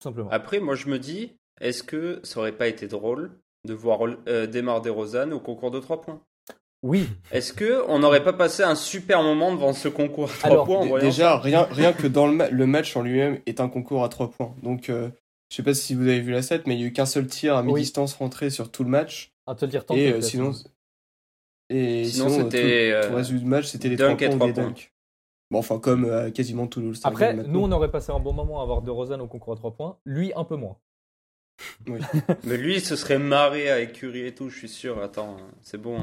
Tout 0.00 0.08
simplement. 0.08 0.30
Après, 0.30 0.60
moi, 0.60 0.74
je 0.74 0.88
me 0.88 0.98
dis, 0.98 1.32
est-ce 1.60 1.82
que 1.82 2.20
ça 2.22 2.40
aurait 2.40 2.52
pas 2.52 2.68
été 2.68 2.86
drôle 2.86 3.32
de 3.64 3.74
voir 3.74 4.00
euh, 4.28 4.46
Desmar 4.46 4.80
DeRozan 4.80 5.32
au 5.32 5.40
concours 5.40 5.70
de 5.70 5.80
3 5.80 6.00
points? 6.00 6.20
Oui. 6.82 7.08
Est-ce 7.32 7.52
que 7.52 7.84
on 7.88 7.98
n'aurait 7.98 8.22
pas 8.22 8.32
passé 8.32 8.62
un 8.62 8.76
super 8.76 9.22
moment 9.22 9.52
devant 9.52 9.72
ce 9.72 9.88
concours 9.88 10.30
à 10.44 10.48
3 10.48 10.64
points 10.64 10.98
Déjà, 11.00 11.36
rien, 11.36 11.64
rien 11.64 11.92
que 11.92 12.06
dans 12.06 12.28
le, 12.28 12.48
le 12.50 12.66
match 12.66 12.96
en 12.96 13.02
lui-même 13.02 13.40
est 13.46 13.60
un 13.60 13.68
concours 13.68 14.04
à 14.04 14.08
3 14.08 14.30
points. 14.30 14.54
Donc, 14.62 14.88
euh, 14.88 15.08
je 15.50 15.56
sais 15.56 15.62
pas 15.62 15.74
si 15.74 15.94
vous 15.94 16.02
avez 16.02 16.20
vu 16.20 16.32
la 16.32 16.42
set, 16.42 16.66
mais 16.66 16.74
il 16.74 16.80
y 16.80 16.84
a 16.84 16.86
eu 16.86 16.92
qu'un 16.92 17.06
seul 17.06 17.26
tir 17.26 17.56
à 17.56 17.62
mi-distance 17.62 18.14
rentré 18.14 18.50
sur 18.50 18.70
tout 18.70 18.84
le 18.84 18.90
match. 18.90 19.32
Un 19.46 19.56
seul 19.56 19.70
tir 19.70 19.84
Et 19.90 20.12
euh, 20.12 20.20
sinon, 20.20 20.52
et 21.70 22.04
sinon, 22.04 22.28
c'était 22.30 23.00
tout, 23.02 23.10
le 23.10 23.16
reste 23.16 23.32
du 23.32 23.44
match, 23.44 23.66
c'était 23.66 23.88
les 23.88 23.96
3 23.96 24.16
points 24.16 24.28
ou 24.28 24.46
les 24.46 24.52
dunks. 24.52 24.92
Bon, 25.50 25.58
enfin, 25.58 25.78
comme 25.78 26.32
quasiment 26.32 26.66
tout 26.66 26.80
le 26.80 26.92
Après, 27.04 27.30
Après, 27.30 27.48
nous, 27.48 27.60
on 27.60 27.72
aurait 27.72 27.90
passé 27.90 28.12
un 28.12 28.20
bon 28.20 28.32
moment 28.32 28.60
à 28.60 28.62
avoir 28.62 28.82
De 28.82 28.90
Rosanne 28.90 29.20
au 29.20 29.26
concours 29.26 29.54
à 29.54 29.56
3 29.56 29.74
points. 29.74 29.98
Lui, 30.04 30.32
un 30.36 30.44
peu 30.44 30.56
moins. 30.56 30.76
Oui. 31.86 32.00
mais 32.44 32.56
lui, 32.56 32.74
il 32.76 32.80
se 32.80 32.96
serait 32.96 33.18
marré 33.18 33.70
avec 33.70 33.94
Curie 33.94 34.26
et 34.26 34.34
tout, 34.34 34.48
je 34.48 34.58
suis 34.58 34.68
sûr. 34.68 35.02
Attends, 35.02 35.38
c'est 35.62 35.78
bon. 35.78 35.98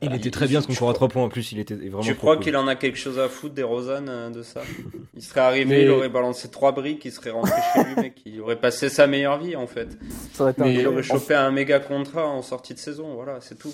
Il 0.00 0.14
était 0.14 0.30
très 0.30 0.46
bien 0.46 0.60
ce 0.60 0.66
concours 0.66 0.90
à 0.90 0.94
3 0.94 1.08
points 1.08 1.22
en 1.22 1.28
plus, 1.28 1.52
il 1.52 1.58
était 1.58 1.74
vraiment. 1.74 2.00
Tu 2.00 2.14
crois 2.14 2.36
qu'il 2.36 2.56
en 2.56 2.66
a 2.66 2.74
quelque 2.74 2.98
chose 2.98 3.18
à 3.18 3.28
foutre 3.28 3.54
des 3.54 3.62
Rosanne 3.62 4.08
euh, 4.08 4.30
de 4.30 4.42
ça? 4.42 4.62
Il 5.14 5.22
serait 5.22 5.40
arrivé, 5.40 5.82
il 5.82 5.90
aurait 5.90 6.08
balancé 6.08 6.50
3 6.50 6.72
briques, 6.72 7.04
il 7.04 7.12
serait 7.12 7.30
rentré 7.30 7.60
chez 7.72 7.84
lui, 7.84 7.94
mec, 7.96 8.22
il 8.24 8.40
aurait 8.40 8.58
passé 8.58 8.88
sa 8.88 9.06
meilleure 9.06 9.38
vie 9.38 9.54
en 9.54 9.66
fait. 9.66 9.88
mais 10.58 10.74
il 10.74 10.86
aurait 10.86 11.02
chopé 11.02 11.34
un 11.34 11.50
méga 11.50 11.78
contrat 11.78 12.26
en 12.26 12.42
sortie 12.42 12.74
de 12.74 12.78
saison, 12.78 13.14
voilà, 13.14 13.40
c'est 13.40 13.58
tout. 13.58 13.72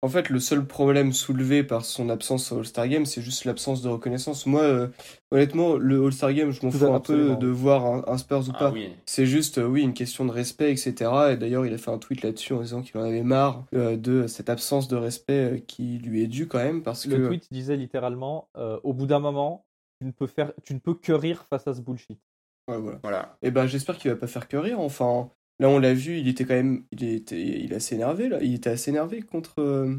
En 0.00 0.08
fait, 0.08 0.30
le 0.30 0.38
seul 0.38 0.64
problème 0.64 1.12
soulevé 1.12 1.64
par 1.64 1.84
son 1.84 2.08
absence 2.08 2.52
au 2.52 2.58
All-Star 2.58 2.86
Game, 2.86 3.04
c'est 3.04 3.20
juste 3.20 3.44
l'absence 3.44 3.82
de 3.82 3.88
reconnaissance. 3.88 4.46
Moi, 4.46 4.62
euh, 4.62 4.86
honnêtement, 5.32 5.76
le 5.76 6.04
All-Star 6.04 6.32
Game, 6.32 6.52
je 6.52 6.64
m'en 6.64 6.70
fous 6.70 6.92
un 6.92 7.00
peu 7.00 7.34
de 7.34 7.48
voir 7.48 8.08
un, 8.08 8.16
Spurs 8.16 8.48
ou 8.48 8.52
ah 8.54 8.58
pas. 8.58 8.74
C'est 9.06 9.26
juste, 9.26 9.58
euh, 9.58 9.66
oui, 9.66 9.82
une 9.82 9.94
question 9.94 10.24
de 10.24 10.30
respect, 10.30 10.70
etc. 10.70 11.10
Et 11.32 11.36
d'ailleurs, 11.36 11.66
il 11.66 11.74
a 11.74 11.78
fait 11.78 11.90
un 11.90 11.98
tweet 11.98 12.22
là-dessus 12.22 12.52
en 12.52 12.60
disant 12.60 12.82
qu'il 12.82 12.96
en 13.00 13.02
avait 13.02 13.24
marre 13.24 13.64
euh, 13.74 13.96
de 13.96 14.28
cette 14.28 14.50
absence 14.50 14.86
de 14.86 14.94
respect 14.94 15.64
qui 15.66 15.98
lui 15.98 16.22
est 16.22 16.28
due 16.28 16.46
quand 16.46 16.58
même. 16.58 16.84
Parce 16.84 17.04
le 17.04 17.16
que... 17.16 17.26
tweet 17.26 17.48
disait 17.50 17.76
littéralement, 17.76 18.48
au 18.84 18.92
bout 18.92 19.06
d'un 19.06 19.18
moment, 19.18 19.64
tu 20.00 20.06
ne, 20.06 20.12
peux 20.12 20.28
faire, 20.28 20.52
tu 20.62 20.74
ne 20.74 20.78
peux 20.78 20.94
que 20.94 21.12
rire 21.12 21.44
face 21.50 21.66
à 21.66 21.74
ce 21.74 21.80
bullshit. 21.80 22.20
Ouais, 22.68 22.78
voilà. 22.78 22.98
voilà. 23.02 23.36
Et 23.42 23.50
ben, 23.50 23.66
j'espère 23.66 23.98
qu'il 23.98 24.12
va 24.12 24.16
pas 24.16 24.28
faire 24.28 24.46
que 24.46 24.56
rire. 24.56 24.78
Enfin, 24.78 25.30
Là, 25.60 25.68
on 25.68 25.78
l'a 25.78 25.92
vu, 25.92 26.18
il 26.18 26.28
était 26.28 26.44
quand 26.44 26.54
même, 26.54 26.84
il 26.92 27.04
était, 27.04 27.40
il 27.40 27.72
est 27.72 27.76
assez 27.76 27.96
énervé 27.96 28.28
là. 28.28 28.38
Il 28.42 28.54
était 28.54 28.70
assez 28.70 28.90
énervé 28.90 29.22
contre. 29.22 29.60
Euh, 29.60 29.96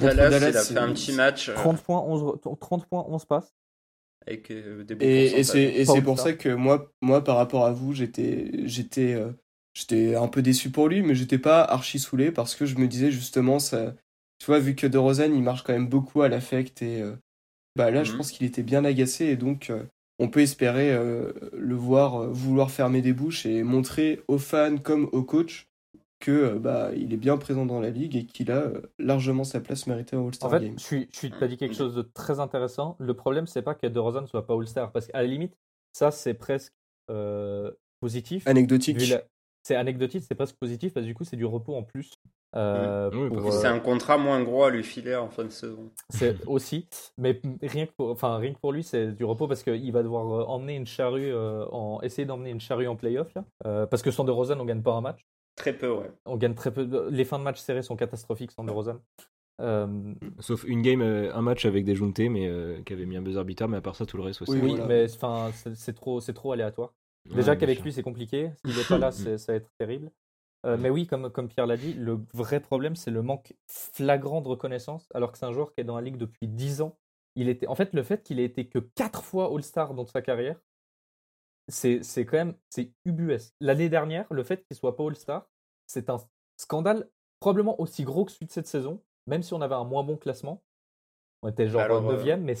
Dallas, 0.00 0.28
il 0.38 0.56
a 0.56 0.62
fait 0.62 0.78
un 0.78 0.92
petit 0.92 1.12
match. 1.12 1.52
30 1.52 1.76
euh, 1.76 1.82
points, 1.82 2.00
11, 2.00 2.40
30 2.60 2.86
points, 2.86 3.04
11 3.08 3.24
passes. 3.26 3.54
Avec 4.26 4.50
euh, 4.50 4.84
et, 5.00 5.40
et 5.40 5.44
c'est 5.44 6.02
pour 6.02 6.18
ça 6.18 6.32
que 6.32 6.50
moi, 6.50 6.92
moi, 7.00 7.24
par 7.24 7.36
rapport 7.36 7.64
à 7.64 7.72
vous, 7.72 7.92
j'étais, 7.94 8.50
j'étais, 8.66 9.16
j'étais 9.74 10.14
un 10.14 10.28
peu 10.28 10.42
déçu 10.42 10.70
pour 10.70 10.88
lui, 10.88 11.02
mais 11.02 11.14
j'étais 11.14 11.38
pas 11.38 11.62
archi 11.62 11.98
saoulé 11.98 12.30
parce 12.30 12.54
que 12.54 12.66
je 12.66 12.76
me 12.76 12.86
disais 12.86 13.10
justement 13.10 13.58
ça. 13.58 13.94
Tu 14.38 14.46
vois, 14.46 14.58
vu 14.58 14.74
que 14.74 14.86
De 14.86 14.96
Rosanne, 14.96 15.34
il 15.34 15.42
marche 15.42 15.62
quand 15.62 15.74
même 15.74 15.88
beaucoup 15.88 16.22
à 16.22 16.28
l'affect 16.28 16.80
et 16.80 17.02
bah 17.76 17.90
là, 17.90 18.04
je 18.04 18.12
mhm. 18.12 18.18
pense 18.18 18.32
qu'il 18.32 18.46
était 18.46 18.62
bien 18.62 18.84
agacé 18.84 19.26
et 19.26 19.36
donc 19.36 19.70
on 20.20 20.28
peut 20.28 20.40
espérer 20.40 20.92
euh, 20.92 21.32
le 21.54 21.74
voir 21.74 22.22
euh, 22.22 22.28
vouloir 22.28 22.70
fermer 22.70 23.00
des 23.00 23.12
bouches 23.12 23.46
et 23.46 23.62
montrer 23.62 24.22
aux 24.28 24.38
fans 24.38 24.76
comme 24.76 25.08
aux 25.12 25.24
coachs 25.24 25.66
que 26.20 26.30
euh, 26.30 26.58
bah 26.58 26.90
il 26.94 27.14
est 27.14 27.16
bien 27.16 27.38
présent 27.38 27.64
dans 27.64 27.80
la 27.80 27.88
ligue 27.88 28.14
et 28.14 28.26
qu'il 28.26 28.52
a 28.52 28.70
largement 28.98 29.44
sa 29.44 29.60
place 29.60 29.86
méritée 29.86 30.16
au 30.16 30.26
All-Star 30.26 30.50
en 30.50 30.52
fait, 30.52 30.66
Game. 30.66 30.78
Je 30.78 31.06
suis, 31.10 31.32
as 31.40 31.48
dit 31.48 31.56
quelque 31.56 31.74
chose 31.74 31.94
de 31.94 32.02
très 32.02 32.38
intéressant. 32.38 32.96
Le 33.00 33.14
problème, 33.14 33.46
c'est 33.46 33.62
pas 33.62 33.74
que 33.74 33.86
DeRozan 33.86 34.20
ne 34.20 34.26
soit 34.26 34.46
pas 34.46 34.54
All-Star, 34.54 34.92
parce 34.92 35.06
qu'à 35.06 35.22
la 35.22 35.26
limite, 35.26 35.56
ça 35.94 36.10
c'est 36.10 36.34
presque 36.34 36.74
positif. 38.00 38.46
Anecdotique. 38.46 39.00
C'est 39.62 39.76
anecdotique, 39.76 40.24
c'est 40.26 40.34
presque 40.34 40.56
positif, 40.56 40.94
parce 40.94 41.04
que 41.04 41.08
du 41.08 41.14
coup, 41.14 41.24
c'est 41.24 41.36
du 41.36 41.44
repos 41.44 41.74
en 41.74 41.82
plus 41.82 42.14
euh, 42.56 43.10
c'est 43.50 43.68
un 43.68 43.78
contrat 43.78 44.18
moins 44.18 44.42
gros 44.42 44.64
à 44.64 44.70
lui 44.70 44.82
filer 44.82 45.14
en 45.14 45.28
fin 45.28 45.44
de 45.44 45.50
saison. 45.50 45.90
C'est 46.08 46.36
aussi, 46.46 46.88
mais 47.16 47.40
rien 47.62 47.86
que 47.86 47.92
pour, 47.92 48.10
enfin, 48.10 48.38
rien 48.38 48.52
que 48.52 48.58
pour 48.58 48.72
lui, 48.72 48.82
c'est 48.82 49.12
du 49.12 49.24
repos 49.24 49.46
parce 49.46 49.62
qu'il 49.62 49.92
va 49.92 50.02
devoir 50.02 50.26
euh, 50.26 50.44
emmener 50.44 50.74
une 50.74 50.86
charrue, 50.86 51.32
euh, 51.32 51.64
en, 51.66 52.00
essayer 52.02 52.26
d'emmener 52.26 52.50
une 52.50 52.60
charrue 52.60 52.88
en 52.88 52.96
playoff, 52.96 53.32
là, 53.34 53.86
parce 53.86 54.02
que 54.02 54.10
sans 54.10 54.24
De 54.24 54.32
Rosanne, 54.32 54.60
on 54.60 54.64
gagne 54.64 54.82
pas 54.82 54.92
un 54.92 55.00
match. 55.00 55.24
Très 55.56 55.72
peu, 55.72 55.90
ouais. 55.90 56.10
On 56.26 56.36
gagne 56.36 56.54
très 56.54 56.72
peu. 56.72 57.08
Les 57.10 57.24
fins 57.24 57.38
de 57.38 57.44
match 57.44 57.58
serrés 57.58 57.82
sont 57.82 57.96
catastrophiques 57.96 58.52
sans 58.52 58.64
De 58.64 58.70
Rosanne. 58.70 59.00
Sauf 60.40 60.64
une 60.64 60.82
game, 60.82 61.02
un 61.02 61.42
match 61.42 61.66
avec 61.66 61.84
des 61.84 61.94
Juntés, 61.94 62.28
mais 62.28 62.50
qui 62.84 62.92
avait 62.92 63.06
mis 63.06 63.16
un 63.16 63.22
buzzer 63.22 63.44
beater, 63.44 63.68
mais 63.68 63.76
à 63.76 63.80
part 63.80 63.94
ça, 63.94 64.06
tout 64.06 64.16
le 64.16 64.24
reste 64.24 64.42
aussi. 64.42 64.58
Oui, 64.58 64.76
mais 64.88 65.06
enfin, 65.14 65.50
c'est 65.74 65.94
trop, 65.94 66.20
c'est 66.20 66.34
trop 66.34 66.52
aléatoire. 66.52 66.94
Déjà 67.32 67.54
qu'avec 67.54 67.82
lui, 67.82 67.92
c'est 67.92 68.02
compliqué. 68.02 68.50
S'il 68.64 68.76
n'est 68.76 68.84
pas 68.84 68.98
là, 68.98 69.10
ça 69.12 69.52
va 69.52 69.54
être 69.54 69.70
terrible. 69.78 70.10
Euh, 70.66 70.76
mais 70.76 70.90
oui, 70.90 71.06
comme, 71.06 71.30
comme 71.30 71.48
Pierre 71.48 71.66
l'a 71.66 71.76
dit, 71.76 71.94
le 71.94 72.20
vrai 72.34 72.60
problème, 72.60 72.96
c'est 72.96 73.10
le 73.10 73.22
manque 73.22 73.54
flagrant 73.66 74.40
de 74.42 74.48
reconnaissance, 74.48 75.08
alors 75.14 75.32
que 75.32 75.38
c'est 75.38 75.46
un 75.46 75.52
joueur 75.52 75.72
qui 75.72 75.80
est 75.80 75.84
dans 75.84 75.96
la 75.96 76.02
ligue 76.02 76.18
depuis 76.18 76.48
10 76.48 76.82
ans. 76.82 76.98
Il 77.34 77.48
était, 77.48 77.66
en 77.66 77.74
fait, 77.74 77.94
le 77.94 78.02
fait 78.02 78.22
qu'il 78.22 78.38
ait 78.40 78.44
été 78.44 78.68
que 78.68 78.78
4 78.78 79.24
fois 79.24 79.50
All-Star 79.54 79.94
dans 79.94 80.06
sa 80.06 80.20
carrière, 80.20 80.60
c'est, 81.68 82.02
c'est 82.02 82.24
quand 82.26 82.36
même 82.36 82.54
c'est 82.68 82.92
ubuesque. 83.04 83.54
L'année 83.60 83.88
dernière, 83.88 84.26
le 84.32 84.42
fait 84.42 84.64
qu'il 84.64 84.76
soit 84.76 84.96
pas 84.96 85.06
All-Star, 85.06 85.48
c'est 85.86 86.10
un 86.10 86.16
scandale 86.56 87.08
probablement 87.38 87.80
aussi 87.80 88.04
gros 88.04 88.24
que 88.24 88.32
celui 88.32 88.46
de 88.46 88.52
cette 88.52 88.66
saison, 88.66 89.02
même 89.26 89.42
si 89.42 89.54
on 89.54 89.60
avait 89.60 89.74
un 89.74 89.84
moins 89.84 90.02
bon 90.04 90.16
classement. 90.16 90.62
On 91.42 91.48
était 91.48 91.68
genre 91.68 91.88
9 91.88 92.26
e 92.26 92.36
mais 92.36 92.54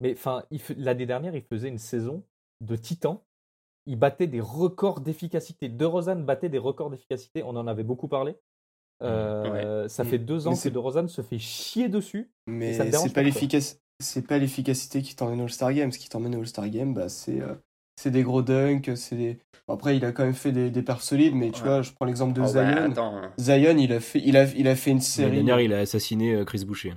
Mais 0.00 0.14
fe- 0.14 0.74
l'année 0.76 1.06
dernière, 1.06 1.34
il 1.36 1.42
faisait 1.42 1.68
une 1.68 1.78
saison 1.78 2.24
de 2.60 2.76
titan. 2.76 3.24
Il 3.86 3.96
battait 3.96 4.26
des 4.26 4.40
records 4.40 5.00
d'efficacité. 5.00 5.68
De 5.68 5.84
Rosanne 5.84 6.24
battait 6.24 6.48
des 6.48 6.58
records 6.58 6.90
d'efficacité. 6.90 7.42
On 7.42 7.56
en 7.56 7.66
avait 7.66 7.82
beaucoup 7.82 8.08
parlé. 8.08 8.36
Euh, 9.02 9.88
Ça 9.88 10.04
fait 10.04 10.18
deux 10.18 10.46
ans 10.46 10.52
Mais 10.52 10.56
que 10.56 10.68
De 10.70 10.78
Rosanne 10.78 11.08
se 11.08 11.20
fait 11.22 11.38
chier 11.38 11.88
dessus. 11.88 12.30
Mais 12.46 12.72
c'est 12.72 13.12
pas 13.12 13.22
c'est 14.00 14.26
pas 14.26 14.38
l'efficacité 14.38 15.02
qui 15.02 15.14
t'emmène 15.14 15.40
au 15.40 15.44
All-Star 15.44 15.72
Game. 15.72 15.92
Ce 15.92 15.98
qui 15.98 16.08
t'emmène 16.08 16.34
au 16.34 16.40
All-Star 16.40 16.68
Game, 16.68 16.94
bah, 16.94 17.08
c'est 17.08 17.40
euh, 17.40 17.54
c'est 17.96 18.10
des 18.10 18.22
gros 18.22 18.42
dunks. 18.42 18.90
C'est 18.96 19.16
des... 19.16 19.38
Après, 19.68 19.96
il 19.96 20.04
a 20.04 20.12
quand 20.12 20.24
même 20.24 20.34
fait 20.34 20.50
des, 20.52 20.68
des 20.70 20.82
perfs 20.82 21.02
solides, 21.02 21.34
mais 21.34 21.50
tu 21.50 21.62
Ouais. 21.62 21.68
vois, 21.68 21.82
je 21.82 21.92
prends 21.92 22.04
l'exemple 22.04 22.32
de 22.32 22.40
Oh, 22.40 22.52
bah, 22.52 22.88
Zion. 22.88 23.22
Zion, 23.38 23.76
il 23.78 23.92
a 23.92 24.00
fait, 24.00 24.20
il 24.24 24.36
a, 24.36 24.44
il 24.54 24.66
a 24.68 24.74
fait 24.76 24.90
une 24.90 24.96
L'année 24.96 25.04
série. 25.06 25.30
dernière, 25.36 25.60
il 25.60 25.72
a 25.72 25.78
assassiné 25.78 26.34
euh, 26.34 26.44
Chris 26.44 26.64
Boucher. 26.64 26.94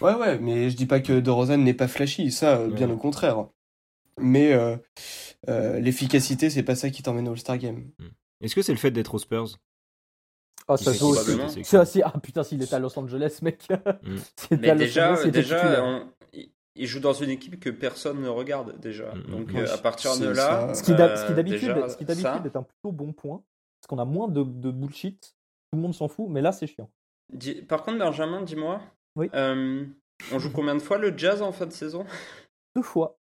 Ouais, 0.00 0.14
ouais, 0.14 0.38
mais 0.38 0.70
je 0.70 0.76
dis 0.76 0.86
pas 0.86 1.00
que 1.00 1.18
DeRozan 1.18 1.58
n'est 1.58 1.74
pas 1.74 1.88
flashy, 1.88 2.30
ça, 2.30 2.68
bien 2.68 2.88
au 2.90 2.96
contraire. 2.96 3.46
Mais 4.18 4.52
euh, 4.52 4.76
euh, 5.48 5.78
l'efficacité, 5.80 6.50
c'est 6.50 6.62
pas 6.62 6.74
ça 6.74 6.90
qui 6.90 7.02
t'emmène 7.02 7.28
au 7.28 7.32
All-Star 7.32 7.58
Game. 7.58 7.90
Est-ce 8.40 8.54
que 8.54 8.62
c'est 8.62 8.72
le 8.72 8.78
fait 8.78 8.90
d'être 8.90 9.14
aux 9.14 9.18
Spurs? 9.18 9.58
Ah, 10.68 10.76
ça 10.76 10.92
joue 10.92 11.08
aussi. 11.08 12.02
Ah 12.04 12.12
putain, 12.22 12.42
s'il 12.42 12.62
était 12.62 12.74
à 12.74 12.78
Los 12.78 12.96
Angeles, 12.98 13.38
mec. 13.42 13.66
Mm. 14.02 14.16
Mais 14.60 14.74
déjà, 14.76 15.12
Angeles, 15.12 15.30
déjà 15.30 15.84
on- 15.84 16.08
il- 16.32 16.86
joue 16.86 17.00
dans 17.00 17.12
une 17.12 17.30
équipe 17.30 17.58
que 17.60 17.70
personne 17.70 18.20
ne 18.22 18.28
regarde 18.28 18.78
déjà. 18.80 19.14
Mm, 19.14 19.22
Donc 19.30 19.52
mm, 19.52 19.56
euh, 19.56 19.64
oui, 19.64 19.70
à 19.70 19.78
partir 19.78 20.16
de 20.18 20.26
là, 20.28 20.34
ça. 20.68 20.74
Ce 20.74 20.82
qui, 20.82 20.92
euh, 20.92 21.34
d'habitude 21.34 21.68
déjà, 21.74 21.88
ce 21.88 21.96
qui 21.96 22.04
d'habitude 22.04 22.26
ça, 22.30 22.42
est 22.44 22.56
un 22.56 22.62
plutôt 22.62 22.92
bon 22.92 23.12
point. 23.12 23.42
Parce 23.80 23.88
qu'on 23.88 23.98
a 23.98 24.04
moins 24.04 24.28
de, 24.28 24.42
de 24.42 24.70
bullshit. 24.70 25.34
Tout 25.72 25.76
le 25.76 25.82
monde 25.82 25.94
s'en 25.94 26.08
fout, 26.08 26.28
mais 26.30 26.40
là, 26.40 26.52
c'est 26.52 26.66
chiant. 26.66 26.90
Par 27.68 27.82
contre, 27.82 27.98
Benjamin, 27.98 28.42
dis-moi, 28.42 28.80
Oui. 29.16 29.30
euh, 29.34 29.84
on 30.32 30.38
joue 30.38 30.50
combien 30.52 30.74
de 30.74 30.80
fois 30.80 30.98
le 30.98 31.16
Jazz 31.16 31.42
en 31.42 31.52
fin 31.52 31.66
de 31.66 31.72
saison? 31.72 32.04
Deux 32.76 32.82
fois. 32.82 33.18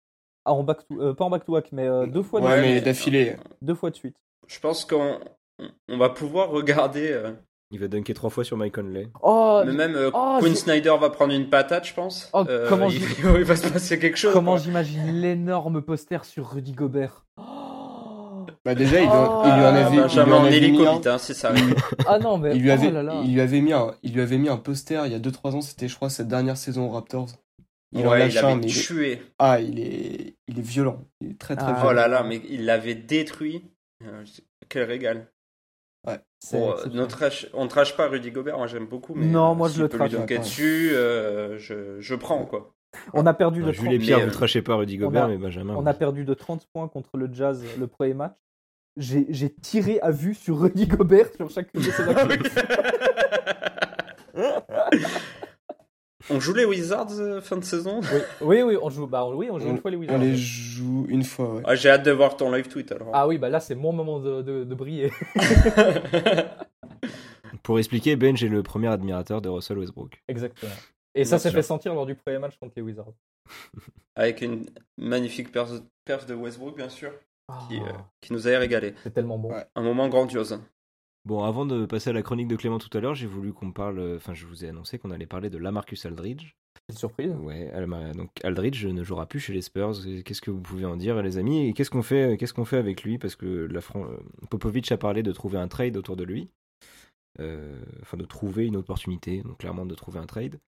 Ah, 0.45 0.53
en 0.53 0.63
back 0.63 0.87
to, 0.87 1.01
euh, 1.01 1.13
pas 1.13 1.25
en 1.25 1.29
back-to-back, 1.29 1.69
mais 1.71 1.87
euh, 1.87 2.05
deux 2.05 2.21
fois, 2.23 2.39
de 2.39 2.45
Ouais, 2.45 2.61
suite. 2.61 2.65
mais 2.75 2.81
d'affilée. 2.81 3.35
deux 3.61 3.73
fois 3.75 3.89
de 3.89 3.95
suite. 3.95 4.15
Je 4.47 4.59
pense 4.59 4.85
qu'on 4.85 5.17
on- 5.59 5.69
on 5.89 5.97
va 5.97 6.09
pouvoir 6.09 6.49
regarder. 6.49 7.09
euh, 7.11 7.31
Il 7.71 7.79
va 7.79 7.87
dunker 7.87 8.13
trois 8.13 8.29
fois 8.29 8.43
sur 8.43 8.55
Mike 8.55 8.75
Conley. 8.75 9.07
Oh, 9.23 9.63
mais 9.65 9.73
même 9.73 9.95
euh, 9.95 10.11
oh, 10.13 10.37
Quinn 10.39 10.53
Snyder 10.53 10.93
va 11.01 11.09
prendre 11.09 11.33
une 11.33 11.49
patate, 11.49 11.87
je 11.87 11.93
pense. 11.95 12.29
Oh, 12.33 12.43
Euh, 12.47 12.69
comment 12.69 12.87
il, 12.89 12.99
j'ai- 12.99 12.99
il 13.39 13.43
va 13.43 13.55
se 13.55 13.67
passer 13.67 13.97
quelque 13.97 14.17
chose. 14.17 14.33
comment 14.33 14.51
quoi. 14.51 14.59
j'imagine 14.61 15.19
l'énorme 15.19 15.81
poster 15.81 16.23
sur 16.25 16.51
Rudy 16.51 16.73
Gobert. 16.73 17.25
Oh 17.37 18.45
Bah 18.63 18.75
déjà, 18.75 18.99
il, 18.99 19.05
lui- 19.05 19.11
Oh. 19.11 19.41
il 19.45 19.51
lui 19.51 19.61
en 19.61 19.63
Ah, 19.63 19.67
avait, 19.69 19.81
il 19.89 19.93
lui 19.93 19.97
Benjamin 20.01 20.35
en 20.35 20.41
en 20.41 20.45
avait 20.45 20.59
mis 20.69 20.85
un. 20.85 21.01
hein, 21.05 21.17
si 21.17 21.33
ça 21.33 21.49
arrive. 21.49 21.75
ah 22.07 22.19
non, 22.19 22.37
mais 22.37 22.55
Il 22.55 22.61
lui, 22.61 22.69
oh 22.69 22.73
avait, 22.73 22.91
là 22.91 23.01
là. 23.03 23.21
il 23.23 23.33
lui 23.33 23.41
avait 23.41 23.61
mis 23.61 23.73
un, 23.73 23.95
il 24.03 24.13
lui 24.13 24.21
avait 24.21 24.37
mis 24.37 24.49
un 24.49 24.57
poster 24.57 25.05
il 25.07 25.11
y 25.11 25.15
a 25.15 25.19
2-3 25.19 25.55
ans, 25.55 25.61
c'était 25.61 25.87
je 25.87 25.95
crois 25.95 26.09
cette 26.09 26.27
dernière 26.27 26.57
saison 26.57 26.85
aux 26.87 26.91
Raptors. 26.91 27.27
Il 27.95 28.05
en 28.07 28.11
ouais, 28.11 28.19
lâche 28.19 28.33
il 28.33 28.37
un, 28.39 28.43
avait 28.47 28.55
mais 28.57 28.65
il 28.67 28.77
est- 28.77 28.81
tué. 28.81 29.21
ah, 29.39 29.59
il 29.59 29.79
est, 29.79 30.35
il 30.47 30.59
est 30.59 30.61
violent. 30.61 31.03
Il 31.21 31.31
est 31.31 31.39
très 31.39 31.55
très 31.55 31.65
Ah, 31.67 31.75
Oh 31.77 31.81
violent. 31.81 31.93
là 31.93 32.07
là, 32.07 32.23
mais 32.23 32.41
il 32.49 32.65
l'avait 32.65 32.95
détruit. 32.95 33.63
Euh, 34.03 34.23
Quel 34.69 34.83
régal. 34.83 35.27
Bon, 36.05 36.13
exceptionnel. 36.75 36.99
ne 37.01 37.05
trash- 37.07 37.47
on 37.53 37.67
trash 37.67 37.97
pas 37.97 38.07
Rudy 38.07 38.29
Gobert, 38.29 38.57
moi 38.57 38.67
j'aime 38.67 38.85
beaucoup. 38.85 39.15
Mais 39.15 39.25
Non, 39.25 39.55
moi, 39.55 39.67
je 39.69 39.81
le 39.81 39.87
peut 39.89 39.97
trash, 39.97 40.11
dessus, 40.11 40.91
euh, 40.93 41.57
je, 41.57 41.99
je 41.99 42.13
prends 42.15 42.45
quoi. 42.45 42.75
On 43.13 43.25
a 43.25 43.33
perdu 43.33 43.61
de 43.61 43.65
Non, 43.67 43.73
30 43.73 43.97
Pierre, 43.97 44.17
mais, 44.19 44.23
vous 44.25 44.29
euh, 44.29 44.33
trachez 44.33 44.61
pas 44.61 44.75
Rudy 44.75 44.97
Gobert, 44.97 45.23
a- 45.23 45.27
mais 45.27 45.37
Benjamin. 45.37 45.73
On 45.75 45.81
oui. 45.83 45.89
a 45.89 45.93
perdu 45.95 46.23
de 46.23 46.33
30 46.35 46.67
points 46.71 46.87
contre 46.87 47.17
le 47.17 47.29
Jazz 47.33 47.63
le 47.79 47.87
premier 47.87 48.13
match. 48.13 48.35
J'ai 48.97 49.25
j'ai 49.29 49.49
tiré 49.49 49.99
à 50.01 50.11
vue 50.11 50.35
sur 50.35 50.59
Rudy 50.59 50.85
Gobert 50.87 51.27
sur 51.35 51.49
chacune 51.49 51.81
de 51.81 51.89
ses 51.89 52.03
actions. 52.03 52.27
on 56.29 56.39
joue 56.39 56.53
les 56.53 56.65
Wizards 56.65 57.11
euh, 57.19 57.41
fin 57.41 57.57
de 57.57 57.63
saison? 57.63 58.01
Oui, 58.41 58.61
oui, 58.61 58.77
on 58.81 58.89
joue, 58.89 59.07
bah, 59.07 59.25
oui, 59.27 59.47
on 59.51 59.59
joue 59.59 59.69
une 59.69 59.77
fois 59.79 59.91
les 59.91 59.97
On 59.97 60.01
Wizards. 60.01 60.17
les 60.19 60.35
joue 60.35 61.05
une 61.09 61.23
fois, 61.23 61.55
ouais. 61.55 61.61
Ah, 61.65 61.75
J'ai 61.75 61.89
hâte 61.89 62.03
de 62.03 62.11
voir 62.11 62.37
ton 62.37 62.51
live 62.51 62.67
tweet 62.67 62.91
alors. 62.91 63.09
Ah 63.13 63.27
oui, 63.27 63.37
bah 63.37 63.49
là, 63.49 63.59
c'est 63.59 63.75
mon 63.75 63.91
moment 63.93 64.19
de, 64.19 64.41
de- 64.41 64.63
de 64.63 64.75
briller. 64.75 65.11
Pour 67.63 67.79
expliquer, 67.79 68.15
Benj 68.15 68.43
est 68.43 68.49
le 68.49 68.63
premier 68.63 68.87
admirateur 68.87 69.41
de 69.41 69.49
Russell 69.49 69.77
Westbrook. 69.79 70.21
Exactement. 70.27 70.71
Et 71.15 71.25
ça 71.25 71.39
s'est 71.39 71.51
fait 71.51 71.61
sentir 71.63 71.93
lors 71.93 72.05
du 72.05 72.15
premier 72.15 72.39
match 72.39 72.57
contre 72.59 72.73
les 72.75 72.81
Wizards. 72.81 73.13
Avec 74.15 74.41
une 74.41 74.65
magnifique 74.97 75.51
perf, 75.51 75.71
de 76.27 76.33
Westbrook, 76.35 76.75
bien 76.77 76.89
sûr, 76.89 77.11
qui, 77.67 77.77
euh, 77.77 77.81
Ah, 77.89 78.05
qui 78.21 78.33
nous 78.33 78.47
a 78.47 78.57
régalé. 78.57 78.93
C'est 79.03 79.13
tellement 79.13 79.37
bon. 79.37 79.51
Ouais. 79.51 79.65
Un 79.75 79.81
moment 79.81 80.07
grandiose. 80.09 80.59
Bon, 81.25 81.43
avant 81.43 81.65
de 81.65 81.85
passer 81.85 82.11
à 82.11 82.13
la 82.13 82.21
chronique 82.21 82.47
de 82.47 82.55
Clément 82.55 82.77
tout 82.77 82.95
à 82.95 83.01
l'heure, 83.01 83.15
j'ai 83.15 83.25
voulu 83.25 83.51
qu'on 83.51 83.71
parle. 83.71 83.99
euh, 83.99 84.17
Enfin, 84.17 84.33
je 84.33 84.45
vous 84.45 84.63
ai 84.63 84.69
annoncé 84.69 84.99
qu'on 84.99 85.11
allait 85.11 85.25
parler 85.25 85.49
de 85.49 85.57
Lamarcus 85.57 86.05
Aldridge. 86.05 86.53
Une 86.87 86.95
surprise. 86.95 87.33
Ouais, 87.39 87.71
donc 88.13 88.29
Aldridge 88.43 88.85
ne 88.85 89.03
jouera 89.03 89.25
plus 89.25 89.39
chez 89.39 89.53
les 89.53 89.61
Spurs. 89.61 89.93
Qu'est-ce 90.23 90.41
que 90.41 90.51
vous 90.51 90.61
pouvez 90.61 90.85
en 90.85 90.97
dire, 90.97 91.19
les 91.23 91.39
amis? 91.39 91.67
Et 91.67 91.73
qu'est-ce 91.73 91.89
qu'on 91.89 92.03
fait, 92.03 92.37
qu'est-ce 92.37 92.53
qu'on 92.53 92.65
fait 92.65 92.77
avec 92.77 93.01
lui? 93.03 93.17
Parce 93.17 93.35
que 93.35 93.65
la 93.65 93.81
Fran- 93.81 94.05
euh, 94.05 94.17
Popovic 94.51 94.91
a 94.91 94.97
parlé 94.97 95.23
de 95.23 95.31
trouver 95.31 95.57
un 95.57 95.67
trade 95.67 95.97
autour 95.97 96.15
de 96.15 96.23
lui. 96.23 96.49
Euh, 97.39 97.81
Enfin, 98.03 98.17
de 98.17 98.25
trouver 98.25 98.67
une 98.67 98.75
opportunité, 98.75 99.41
donc 99.41 99.57
clairement 99.57 99.87
de 99.87 99.95
trouver 99.95 100.19
un 100.19 100.27
trade. 100.27 100.59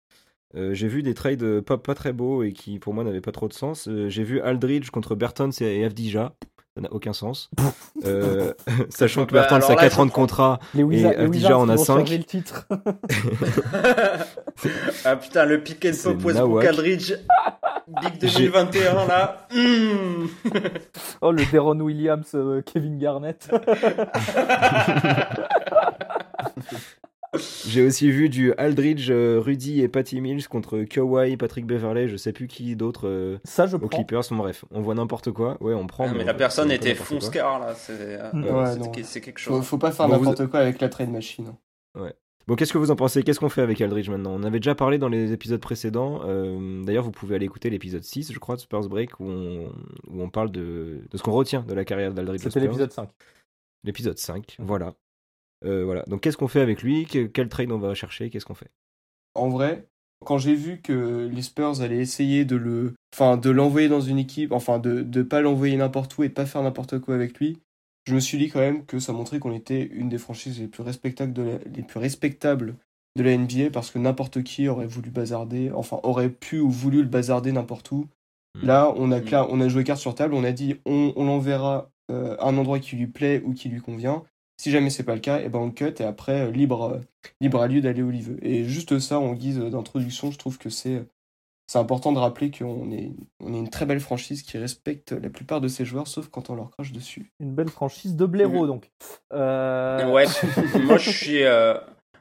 Euh, 0.54 0.72
j'ai 0.72 0.88
vu 0.88 1.02
des 1.02 1.12
trades 1.12 1.42
euh, 1.42 1.60
pas, 1.60 1.76
pas 1.76 1.94
très 1.94 2.14
beaux 2.14 2.42
et 2.42 2.52
qui 2.52 2.78
pour 2.78 2.94
moi 2.94 3.04
n'avaient 3.04 3.20
pas 3.20 3.32
trop 3.32 3.48
de 3.48 3.52
sens. 3.52 3.86
Euh, 3.88 4.08
j'ai 4.08 4.24
vu 4.24 4.40
Aldridge 4.40 4.88
contre 4.88 5.14
Bertans 5.16 5.50
et 5.60 5.84
Avdija. 5.84 6.34
Ça 6.76 6.82
n'a 6.82 6.92
aucun 6.92 7.14
sens. 7.14 7.50
Euh, 8.04 8.52
sachant 8.90 9.24
que 9.24 9.32
Bah, 9.32 9.44
alors 9.44 9.70
a 9.70 9.74
là, 9.74 9.80
4 9.80 9.94
je 9.96 10.00
ans 10.02 10.06
de 10.06 10.10
contrat. 10.10 10.58
Les 10.74 10.82
Wizards, 10.82 11.12
les 11.12 11.16
Avdija 11.16 11.58
Wizards 11.58 11.60
en 11.60 11.68
a 11.70 11.72
qui 11.72 11.78
vont 11.78 11.84
cinq. 11.84 11.98
changer 12.00 12.18
le 12.18 12.24
titre. 12.24 12.68
ah 15.06 15.16
putain, 15.16 15.46
le 15.46 15.62
pick 15.62 15.86
and 15.86 15.92
pop 16.04 16.22
Westbrook. 16.22 16.64
Aldridge. 16.64 17.14
Big 18.02 18.18
2021 18.20 19.06
là. 19.06 19.48
Oh, 21.22 21.32
le 21.32 21.50
Deron 21.50 21.80
Williams, 21.80 22.26
euh, 22.34 22.60
Kevin 22.60 22.98
Garnett. 22.98 23.48
J'ai 27.66 27.86
aussi 27.86 28.10
vu 28.10 28.28
du 28.28 28.52
Aldridge, 28.54 29.08
euh, 29.10 29.40
Rudy 29.40 29.80
et 29.82 29.88
Patty 29.88 30.20
Mills 30.20 30.46
contre 30.48 30.82
Kawhi, 30.82 31.36
Patrick 31.36 31.66
Beverley, 31.66 32.08
je 32.08 32.16
sais 32.16 32.32
plus 32.32 32.46
qui 32.48 32.76
d'autre 32.76 33.06
euh, 33.08 33.38
Ça, 33.44 33.66
je 33.66 33.76
aux 33.76 33.78
prends. 33.78 33.88
Clippers. 33.88 34.22
Bon, 34.30 34.36
bref, 34.36 34.64
on 34.70 34.80
voit 34.80 34.94
n'importe 34.94 35.30
quoi. 35.32 35.56
Ouais, 35.60 35.74
on 35.74 35.86
prend. 35.86 36.06
Ah, 36.08 36.14
mais 36.16 36.24
la 36.24 36.34
personne 36.34 36.68
on 36.68 36.72
était 36.72 36.94
fonce-car 36.94 37.58
là. 37.60 37.74
C'est 37.74 37.92
euh. 37.94 38.30
Ouais, 38.32 39.00
quelque 39.20 39.40
Faut, 39.40 39.54
chose. 39.56 39.64
faut 39.64 39.78
pas 39.78 39.92
faire 39.92 40.08
Bon, 40.08 40.16
vous- 40.18 40.24
n'importe 40.24 40.48
quoi 40.50 40.60
avec 40.60 40.80
la 40.80 40.88
trade 40.88 41.10
machine. 41.10 41.52
Bon, 42.48 42.54
qu'est-ce 42.54 42.72
que 42.72 42.78
vous 42.78 42.92
en 42.92 42.96
pensez? 42.96 43.24
Qu'est-ce 43.24 43.40
qu'on 43.40 43.48
fait 43.48 43.62
avec 43.62 43.80
Aldridge 43.80 44.08
maintenant? 44.08 44.30
On 44.32 44.44
avait 44.44 44.60
déjà 44.60 44.76
parlé 44.76 44.98
dans 44.98 45.08
les 45.08 45.32
épisodes 45.32 45.60
précédents. 45.60 46.20
euh, 46.26 46.84
D'ailleurs, 46.84 47.02
vous 47.02 47.10
pouvez 47.10 47.34
aller 47.34 47.46
écouter 47.46 47.70
l'épisode 47.70 48.04
6, 48.04 48.32
je 48.32 48.38
crois, 48.38 48.54
de 48.54 48.60
Spurs 48.60 48.88
Break, 48.88 49.18
où 49.18 49.24
on, 49.24 49.66
où 50.08 50.22
on 50.22 50.30
parle 50.30 50.52
de, 50.52 51.00
de 51.10 51.16
ce 51.16 51.24
qu'on 51.24 51.32
retient 51.32 51.62
de 51.62 51.74
la 51.74 51.84
carrière 51.84 52.14
d'Aldridge. 52.14 52.42
C'était 52.42 52.60
l'épisode 52.60 52.92
5. 52.92 53.08
L'épisode 53.82 54.18
5, 54.18 54.58
voilà. 54.60 54.94
Euh, 55.66 55.84
voilà. 55.84 56.02
Donc, 56.06 56.20
qu'est-ce 56.22 56.36
qu'on 56.36 56.48
fait 56.48 56.60
avec 56.60 56.82
lui? 56.82 57.06
Que- 57.06 57.26
Quel 57.26 57.48
trade 57.48 57.70
on 57.72 57.78
va 57.78 57.94
chercher 57.94 58.30
Qu'est-ce 58.30 58.44
qu'on 58.46 58.54
fait? 58.54 58.70
En 59.34 59.48
vrai, 59.48 59.86
quand 60.24 60.38
j'ai 60.38 60.54
vu 60.54 60.80
que 60.80 61.28
les 61.30 61.42
Spurs 61.42 61.80
allaient 61.82 61.98
essayer 61.98 62.44
de 62.44 62.56
le, 62.56 62.94
enfin, 63.14 63.36
de 63.36 63.50
l'envoyer 63.50 63.88
dans 63.88 64.00
une 64.00 64.18
équipe, 64.18 64.52
enfin, 64.52 64.78
de 64.78 65.02
ne 65.02 65.22
pas 65.22 65.40
l'envoyer 65.40 65.76
n'importe 65.76 66.16
où 66.16 66.22
et 66.22 66.28
de 66.28 66.34
pas 66.34 66.46
faire 66.46 66.62
n'importe 66.62 66.98
quoi 67.00 67.14
avec 67.14 67.38
lui, 67.38 67.58
je 68.06 68.14
me 68.14 68.20
suis 68.20 68.38
dit 68.38 68.48
quand 68.48 68.60
même 68.60 68.86
que 68.86 68.98
ça 68.98 69.12
montrait 69.12 69.38
qu'on 69.40 69.52
était 69.52 69.82
une 69.82 70.08
des 70.08 70.18
franchises 70.18 70.60
les 70.60 70.68
plus 70.68 70.82
respectables 70.82 71.32
de 71.32 71.42
la, 71.42 71.58
les 71.74 71.82
plus 71.82 71.98
respectables 71.98 72.76
de 73.16 73.22
la 73.22 73.32
NBA 73.36 73.70
parce 73.72 73.90
que 73.90 73.98
n'importe 73.98 74.42
qui 74.42 74.68
aurait 74.68 74.86
voulu 74.86 75.10
bazarder, 75.10 75.70
enfin, 75.74 75.98
aurait 76.02 76.28
pu 76.30 76.60
ou 76.60 76.70
voulu 76.70 77.02
le 77.02 77.08
bazarder 77.08 77.50
n'importe 77.52 77.90
où. 77.90 78.06
Mm. 78.54 78.66
Là, 78.66 78.92
on 78.96 79.10
a, 79.10 79.18
Mm. 79.20 79.24
clair- 79.24 79.46
on 79.50 79.60
a 79.60 79.68
joué 79.68 79.84
carte 79.84 80.00
sur 80.00 80.14
table, 80.14 80.34
on 80.34 80.44
a 80.44 80.52
dit 80.52 80.76
on, 80.86 81.12
on 81.16 81.24
l'enverra 81.26 81.90
euh, 82.12 82.36
à 82.38 82.48
un 82.48 82.56
endroit 82.56 82.78
qui 82.78 82.94
lui 82.96 83.08
plaît 83.08 83.42
ou 83.44 83.52
qui 83.52 83.68
lui 83.68 83.80
convient. 83.80 84.22
Si 84.58 84.70
jamais 84.70 84.88
c'est 84.90 85.02
pas 85.04 85.14
le 85.14 85.20
cas, 85.20 85.40
et 85.40 85.48
ben 85.48 85.58
on 85.58 85.66
le 85.66 85.72
cut 85.72 85.92
et 86.00 86.04
après 86.04 86.46
euh, 86.46 86.50
libre, 86.50 86.82
euh, 86.94 87.00
libre 87.40 87.60
à 87.60 87.66
lui 87.68 87.80
d'aller 87.82 88.02
où 88.02 88.10
il 88.10 88.22
veut. 88.22 88.38
Et 88.44 88.64
juste 88.64 88.98
ça, 88.98 89.18
en 89.18 89.34
guise 89.34 89.58
d'introduction, 89.58 90.30
je 90.30 90.38
trouve 90.38 90.58
que 90.58 90.70
c'est 90.70 91.04
c'est 91.68 91.78
important 91.80 92.12
de 92.12 92.18
rappeler 92.18 92.52
qu'on 92.52 92.92
est, 92.92 93.10
on 93.40 93.52
est 93.52 93.58
une 93.58 93.68
très 93.70 93.86
belle 93.86 93.98
franchise 93.98 94.42
qui 94.42 94.56
respecte 94.56 95.10
la 95.12 95.28
plupart 95.30 95.60
de 95.60 95.66
ses 95.66 95.84
joueurs, 95.84 96.06
sauf 96.06 96.28
quand 96.28 96.48
on 96.48 96.54
leur 96.54 96.70
crache 96.70 96.92
dessus. 96.92 97.32
Une 97.40 97.52
belle 97.54 97.68
franchise 97.70 98.14
de 98.14 98.24
blaireau, 98.24 98.66
donc. 98.68 98.88
Euh, 99.32 100.10
Ouais, 100.12 100.26
moi 100.84 100.96
je 100.96 101.10
suis, 101.10 101.42
euh, 101.42 101.74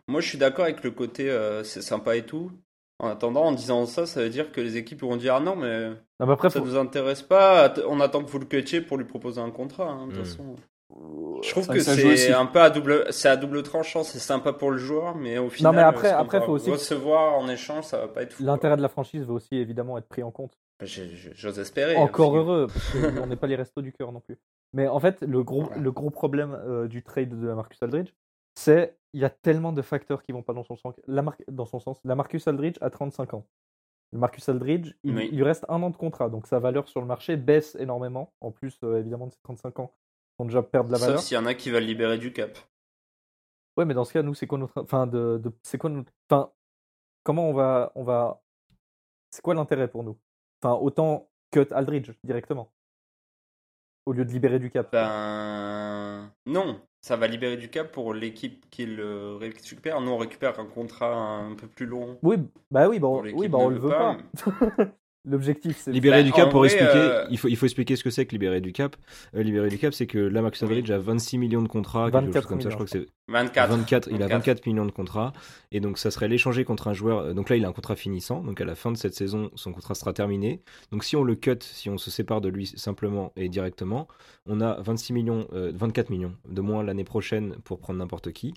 moi 0.08 0.20
je 0.22 0.28
suis 0.30 0.38
d'accord 0.38 0.66
avec 0.66 0.84
le 0.84 0.92
côté 0.92 1.30
euh, 1.30 1.64
c'est 1.64 1.82
sympa 1.84 2.16
et 2.16 2.26
tout. 2.26 2.52
En 3.00 3.08
attendant, 3.10 3.44
en 3.44 3.52
disant 3.52 3.86
ça, 3.86 4.06
ça 4.06 4.22
veut 4.22 4.30
dire 4.30 4.52
que 4.52 4.62
les 4.62 4.78
équipes 4.78 5.02
vont 5.02 5.18
dire 5.18 5.36
ah 5.36 5.40
non 5.42 5.56
mais 5.56 5.90
Non, 5.90 6.26
mais 6.26 6.34
après, 6.34 6.50
ça 6.50 6.60
faut- 6.60 6.66
nous 6.66 6.78
intéresse 6.78 7.22
pas. 7.22 7.74
On 7.88 8.00
attend 8.00 8.24
que 8.24 8.30
vous 8.32 8.40
le 8.40 8.46
cutiez 8.46 8.82
pour 8.82 8.98
lui 8.98 9.06
proposer 9.06 9.42
un 9.42 9.52
contrat. 9.52 9.90
hein, 9.90 10.08
de 10.08 10.14
toute 10.14 10.22
Mm. 10.22 10.26
façon. 10.26 10.56
Je 11.42 11.50
trouve 11.52 11.68
que 11.68 11.80
c'est 11.80 12.32
un 12.34 12.46
peu 12.46 12.62
à 12.62 12.70
double, 12.70 13.06
c'est 13.12 13.28
à 13.28 13.38
double 13.38 13.64
tranchant. 13.64 14.04
C'est 14.04 14.20
sympa 14.20 14.54
pour 14.54 14.72
le 14.72 14.78
joueur, 14.78 15.16
mais 15.16 15.38
au 15.38 15.50
final, 15.50 15.76
mais 15.76 15.82
après- 15.82 16.10
ce 16.10 16.14
qu'on 16.14 16.20
après, 16.20 16.40
va 16.40 16.46
faut 16.46 16.52
aussi- 16.54 16.70
recevoir 16.72 17.38
en 17.38 17.48
échange, 17.50 17.86
ça 17.86 17.98
va 18.00 18.08
pas 18.08 18.22
être 18.24 18.34
fou. 18.34 18.44
l'intérêt 18.44 18.78
de 18.78 18.82
la 18.82 18.88
franchise 18.90 19.24
va 19.24 19.34
aussi 19.34 19.56
évidemment 19.56 19.98
être 19.98 20.08
pris 20.08 20.24
en 20.24 20.32
compte. 20.32 20.58
J'ai- 20.82 21.10
J'ose 21.34 21.58
espérer. 21.60 21.96
Encore 21.96 22.36
heureux, 22.38 22.68
parce 22.68 22.92
qu'on 23.16 23.28
n'est 23.28 23.36
pas 23.36 23.48
les 23.48 23.56
restos 23.56 23.82
du 23.82 23.94
cœur 23.94 24.12
non 24.12 24.20
plus. 24.20 24.38
Mais 24.74 24.88
en 24.88 25.00
fait, 25.00 25.22
le 25.22 25.44
gros, 25.44 25.70
le 25.76 25.92
gros 25.92 26.10
problème 26.10 26.54
euh, 26.68 26.88
du 26.88 27.02
trade 27.04 27.30
de 27.40 27.48
la 27.48 27.56
Marcus 27.56 27.82
Aldridge, 27.82 28.12
c'est 28.56 28.98
il 29.14 29.22
y 29.22 29.26
a 29.26 29.30
tellement 29.30 29.72
de 29.72 29.82
facteurs 29.82 30.22
qui 30.22 30.34
vont 30.34 30.44
pas 30.44 30.54
dans 30.54 30.64
son 30.66 30.76
sens. 30.76 30.96
La 31.08 31.22
Mar- 31.22 31.38
dans 31.50 31.66
son 31.66 31.80
sens. 31.80 32.00
La 32.04 32.16
Marcus 32.16 32.48
Aldridge 32.48 32.78
a 32.82 32.90
35 32.90 33.34
ans. 33.34 33.46
Marcus 34.12 34.48
Aldridge, 34.50 34.94
il, 35.04 35.16
Oui. 35.16 35.30
il 35.32 35.38
lui 35.38 35.44
reste 35.44 35.66
un 35.70 35.82
an 35.82 35.90
de 35.90 35.98
contrat, 35.98 36.30
donc 36.30 36.46
sa 36.48 36.60
valeur 36.60 36.88
sur 36.88 37.02
le 37.02 37.08
marché 37.08 37.38
baisse 37.38 37.76
énormément. 37.80 38.34
En 38.42 38.52
plus, 38.52 38.78
euh, 38.84 39.00
évidemment, 39.00 39.28
de 39.28 39.32
ses 39.32 39.40
35 39.44 39.80
ans, 39.80 39.94
déjà 40.44 40.62
perdre 40.62 40.90
de 40.90 40.94
la 40.94 41.00
valeur. 41.00 41.20
Sauf 41.20 41.26
s'il 41.28 41.36
y 41.36 41.40
en 41.40 41.46
a 41.46 41.54
qui 41.54 41.72
veulent 41.72 41.84
libérer 41.86 42.18
du 42.18 42.34
cap. 42.34 42.58
Ouais, 43.78 43.86
mais 43.86 43.94
dans 43.94 44.04
ce 44.04 44.12
cas, 44.14 44.22
nous, 44.22 44.34
c'est 44.34 44.48
quoi 44.48 44.58
notre. 44.58 44.82
Enfin, 44.82 45.08
de, 45.08 45.40
de- 45.42 45.52
c'est 45.64 45.78
quoi 45.78 45.90
notre. 45.90 46.12
Enfin, 46.30 46.52
comment 47.24 47.50
on 47.50 47.54
va. 47.54 47.92
On 47.96 48.04
va... 48.04 48.42
C'est 49.32 49.42
quoi 49.42 49.54
l'intérêt 49.54 49.88
pour 49.88 50.04
nous? 50.04 50.18
Enfin, 50.62 50.76
autant 50.76 51.30
cut 51.52 51.68
Aldridge 51.72 52.12
directement. 52.24 52.72
Au 54.06 54.14
lieu 54.14 54.24
de 54.24 54.32
libérer 54.32 54.60
du 54.60 54.70
cap. 54.70 54.92
Ben 54.92 56.32
non, 56.46 56.80
ça 57.02 57.16
va 57.18 57.26
libérer 57.28 57.58
du 57.58 57.70
cap 57.70 57.92
pour 57.92 58.14
l'équipe 58.14 58.70
qui 58.70 58.86
le 58.86 59.36
récupère. 59.36 60.00
Nous 60.00 60.12
on 60.12 60.18
récupère 60.18 60.60
un 60.60 60.66
contrat 60.68 61.12
un 61.16 61.56
peu 61.56 61.68
plus 61.68 61.86
long. 61.88 62.20
Oui, 62.22 62.38
bah 62.70 62.88
oui, 62.88 63.00
bah, 63.00 63.08
on- 63.08 63.22
oui, 63.24 63.48
bah 63.48 63.58
on 63.58 63.70
le 63.70 63.76
veut 63.78 63.82
veut 63.82 63.90
pas. 63.90 64.18
pas. 64.78 64.86
L'objectif, 65.26 65.78
c'est. 65.80 65.92
Libérer 65.92 66.24
du 66.24 66.32
cap 66.32 66.48
en 66.48 66.52
pour 66.52 66.60
vrai, 66.60 66.68
expliquer, 66.68 66.98
euh, 66.98 67.26
il, 67.30 67.38
faut, 67.38 67.48
il 67.48 67.56
faut 67.56 67.66
expliquer 67.66 67.96
ce 67.96 68.04
que 68.04 68.10
c'est 68.10 68.26
que 68.26 68.32
libérer 68.32 68.62
du 68.62 68.72
cap. 68.74 68.96
Euh, 69.36 69.44
libérer 69.44 69.70
du 69.70 69.78
cap, 69.78 69.94
c'est 69.94 70.08
que 70.08 70.18
là, 70.20 70.42
Max 70.42 70.62
Aldridge 70.62 70.90
a 70.92 71.00
26 71.00 71.38
millions 71.38 71.62
de 71.62 71.68
contrats, 71.68 72.12
quelque 72.12 72.26
24 72.26 72.42
chose 72.44 72.50
comme 72.50 72.62
ça. 72.62 72.70
Je 72.70 72.76
crois 72.76 72.86
que 72.86 72.92
c'est 72.92 73.08
24. 73.28 73.70
24, 73.76 74.08
il 74.12 74.16
a 74.18 74.28
24. 74.28 74.32
24 74.38 74.66
millions 74.68 74.86
de 74.86 74.92
contrats 74.92 75.34
et 75.72 75.80
donc 75.80 75.98
ça 75.98 76.12
serait 76.12 76.28
l'échanger 76.28 76.64
contre 76.64 76.88
un 76.88 76.94
joueur. 76.94 77.20
euh, 77.20 77.34
Donc 77.34 77.50
là, 77.50 77.56
il 77.56 77.66
a 77.66 77.68
un 77.68 77.74
contrat 77.74 77.96
finissant. 77.96 78.42
Donc 78.44 78.62
à 78.62 78.66
la 78.66 78.76
fin 78.76 78.92
de 78.92 78.98
cette 78.98 79.16
saison, 79.16 79.50
son 79.56 79.72
contrat 79.74 79.96
sera 79.96 80.14
terminé. 80.14 80.62
Donc 80.92 81.04
si 81.04 81.16
on 81.16 81.24
le 81.24 81.36
cut, 81.36 81.58
si 81.62 81.90
on 81.90 81.98
se 81.98 82.12
sépare 82.12 82.40
de 82.42 82.50
lui 82.50 82.68
simplement 82.68 83.32
et 83.36 83.50
directement, 83.50 84.08
on 84.46 84.62
a 84.62 84.80
26 84.82 85.14
millions, 85.14 85.48
euh, 85.54 85.72
24 85.74 86.12
millions 86.12 86.34
de 86.48 86.62
moins 86.62 86.84
l'année 86.84 87.04
prochaine 87.04 87.56
pour 87.64 87.80
prendre 87.80 87.98
n'importe 88.00 88.32
qui. 88.32 88.54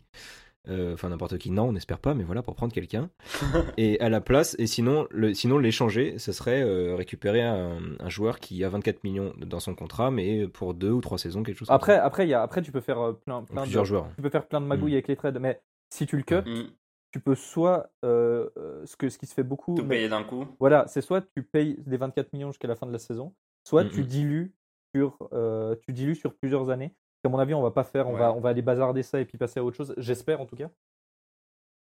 Euh, 0.68 0.94
Enfin 0.94 1.08
n'importe 1.08 1.38
qui, 1.38 1.50
non, 1.50 1.64
on 1.68 1.72
n'espère 1.72 1.98
pas, 1.98 2.14
mais 2.14 2.24
voilà 2.24 2.42
pour 2.42 2.54
prendre 2.54 2.72
quelqu'un. 2.72 3.10
et 3.78 3.98
à 4.00 4.08
la 4.08 4.20
place, 4.20 4.54
et 4.58 4.66
sinon, 4.66 5.06
le, 5.10 5.32
sinon 5.34 5.58
l'échanger, 5.58 6.18
ce 6.18 6.32
serait 6.32 6.62
euh, 6.62 6.94
récupérer 6.94 7.42
un, 7.42 7.78
un 7.98 8.08
joueur 8.08 8.38
qui 8.40 8.62
a 8.64 8.68
24 8.68 9.02
millions 9.04 9.32
dans 9.38 9.60
son 9.60 9.74
contrat, 9.74 10.10
mais 10.10 10.46
pour 10.48 10.74
deux 10.74 10.90
ou 10.90 11.00
trois 11.00 11.18
saisons, 11.18 11.42
quelque 11.42 11.58
chose. 11.58 11.68
comme 11.68 11.74
Après, 11.76 11.96
ça. 11.96 12.04
après, 12.04 12.26
il 12.26 12.30
y 12.30 12.34
a, 12.34 12.42
après, 12.42 12.62
tu 12.62 12.72
peux 12.72 12.80
faire 12.80 13.00
euh, 13.00 13.12
plein, 13.12 13.42
plusieurs 13.44 13.82
de. 13.84 13.88
joueurs. 13.88 14.08
Tu 14.16 14.22
peux 14.22 14.30
faire 14.30 14.46
plein 14.46 14.60
de 14.60 14.66
magouilles 14.66 14.92
Mm. 14.92 14.94
avec 14.94 15.08
les 15.08 15.16
trades, 15.16 15.38
mais 15.40 15.60
si 15.90 16.06
tu 16.06 16.16
le 16.16 16.22
cut, 16.22 16.36
Mm, 16.46 16.70
tu 17.12 17.20
peux 17.20 17.34
soit. 17.34 17.90
euh, 18.04 18.48
ce, 18.84 18.96
que, 18.96 19.08
ce 19.08 19.16
qui 19.18 19.26
se 19.26 19.34
fait 19.34 19.42
beaucoup. 19.42 19.74
Tout 19.74 19.82
mais- 19.84 19.96
payer 19.96 20.08
d'un 20.08 20.22
coup. 20.24 20.44
Voilà, 20.60 20.86
c'est 20.88 21.00
soit 21.00 21.22
tu 21.34 21.42
payes 21.42 21.78
les 21.86 21.96
24 21.96 22.32
millions 22.32 22.50
jusqu'à 22.52 22.68
la 22.68 22.76
fin 22.76 22.86
de 22.86 22.92
la 22.92 22.98
saison, 22.98 23.32
soit 23.64 23.84
Mm, 23.84 23.88
tu 23.90 24.02
dilues 24.04 24.52
sur, 24.94 25.16
euh, 25.32 25.74
tu 25.82 25.92
dilues 25.92 26.14
sur 26.14 26.34
plusieurs 26.34 26.68
années. 26.70 26.92
À 27.28 27.30
mon 27.30 27.38
avis, 27.38 27.52
on 27.52 27.60
va 27.60 27.70
pas 27.70 27.84
faire, 27.84 28.08
on, 28.08 28.14
Ouais. 28.14 28.18
va, 28.20 28.32
on 28.32 28.40
va 28.40 28.48
aller 28.48 28.62
bazarder 28.62 29.02
ça 29.02 29.20
et 29.20 29.26
puis 29.26 29.36
passer 29.36 29.60
à 29.60 29.64
autre 29.64 29.76
chose. 29.76 29.92
J'espère 29.98 30.40
en 30.40 30.46
tout 30.46 30.56
cas, 30.56 30.70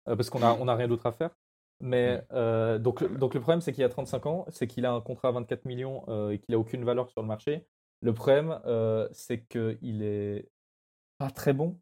Euh, 0.06 0.14
parce 0.16 0.30
qu'on 0.30 0.42
a, 0.42 0.54
Mm. 0.54 0.60
on 0.60 0.68
a 0.68 0.76
rien 0.76 0.86
d'autre 0.86 1.06
à 1.06 1.12
faire. 1.12 1.30
Mais 1.80 2.22
euh, 2.32 2.78
donc, 2.78 3.00
le- 3.00 3.08
donc 3.08 3.34
le 3.34 3.40
problème, 3.40 3.60
c'est 3.60 3.72
qu'il 3.72 3.82
a 3.82 3.88
35 3.88 4.26
ans, 4.26 4.44
c'est 4.48 4.66
qu'il 4.68 4.86
a 4.86 4.92
un 4.92 5.00
contrat 5.00 5.28
à 5.28 5.32
24 5.32 5.64
millions 5.64 6.04
euh, 6.08 6.30
et 6.30 6.38
qu'il 6.38 6.54
a 6.54 6.58
aucune 6.58 6.84
valeur 6.84 7.08
sur 7.10 7.20
le 7.22 7.26
marché. 7.26 7.66
Le 8.00 8.12
problème, 8.14 8.60
euh, 8.66 9.08
c'est 9.12 9.44
qu'il 9.46 10.02
est 10.02 10.48
pas 11.18 11.30
très 11.30 11.52
bon. 11.52 11.80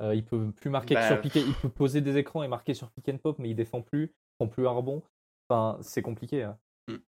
Euh, 0.00 0.14
il 0.14 0.24
peut 0.24 0.52
plus 0.52 0.70
marquer 0.70 0.94
que 0.94 1.00
Bah, 1.00 1.08
sur 1.08 1.20
pick 1.20 1.36
and- 1.36 1.40
il 1.46 1.54
peut 1.54 1.68
poser 1.68 2.00
des 2.00 2.16
écrans 2.16 2.42
et 2.44 2.48
marquer 2.48 2.72
sur 2.72 2.90
pick 2.92 3.08
and 3.10 3.18
pop, 3.18 3.38
mais 3.38 3.50
il 3.50 3.54
défend 3.56 3.82
plus, 3.82 4.04
il 4.04 4.14
prend 4.38 4.48
plus 4.48 4.66
un 4.66 4.70
rebond. 4.70 5.02
Enfin, 5.48 5.76
c'est 5.82 6.00
compliqué. 6.02 6.44
hein. 6.44 6.56
Il 6.88 6.98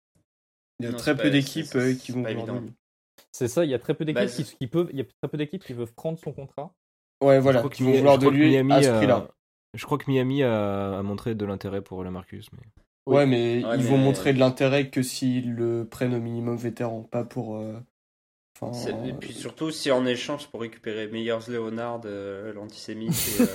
y 0.81 0.87
a 0.87 0.91
Non, 0.91 0.97
très 0.99 1.17
peu 1.17 1.31
d'équipes 1.31 1.67
qui 2.01 2.13
vont 2.13 2.25
pas 2.25 2.33
évident. 2.33 2.61
C'est 3.31 3.49
ça, 3.49 3.65
il 3.65 3.71
y 3.71 3.75
a 3.75 3.79
très 3.79 3.95
peu 3.95 4.05
d'équipes 4.05 4.25
Bah, 4.27 4.27
qui, 4.59 4.67
peuvent, 4.67 4.89
il 4.93 4.99
y 4.99 5.01
a 5.01 5.05
très 5.05 5.29
peu 5.31 5.37
d'équipes 5.37 5.65
qui 5.65 5.73
veulent 5.73 5.87
prendre 5.89 6.19
son 6.19 6.33
contrat. 6.33 6.73
Ouais, 7.23 7.39
voilà, 7.41 7.63
qui 7.69 7.83
vont 7.83 7.93
vouloir 7.93 8.15
je 8.15 8.21
de 8.21 8.27
crois 8.27 8.33
que 8.33 8.37
lui 8.37 8.49
Miami 8.49 8.73
à 8.73 8.83
ce 8.83 8.89
a- 8.89 8.97
prix-là. 8.99 9.29
Je 9.75 9.85
crois 9.87 9.97
que 9.99 10.11
Miami 10.11 10.43
a, 10.43 10.99
a 10.99 11.03
montré 11.03 11.35
de 11.35 11.45
l'intérêt 11.47 11.83
pour 11.83 12.05
la 12.05 12.11
Marcus. 12.11 12.51
Mais... 12.53 12.59
Oui. 13.07 13.17
Ouais, 13.17 13.27
mais 13.27 13.61
Ouais, 13.63 13.77
ils 13.77 13.85
vont 13.85 13.97
montrer 13.97 14.33
de 14.33 14.39
l'intérêt 14.39 14.91
que 14.91 15.03
s'ils 15.03 15.55
le 15.55 15.87
prennent 15.89 16.15
au 16.15 16.21
minimum 16.21 16.57
vétéran, 16.57 17.03
pas 17.05 17.25
pour. 17.25 17.57
euh, 17.57 17.79
Enfin, 18.61 18.77
Et 19.07 19.11
euh, 19.11 19.13
puis 19.19 19.33
surtout 19.33 19.71
si 19.73 19.91
en 19.91 20.07
échange 20.07 20.47
pour 20.49 20.61
récupérer 20.61 21.09
Meyers 21.09 21.39
Leonard, 21.49 22.03
euh, 22.05 22.53
l'antisémite, 22.53 23.13
et, 23.13 23.43
euh, 23.43 23.47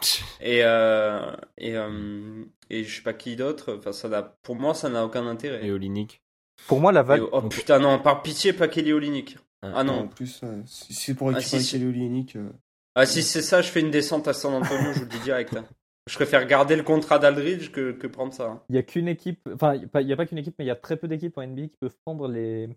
et, 0.40 0.64
euh, 0.64 1.36
et, 1.58 1.76
euh, 1.76 2.44
et 2.70 2.82
je 2.84 2.96
sais 2.96 3.02
pas 3.02 3.12
qui 3.12 3.36
d'autre, 3.36 3.76
enfin, 3.78 3.92
ça 3.92 4.08
n'a- 4.08 4.22
pour 4.42 4.56
moi 4.56 4.74
ça 4.74 4.88
n'a 4.88 5.04
aucun 5.04 5.26
intérêt. 5.26 5.64
Et 5.64 5.70
Olinik. 5.70 6.20
Pour 6.66 6.80
moi, 6.80 6.92
la 6.92 7.02
vague. 7.02 7.22
oh 7.32 7.42
putain 7.42 7.78
non, 7.78 7.98
par 7.98 8.22
pitié 8.22 8.52
pas 8.52 8.68
Kelly 8.68 8.92
Olynyk. 8.92 9.38
Ah 9.62 9.80
en 9.80 9.84
non. 9.84 10.08
plus, 10.08 10.40
euh, 10.42 10.62
si 10.66 10.94
c'est 10.94 11.14
pour 11.14 11.28
Ah, 11.30 11.34
récupérer 11.34 11.62
si. 11.62 11.72
Kelly 11.72 11.86
Olynyk, 11.86 12.36
euh, 12.36 12.48
Ah 12.94 13.04
si 13.06 13.22
c'est 13.22 13.42
ça, 13.42 13.60
je 13.62 13.70
fais 13.70 13.80
une 13.80 13.90
descente 13.90 14.26
à 14.28 14.32
San 14.32 14.54
Antonio, 14.54 14.92
je 14.92 14.98
vous 15.00 15.04
le 15.04 15.10
dis 15.10 15.20
direct. 15.20 15.54
hein. 15.56 15.64
Je 16.08 16.14
préfère 16.14 16.46
garder 16.46 16.76
le 16.76 16.82
contrat 16.82 17.18
d'Aldridge 17.18 17.70
que, 17.70 17.92
que 17.92 18.06
prendre 18.06 18.32
ça. 18.32 18.46
hein. 18.46 18.62
Il 18.68 18.72
n'y 18.72 18.78
a 18.78 18.82
qu'une 18.82 19.06
équipe, 19.06 19.48
enfin, 19.54 19.74
il 19.74 20.06
n'y 20.06 20.12
a 20.12 20.16
pas 20.16 20.26
qu'une 20.26 20.38
équipe, 20.38 20.54
mais 20.58 20.64
il 20.64 20.68
y 20.68 20.72
a 20.72 20.76
très 20.76 20.96
peu 20.96 21.08
d'équipes 21.08 21.36
en 21.38 21.42
NBA 21.46 21.68
qui 21.68 21.76
peuvent 21.78 21.96
prendre 22.04 22.26
les, 22.26 22.68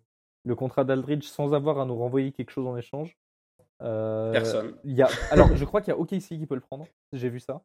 le 0.45 0.55
contrat 0.55 0.83
d'Aldridge 0.83 1.23
sans 1.25 1.53
avoir 1.53 1.79
à 1.79 1.85
nous 1.85 1.95
renvoyer 1.95 2.31
quelque 2.31 2.51
chose 2.51 2.67
en 2.67 2.75
échange. 2.77 3.15
Euh, 3.81 4.31
Personne. 4.31 4.75
il 4.83 4.93
y 4.95 5.01
a, 5.01 5.09
alors, 5.31 5.55
je 5.55 5.65
crois 5.65 5.81
qu'il 5.81 5.91
y 5.93 5.95
a 5.95 5.99
OKC 5.99 6.19
qui 6.37 6.45
peut 6.45 6.55
le 6.55 6.61
prendre, 6.61 6.85
j'ai 7.13 7.29
vu 7.29 7.39
ça. 7.39 7.61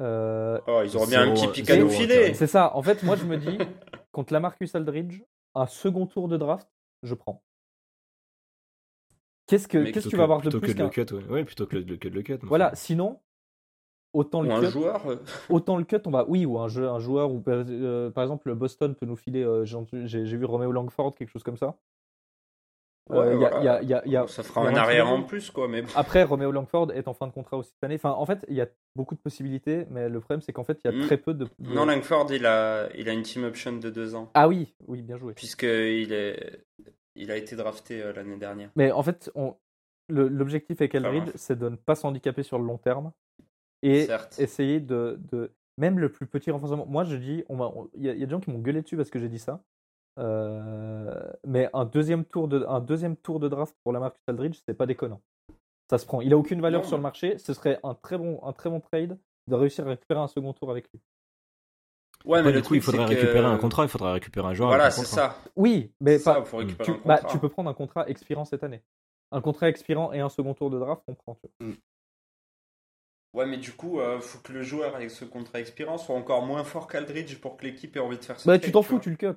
Euh, 0.00 0.58
Oh, 0.66 0.80
ils 0.84 0.96
auraient 0.96 1.06
bien 1.06 1.22
un 1.28 1.32
petit 1.34 1.48
pic 1.48 1.70
à 1.70 1.76
nous 1.76 1.88
filer. 1.88 2.34
c'est 2.34 2.46
ça, 2.46 2.74
en 2.76 2.82
fait, 2.82 3.02
moi 3.02 3.16
je 3.16 3.24
me 3.24 3.36
dis, 3.36 3.58
contre 4.12 4.32
Lamarcus 4.32 4.74
Aldridge, 4.74 5.22
un 5.54 5.66
second 5.66 6.06
tour 6.06 6.28
de 6.28 6.36
draft, 6.36 6.68
je 7.02 7.14
prends. 7.14 7.42
Qu'est-ce 9.46 9.68
que, 9.68 9.84
qu'est-ce 9.84 10.06
que 10.06 10.10
tu 10.10 10.16
vas 10.16 10.24
avoir 10.24 10.38
de 10.40 10.44
plutôt 10.48 10.58
plus 10.60 10.74
que 10.74 10.78
de 10.78 10.84
le 10.84 10.88
cut, 10.90 11.14
ouais. 11.14 11.24
Ouais, 11.32 11.44
plutôt 11.44 11.66
que, 11.66 11.76
le, 11.76 11.96
que 11.96 12.08
de 12.08 12.14
le 12.14 12.22
cut. 12.22 12.38
Voilà, 12.42 12.74
sinon, 12.74 13.20
autant 14.14 14.40
Ou 14.40 14.44
le 14.44 14.50
un 14.52 14.60
cut, 14.60 14.70
joueur. 14.70 15.06
euh, 15.06 15.16
autant 15.50 15.76
le 15.76 15.84
cut, 15.84 15.98
on 16.06 16.10
va, 16.10 16.24
oui, 16.28 16.46
ou 16.46 16.58
un, 16.58 16.68
jeu, 16.68 16.88
un 16.88 16.98
joueur, 16.98 17.30
ou 17.30 17.40
par- 17.40 17.64
euh, 17.68 18.10
par 18.10 18.24
exemple, 18.24 18.48
le 18.48 18.54
Boston 18.54 18.94
peut 18.94 19.06
nous 19.06 19.16
filer, 19.16 19.44
euh, 19.44 19.64
j'ai 19.64 20.24
vu 20.36 20.44
Romeo 20.44 20.72
Langford, 20.72 21.14
quelque 21.14 21.28
chose 21.30 21.42
comme 21.42 21.56
ça. 21.58 21.76
Ouais, 23.10 23.34
il 23.34 23.40
y 23.40 23.44
a- 23.44 23.50
voilà. 23.50 23.60
il 23.60 23.64
y 23.64 23.68
a- 23.68 23.82
il 23.82 23.88
y 23.88 23.94
a- 23.94 24.02
il 24.06 24.12
y 24.12 24.16
a- 24.16 24.26
Ça 24.26 24.42
fera 24.42 24.66
un 24.68 24.74
arrière 24.74 25.08
en 25.08 25.22
plus 25.22 25.50
quoi, 25.50 25.68
mais. 25.68 25.82
Après, 25.94 26.22
Romeo 26.22 26.50
Langford 26.50 26.92
est 26.92 27.06
en 27.08 27.14
fin 27.14 27.26
de 27.26 27.32
contrat 27.32 27.56
aussi 27.58 27.70
cette 27.70 27.84
année. 27.84 27.96
Enfin, 27.96 28.10
en 28.12 28.26
fait, 28.26 28.44
il 28.48 28.54
y 28.54 28.60
a 28.60 28.66
beaucoup 28.96 29.14
de 29.14 29.20
possibilités, 29.20 29.86
mais 29.90 30.08
le 30.08 30.20
problème, 30.20 30.40
c'est 30.40 30.52
qu'en 30.52 30.64
fait, 30.64 30.78
il 30.84 30.90
y 30.90 30.94
a 30.94 30.96
Mm. 30.96 31.06
très 31.06 31.16
peu 31.16 31.34
de. 31.34 31.44
de- 31.58 31.74
Non, 31.74 31.86
Langford, 31.86 32.26
il 32.32 32.46
a, 32.46 32.88
il 32.96 33.08
a 33.08 33.12
une 33.12 33.22
team 33.22 33.44
option 33.44 33.72
de 33.76 33.90
deux 33.90 34.14
ans. 34.14 34.30
Ah 34.34 34.48
oui, 34.48 34.74
oui, 34.86 35.02
bien 35.02 35.16
joué. 35.16 35.34
Puisqu'il 35.34 36.12
est, 36.12 36.64
il 37.16 37.30
a 37.30 37.36
été 37.36 37.56
drafté 37.56 38.02
euh, 38.02 38.12
l'année 38.12 38.36
dernière. 38.36 38.70
Mais 38.76 38.90
en 38.92 39.02
fait, 39.02 39.30
on... 39.34 39.54
l'objectif 40.10 40.80
avec 40.80 40.92
grave. 40.96 41.32
c'est 41.34 41.58
de 41.58 41.68
ne 41.70 41.76
pas 41.76 41.94
s'handicaper 41.94 42.42
sur 42.42 42.58
le 42.58 42.64
long 42.66 42.76
terme 42.78 43.12
et 43.82 44.04
Certes. 44.04 44.38
essayer 44.38 44.80
de, 44.80 45.18
de- 45.32 45.50
Même 45.76 45.98
le 45.98 46.08
plus 46.08 46.26
petit 46.26 46.50
renforcement. 46.52 46.86
Moi, 46.86 47.02
je 47.04 47.16
dis, 47.16 47.42
on 47.48 47.56
m'a- 47.56 47.66
on- 47.74 47.88
il 47.94 48.04
y, 48.04 48.08
a 48.08 48.12
il 48.12 48.20
y 48.20 48.22
a 48.22 48.26
des 48.26 48.30
gens 48.30 48.38
qui 48.38 48.50
m'ont 48.50 48.60
gueulé 48.60 48.80
dessus 48.82 48.96
parce 48.96 49.10
que 49.10 49.18
j'ai 49.18 49.28
dit 49.28 49.40
ça. 49.40 49.60
Euh, 50.18 51.32
Mais 51.46 51.68
un 51.72 51.84
deuxième, 51.84 52.24
tour 52.24 52.48
de, 52.48 52.64
un 52.68 52.80
deuxième 52.80 53.16
tour 53.16 53.40
de 53.40 53.48
draft 53.48 53.74
pour 53.82 53.92
la 53.92 54.00
Marcus 54.00 54.22
Aldridge, 54.28 54.58
c'est 54.66 54.74
pas 54.74 54.86
déconnant. 54.86 55.20
Ça 55.90 55.98
se 55.98 56.06
prend. 56.06 56.20
Il 56.20 56.32
a 56.32 56.36
aucune 56.38 56.60
valeur 56.60 56.82
Non. 56.82 56.88
sur 56.88 56.96
le 56.96 57.02
marché. 57.02 57.38
Ce 57.38 57.52
serait 57.52 57.78
un 57.82 57.94
très 57.94 58.16
bon, 58.16 58.40
un 58.44 58.52
très 58.52 58.70
bon 58.70 58.80
trade 58.80 59.18
de 59.48 59.54
réussir 59.54 59.86
à 59.86 59.90
récupérer 59.90 60.20
un 60.20 60.28
second 60.28 60.52
tour 60.52 60.70
avec 60.70 60.88
lui. 60.92 61.00
Ouais, 62.24 62.42
mais 62.42 62.52
du 62.52 62.58
le 62.58 62.64
coup, 62.64 62.74
il 62.74 62.80
faudrait 62.80 63.04
que- 63.04 63.10
récupérer 63.10 63.44
un 63.44 63.58
contrat, 63.58 63.82
il 63.82 63.88
faudrait 63.90 64.12
récupérer 64.12 64.46
un 64.48 64.54
joueur. 64.54 64.70
Voilà, 64.70 64.90
c'est 64.90 65.04
ça. 65.04 65.36
Oui, 65.56 65.92
mais 66.00 66.18
ça, 66.18 66.36
pas. 66.36 66.44
faut 66.44 66.56
récupérer 66.56 66.92
Tu, 66.92 66.98
un 66.98 67.02
bah, 67.04 67.20
tu 67.28 67.38
peux 67.38 67.50
prendre 67.50 67.68
un 67.68 67.74
contrat 67.74 68.08
expirant 68.08 68.46
cette 68.46 68.64
année. 68.64 68.82
Un 69.30 69.42
contrat 69.42 69.68
expirant 69.68 70.10
et 70.12 70.20
un 70.20 70.30
second 70.30 70.54
tour 70.54 70.70
de 70.70 70.78
draft, 70.78 71.02
on 71.06 71.14
prend. 71.14 71.34
tu 71.34 71.48
vois. 71.60 71.74
Ouais, 73.34 73.46
mais 73.46 73.56
du 73.58 73.72
coup, 73.72 74.00
euh, 74.00 74.20
faut 74.20 74.38
que 74.38 74.52
le 74.52 74.62
joueur 74.62 74.94
avec 74.94 75.10
ce 75.10 75.24
contrat 75.26 75.58
expirant 75.60 75.98
soit 75.98 76.14
encore 76.14 76.46
moins 76.46 76.62
fort 76.64 76.86
qu'Aldridge 76.86 77.38
pour 77.40 77.56
que 77.58 77.64
l'équipe 77.66 77.94
ait 77.96 78.00
envie 78.00 78.16
de 78.16 78.24
faire 78.24 78.38
ce 78.40 78.46
Bah, 78.48 78.58
tu 78.58 78.70
t'en 78.72 78.82
fous, 78.82 79.00
tu 79.00 79.10
le 79.10 79.16
cut. 79.16 79.36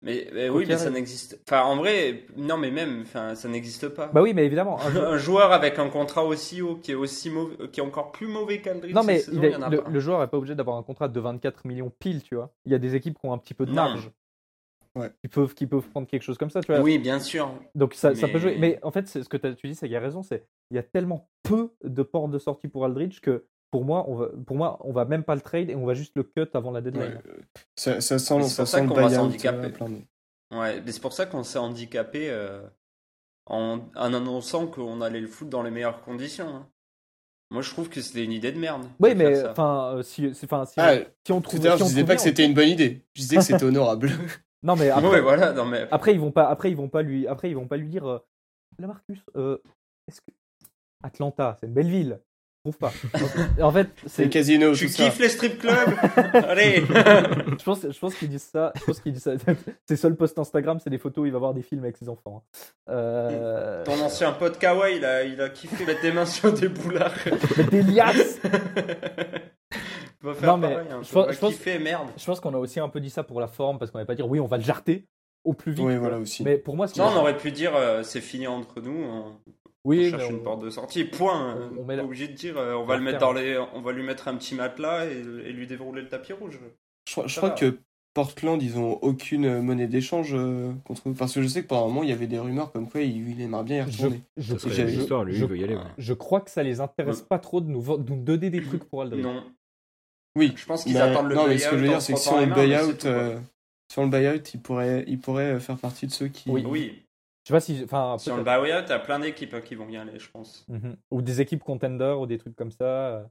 Mais, 0.00 0.48
oui, 0.50 0.64
mais 0.68 0.76
ça 0.78 0.90
n'existe. 0.90 1.40
Enfin, 1.48 1.62
en 1.64 1.74
vrai, 1.76 2.24
non, 2.36 2.56
mais 2.56 2.70
même, 2.70 3.00
enfin, 3.02 3.34
ça 3.34 3.48
n'existe 3.48 3.88
pas. 3.88 4.06
Bah 4.06 4.22
oui, 4.22 4.32
mais 4.32 4.46
évidemment. 4.46 4.78
un 4.80 4.90
joueur- 4.92 5.12
Un 5.12 5.18
joueur 5.18 5.52
avec 5.52 5.78
un 5.80 5.88
contrat 5.88 6.24
aussi 6.24 6.62
haut, 6.62 6.76
qui 6.76 6.92
est 6.92 6.94
aussi 6.94 7.30
mauvais, 7.30 7.68
qui 7.72 7.80
est 7.80 7.82
encore 7.82 8.12
plus 8.12 8.28
mauvais 8.28 8.60
qu'Aldridge. 8.60 8.94
Non, 8.94 9.02
mais 9.02 9.18
cette 9.18 9.30
saison, 9.34 9.38
il 9.42 9.44
est- 9.44 9.48
il 9.48 9.52
y 9.54 9.56
en 9.56 9.62
a 9.62 9.68
le, 9.70 9.80
pas. 9.82 9.90
le 9.90 10.00
joueur 10.00 10.20
n'est 10.20 10.28
pas 10.28 10.36
obligé 10.36 10.54
d'avoir 10.54 10.76
un 10.76 10.84
contrat 10.84 11.08
de 11.08 11.18
24 11.20 11.66
millions 11.66 11.90
pile, 11.98 12.22
tu 12.22 12.36
vois. 12.36 12.52
Il 12.64 12.70
y 12.70 12.76
a 12.76 12.78
des 12.78 12.94
équipes 12.94 13.18
qui 13.18 13.26
ont 13.26 13.32
un 13.32 13.38
petit 13.38 13.54
peu 13.54 13.66
de 13.66 13.72
marge. 13.72 14.10
Ouais. 14.94 15.10
Qui 15.20 15.28
peuvent, 15.28 15.54
qui 15.54 15.66
peuvent 15.66 15.88
prendre 15.88 16.06
quelque 16.06 16.22
chose 16.22 16.38
comme 16.38 16.50
ça, 16.50 16.60
tu 16.60 16.72
vois. 16.72 16.80
Oui, 16.80 16.98
bien 16.98 17.18
sûr. 17.20 17.52
Donc 17.74 17.94
ça, 17.94 18.12
peut 18.12 18.38
jouer. 18.38 18.56
Mais 18.58 18.78
en 18.82 18.90
fait, 18.92 19.06
c'est 19.08 19.22
ce 19.24 19.28
que 19.28 19.36
t'as- 19.36 19.52
tu 19.54 19.66
dis, 19.66 19.74
c'est 19.74 19.86
qu'il 19.86 19.92
y 19.92 19.96
a 19.96 20.00
raison. 20.00 20.22
C'est 20.22 20.46
il 20.70 20.76
y 20.76 20.78
a 20.78 20.82
tellement 20.82 21.28
peu 21.42 21.72
de 21.82 22.02
portes 22.02 22.30
de 22.30 22.38
sortie 22.38 22.68
pour 22.68 22.84
Aldridge 22.84 23.20
que 23.20 23.46
pour 23.70 23.84
moi, 23.84 24.04
on 24.08 24.14
va, 24.16 24.28
pour 24.46 24.56
moi, 24.56 24.78
on 24.82 24.92
va 24.92 25.04
même 25.04 25.24
pas 25.24 25.34
le 25.34 25.40
trade 25.40 25.70
et 25.70 25.74
on 25.74 25.84
va 25.86 25.94
juste 25.94 26.14
le 26.16 26.22
cut 26.22 26.48
avant 26.54 26.70
la 26.70 26.80
deadline. 26.80 27.02
ouais, 27.02 27.22
ça, 27.76 28.00
ça 28.00 28.18
sent, 28.18 28.26
ça 28.26 28.36
pour 28.36 28.48
ça 28.48 28.66
sent 28.66 28.82
le 28.82 28.88
qu'on 28.88 28.94
va 28.94 29.02
buyout, 29.08 29.14
s'handicaper. 29.16 29.72
euh, 29.82 30.58
Ouais, 30.58 30.80
mais 30.80 30.92
c'est 30.92 31.00
pour 31.00 31.12
ça 31.12 31.26
qu'on 31.26 31.42
s'est 31.42 31.58
handicapé 31.58 32.30
euh, 32.30 32.62
en, 33.46 33.80
en 33.94 34.14
annonçant 34.14 34.66
qu'on 34.66 35.00
allait 35.00 35.20
le 35.20 35.26
foutre 35.28 35.50
dans 35.50 35.62
les 35.62 35.70
meilleures 35.70 36.00
conditions. 36.02 36.48
hein. 36.48 36.66
Moi, 37.50 37.62
je 37.62 37.70
trouve 37.70 37.88
que 37.88 38.00
c'était 38.02 38.24
une 38.24 38.32
idée 38.32 38.52
de 38.52 38.58
merde. 38.58 38.86
Oui, 39.00 39.14
mais 39.14 39.46
enfin, 39.48 39.94
euh, 39.96 40.02
si, 40.02 40.30
enfin, 40.44 40.66
si, 40.66 40.74
Ah, 40.78 40.96
si 41.24 41.32
on 41.32 41.40
Tout 41.40 41.48
trouve, 41.48 41.60
à 41.66 41.68
l'heure, 41.70 41.76
si 41.78 41.80
je 41.80 41.84
on 41.84 41.88
disais 41.88 42.04
pas 42.04 42.14
que 42.14 42.20
c'était 42.20 42.44
une 42.44 42.52
bonne 42.54 42.68
idée. 42.68 43.02
Je 43.14 43.22
disais 43.22 43.36
que 43.36 43.42
c'était 43.42 43.64
honorable. 43.64 44.10
Non, 44.64 44.74
mais 44.74 44.90
après, 44.90 45.08
Ouais, 45.08 45.20
voilà, 45.20 45.52
non, 45.52 45.64
mais. 45.64 45.86
après 45.92 46.12
ils 46.14 46.18
vont 46.20 46.32
pas, 46.32 46.48
après 46.48 46.68
ils 46.68 46.76
vont 46.76 46.88
pas 46.88 47.02
lui, 47.02 47.28
après 47.28 47.48
ils 47.48 47.54
vont 47.54 47.68
pas 47.68 47.76
lui 47.76 47.86
dire, 47.88 48.04
euh, 48.08 48.18
la 48.80 48.88
Marcus, 48.88 49.20
euh, 49.36 49.56
est-ce 50.08 50.20
que 50.20 50.32
Atlanta, 51.04 51.56
c'est 51.60 51.66
une 51.68 51.74
belle 51.74 51.88
ville. 51.88 52.20
Trouve 52.62 52.76
pas. 52.78 52.92
En 53.62 53.70
fait, 53.72 53.88
c'est. 54.06 54.28
casinos, 54.28 54.74
Tu 54.74 54.88
ça. 54.88 55.04
kiffes 55.04 55.18
les 55.20 55.28
strip 55.28 55.58
clubs 55.58 55.94
Allez 56.34 56.82
Je 56.86 57.64
pense, 57.64 57.86
je 57.88 57.98
pense 57.98 58.14
qu'ils 58.14 58.28
disent 58.28 58.42
ça. 58.52 58.72
Je 58.76 58.84
pense 58.84 59.00
qu'ils 59.00 59.12
disent 59.12 59.22
ça. 59.22 59.32
Ses 59.88 59.96
seuls 59.96 60.16
posts 60.16 60.38
Instagram, 60.38 60.78
c'est 60.82 60.90
des 60.90 60.98
photos 60.98 61.22
où 61.22 61.26
il 61.26 61.32
va 61.32 61.38
voir 61.38 61.54
des 61.54 61.62
films 61.62 61.84
avec 61.84 61.96
ses 61.96 62.08
enfants. 62.08 62.44
Euh... 62.90 63.84
Ton 63.84 64.00
ancien 64.02 64.32
pote 64.32 64.58
Kawa, 64.58 64.90
il 64.90 65.04
a, 65.04 65.24
il 65.24 65.40
a 65.40 65.48
kiffé 65.48 65.84
mettre 65.86 66.02
des 66.02 66.12
mains 66.12 66.26
sur 66.26 66.52
des 66.52 66.68
boulards. 66.68 67.14
Des 67.70 67.82
liasses 67.82 68.40
Va 70.20 70.34
faire 70.34 70.48
Non, 70.50 70.56
mais 70.58 70.72
pareil, 70.72 70.88
hein. 70.90 71.00
je 71.02 71.12
pense- 71.12 71.32
je 71.32 71.38
pense- 71.38 71.52
kiffer, 71.54 71.78
merde. 71.78 72.08
Je 72.16 72.24
pense 72.24 72.40
qu'on 72.40 72.52
a 72.54 72.58
aussi 72.58 72.80
un 72.80 72.88
peu 72.88 72.98
dit 73.00 73.10
ça 73.10 73.22
pour 73.22 73.40
la 73.40 73.46
forme, 73.46 73.78
parce 73.78 73.90
qu'on 73.92 73.98
va 73.98 74.04
pas 74.04 74.16
dire 74.16 74.28
oui, 74.28 74.40
on 74.40 74.46
va 74.46 74.56
le 74.56 74.64
jarter 74.64 75.06
au 75.44 75.52
plus 75.52 75.70
vite. 75.72 75.84
Oui, 75.84 75.96
voilà 75.96 76.18
aussi. 76.18 76.42
Mais 76.42 76.58
pour 76.58 76.74
moi, 76.74 76.86
Non, 76.96 77.04
on 77.14 77.16
aurait 77.20 77.36
pu 77.36 77.52
dire 77.52 77.70
euh, 77.76 78.02
c'est 78.02 78.20
fini 78.20 78.48
entre 78.48 78.80
nous, 78.80 78.96
on, 79.00 79.36
oui, 79.84 79.98
on 79.98 80.02
mais 80.02 80.10
cherche 80.10 80.24
on- 80.28 80.30
une 80.30 80.42
porte 80.42 80.62
de 80.64 80.70
sortie. 80.70 81.04
Point. 81.04 81.70
on- 81.76 81.80
On, 81.80 81.84
met 81.84 81.96
la- 81.96 82.04
obligé 82.04 82.28
de 82.28 82.32
dire 82.34 82.56
euh, 82.58 82.74
on 82.74 82.84
va 82.84 82.96
le 82.96 83.02
mettre 83.02 83.18
dans 83.18 83.32
les, 83.32 83.58
on 83.74 83.80
va 83.80 83.92
lui 83.92 84.02
mettre 84.02 84.28
un 84.28 84.36
petit 84.36 84.54
matelas 84.54 85.06
et, 85.06 85.18
et 85.18 85.52
lui 85.52 85.66
dérouler 85.66 86.02
le 86.02 86.08
tapis 86.08 86.32
rouge. 86.32 86.58
Je, 87.06 87.12
crois- 87.14 87.26
je 87.26 87.34
Ça 87.34 87.40
crois 87.40 87.50
va. 87.50 87.54
que 87.56 87.78
Portland, 88.14 88.60
ils 88.60 88.78
ont 88.78 88.98
aucune 89.02 89.60
monnaie 89.60 89.86
d'échange 89.86 90.34
euh, 90.34 90.72
contre 90.84 91.02
nous. 91.06 91.14
Parce 91.14 91.34
que 91.34 91.42
je 91.42 91.46
sais 91.46 91.62
que 91.62 91.68
pendant 91.68 91.84
un 91.84 91.88
moment, 91.88 92.02
il 92.02 92.08
y 92.08 92.12
avait 92.12 92.26
des 92.26 92.38
rumeurs 92.38 92.72
comme 92.72 92.88
quoi 92.88 93.00
il, 93.02 93.28
il 93.30 93.40
aimerait 93.40 93.62
bien 93.62 93.86
y 93.86 93.90
je, 93.92 93.96
retourner. 94.06 94.22
je, 94.36 94.54
lui, 94.54 94.58
veut 95.46 95.56
y 95.58 95.62
aller. 95.64 95.74
ouais. 95.76 95.82
je 95.98 96.12
crois 96.14 96.40
que 96.40 96.50
ça 96.50 96.62
les 96.64 96.80
intéresse 96.80 97.22
pas 97.22 97.38
trop 97.38 97.60
de 97.60 97.68
nous, 97.70 97.80
vendre- 97.80 98.02
de 98.04 98.12
nous 98.12 98.22
donner 98.22 98.50
des 98.50 98.62
trucs 98.62 98.84
pour 98.84 99.02
Aldridge. 99.02 99.22
Non. 99.22 99.44
Oui. 100.36 100.52
Je 100.56 100.66
pense 100.66 100.84
qu'ils 100.84 100.94
Mais- 100.94 101.00
attendent 101.00 101.28
le 101.28 101.34
non, 101.36 101.42
mais 101.46 101.54
buyout 101.56 101.64
ce 101.64 101.70
que 101.70 101.76
je 101.76 101.82
veux 101.82 101.88
dire, 101.88 102.02
c'est 102.02 102.12
que 102.12 102.18
si 102.18 102.24
frottant 102.24 102.38
on 102.38 102.40
les 102.40 102.46
le 102.46 102.54
mais 102.56 102.66
buyout, 102.66 103.06
euh, 103.06 103.38
le 103.96 104.06
buyout, 104.08 104.42
il 104.54 104.60
pourrait, 104.60 105.04
il 105.06 105.18
pourrait 105.20 105.60
faire 105.60 105.76
partie 105.78 106.06
de 106.06 106.12
ceux 106.12 106.28
qui. 106.28 106.50
Oui. 106.50 106.64
Oui, 106.66 107.02
Je 107.48 107.54
sais 107.54 107.54
pas 107.54 107.60
si. 107.60 107.80
Enfin, 107.82 108.18
sur 108.18 108.36
le 108.36 108.42
buyout, 108.44 108.84
t'as 108.86 108.98
plein 108.98 109.18
d'équipes 109.18 109.54
hein, 109.54 109.62
qui 109.62 109.74
vont 109.74 109.88
y 109.88 109.96
aller, 109.96 110.18
je 110.18 110.30
pense. 110.30 110.66
Mhm. 110.68 110.96
Ou 111.10 111.22
des 111.22 111.40
équipes 111.40 111.64
contenders 111.64 112.20
ou 112.20 112.26
des 112.26 112.36
trucs 112.36 112.54
comme 112.54 112.70
ça. 112.70 113.30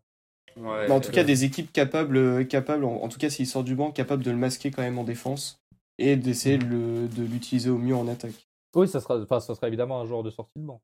Ouais, 0.55 0.89
en 0.89 0.99
tout 0.99 1.11
cas, 1.11 1.23
des 1.23 1.43
équipes 1.43 1.71
capables, 1.71 2.47
capables 2.47 2.83
en, 2.83 2.95
en 3.03 3.07
tout 3.09 3.19
cas 3.19 3.29
s'il 3.29 3.45
sort 3.45 3.63
du 3.63 3.75
banc, 3.75 3.91
capables 3.91 4.23
de 4.23 4.31
le 4.31 4.37
masquer 4.37 4.71
quand 4.71 4.81
même 4.81 4.97
en 4.97 5.03
défense 5.03 5.61
et 5.99 6.15
d'essayer 6.15 6.57
de 6.57 6.65
le- 6.65 7.07
de 7.07 7.21
l'utiliser 7.23 7.69
au 7.69 7.77
mieux 7.77 7.95
en 7.95 8.07
attaque. 8.07 8.47
Oui, 8.75 8.87
ça 8.87 8.99
sera, 8.99 9.19
enfin, 9.21 9.39
ça 9.39 9.53
sera 9.53 9.67
évidemment 9.67 10.01
un 10.01 10.05
joueur 10.05 10.23
de 10.23 10.31
sortie 10.31 10.57
de 10.59 10.65
banc. 10.65 10.81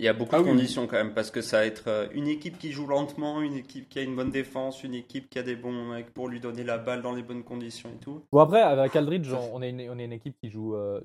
Il 0.00 0.04
y 0.04 0.08
a 0.08 0.12
beaucoup 0.12 0.36
Ah 0.36 0.38
de 0.38 0.44
oui, 0.44 0.50
conditions 0.50 0.86
quand 0.86 0.96
même, 0.96 1.12
parce 1.12 1.30
que 1.32 1.40
ça 1.42 1.58
va 1.58 1.66
être 1.66 1.88
euh, 1.88 2.06
une 2.12 2.28
équipe 2.28 2.56
qui 2.56 2.70
joue 2.70 2.86
lentement, 2.86 3.40
une 3.42 3.54
équipe 3.54 3.88
qui 3.88 3.98
a 3.98 4.02
une 4.02 4.14
bonne 4.14 4.30
défense, 4.30 4.84
une 4.84 4.94
équipe 4.94 5.28
qui 5.28 5.38
a 5.40 5.42
des 5.42 5.56
bons 5.56 5.72
mecs 5.90 6.14
pour 6.14 6.28
lui 6.28 6.38
donner 6.38 6.62
la 6.62 6.78
balle 6.78 7.02
dans 7.02 7.12
les 7.12 7.22
bonnes 7.24 7.42
conditions 7.42 7.90
et 7.90 7.98
tout. 7.98 8.22
Bon 8.30 8.38
après 8.38 8.62
avec 8.62 8.94
Aldridge, 8.94 9.32
on 9.52 9.60
est 9.60 9.70
une, 9.70 9.80
on 9.90 9.98
est 9.98 10.04
une 10.04 10.12
équipe 10.12 10.36
qui 10.40 10.50
joue. 10.50 10.76
euh, 10.76 11.00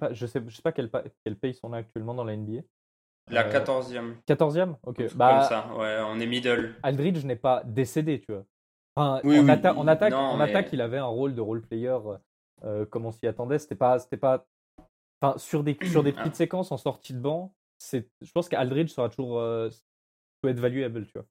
pas, 0.00 0.12
je 0.14 0.26
sais, 0.26 0.42
je 0.46 0.56
sais 0.56 0.62
pas 0.62 0.72
quel, 0.72 0.90
quel 1.24 1.36
pace 1.36 1.58
on 1.62 1.74
a 1.74 1.78
actuellement 1.78 2.14
dans 2.14 2.24
la 2.24 2.34
NBA. 2.36 2.62
La 3.30 3.44
Euh, 3.46 3.50
14e, 3.52 4.14
14e 4.26 4.76
Ok. 4.84 5.14
Bah, 5.14 5.40
comme 5.40 5.48
ça, 5.48 5.76
ouais, 5.76 5.98
on 6.08 6.18
est 6.18 6.26
middle. 6.26 6.74
Aldridge 6.82 7.24
n'est 7.24 7.36
pas 7.36 7.62
décédé, 7.66 8.20
tu 8.20 8.32
vois. 8.32 8.44
Enfin, 8.94 9.20
Oui, 9.24 9.38
en, 9.38 9.42
oui. 9.42 9.50
atta- 9.50 9.74
en 9.74 9.86
attaque, 9.88 10.12
Non, 10.12 10.18
en 10.20 10.36
mais- 10.38 10.44
attaque, 10.44 10.68
il 10.72 10.80
avait 10.80 10.96
un 10.96 11.04
rôle 11.06 11.34
de 11.34 11.40
role 11.42 11.60
player 11.60 11.98
euh, 12.64 12.86
comme 12.86 13.04
on 13.04 13.10
s'y 13.12 13.26
attendait. 13.26 13.58
C'était 13.58 13.74
pas, 13.74 13.98
c'était 13.98 14.16
pas. 14.16 14.46
Enfin, 15.20 15.36
sur 15.38 15.62
des 15.64 15.76
sur 15.84 16.02
des 16.02 16.12
petites 16.12 16.32
Ah. 16.32 16.36
séquences 16.36 16.72
en 16.72 16.78
sortie 16.78 17.12
de 17.12 17.18
banc, 17.18 17.52
c'est. 17.78 18.08
Je 18.22 18.30
pense 18.32 18.48
qu'Aldridge 18.48 18.90
sera 18.90 19.08
toujours 19.08 19.38
euh, 19.40 19.68
peut 20.42 20.48
être 20.48 20.60
valuable, 20.60 21.06
tu 21.06 21.12
vois. 21.14 21.26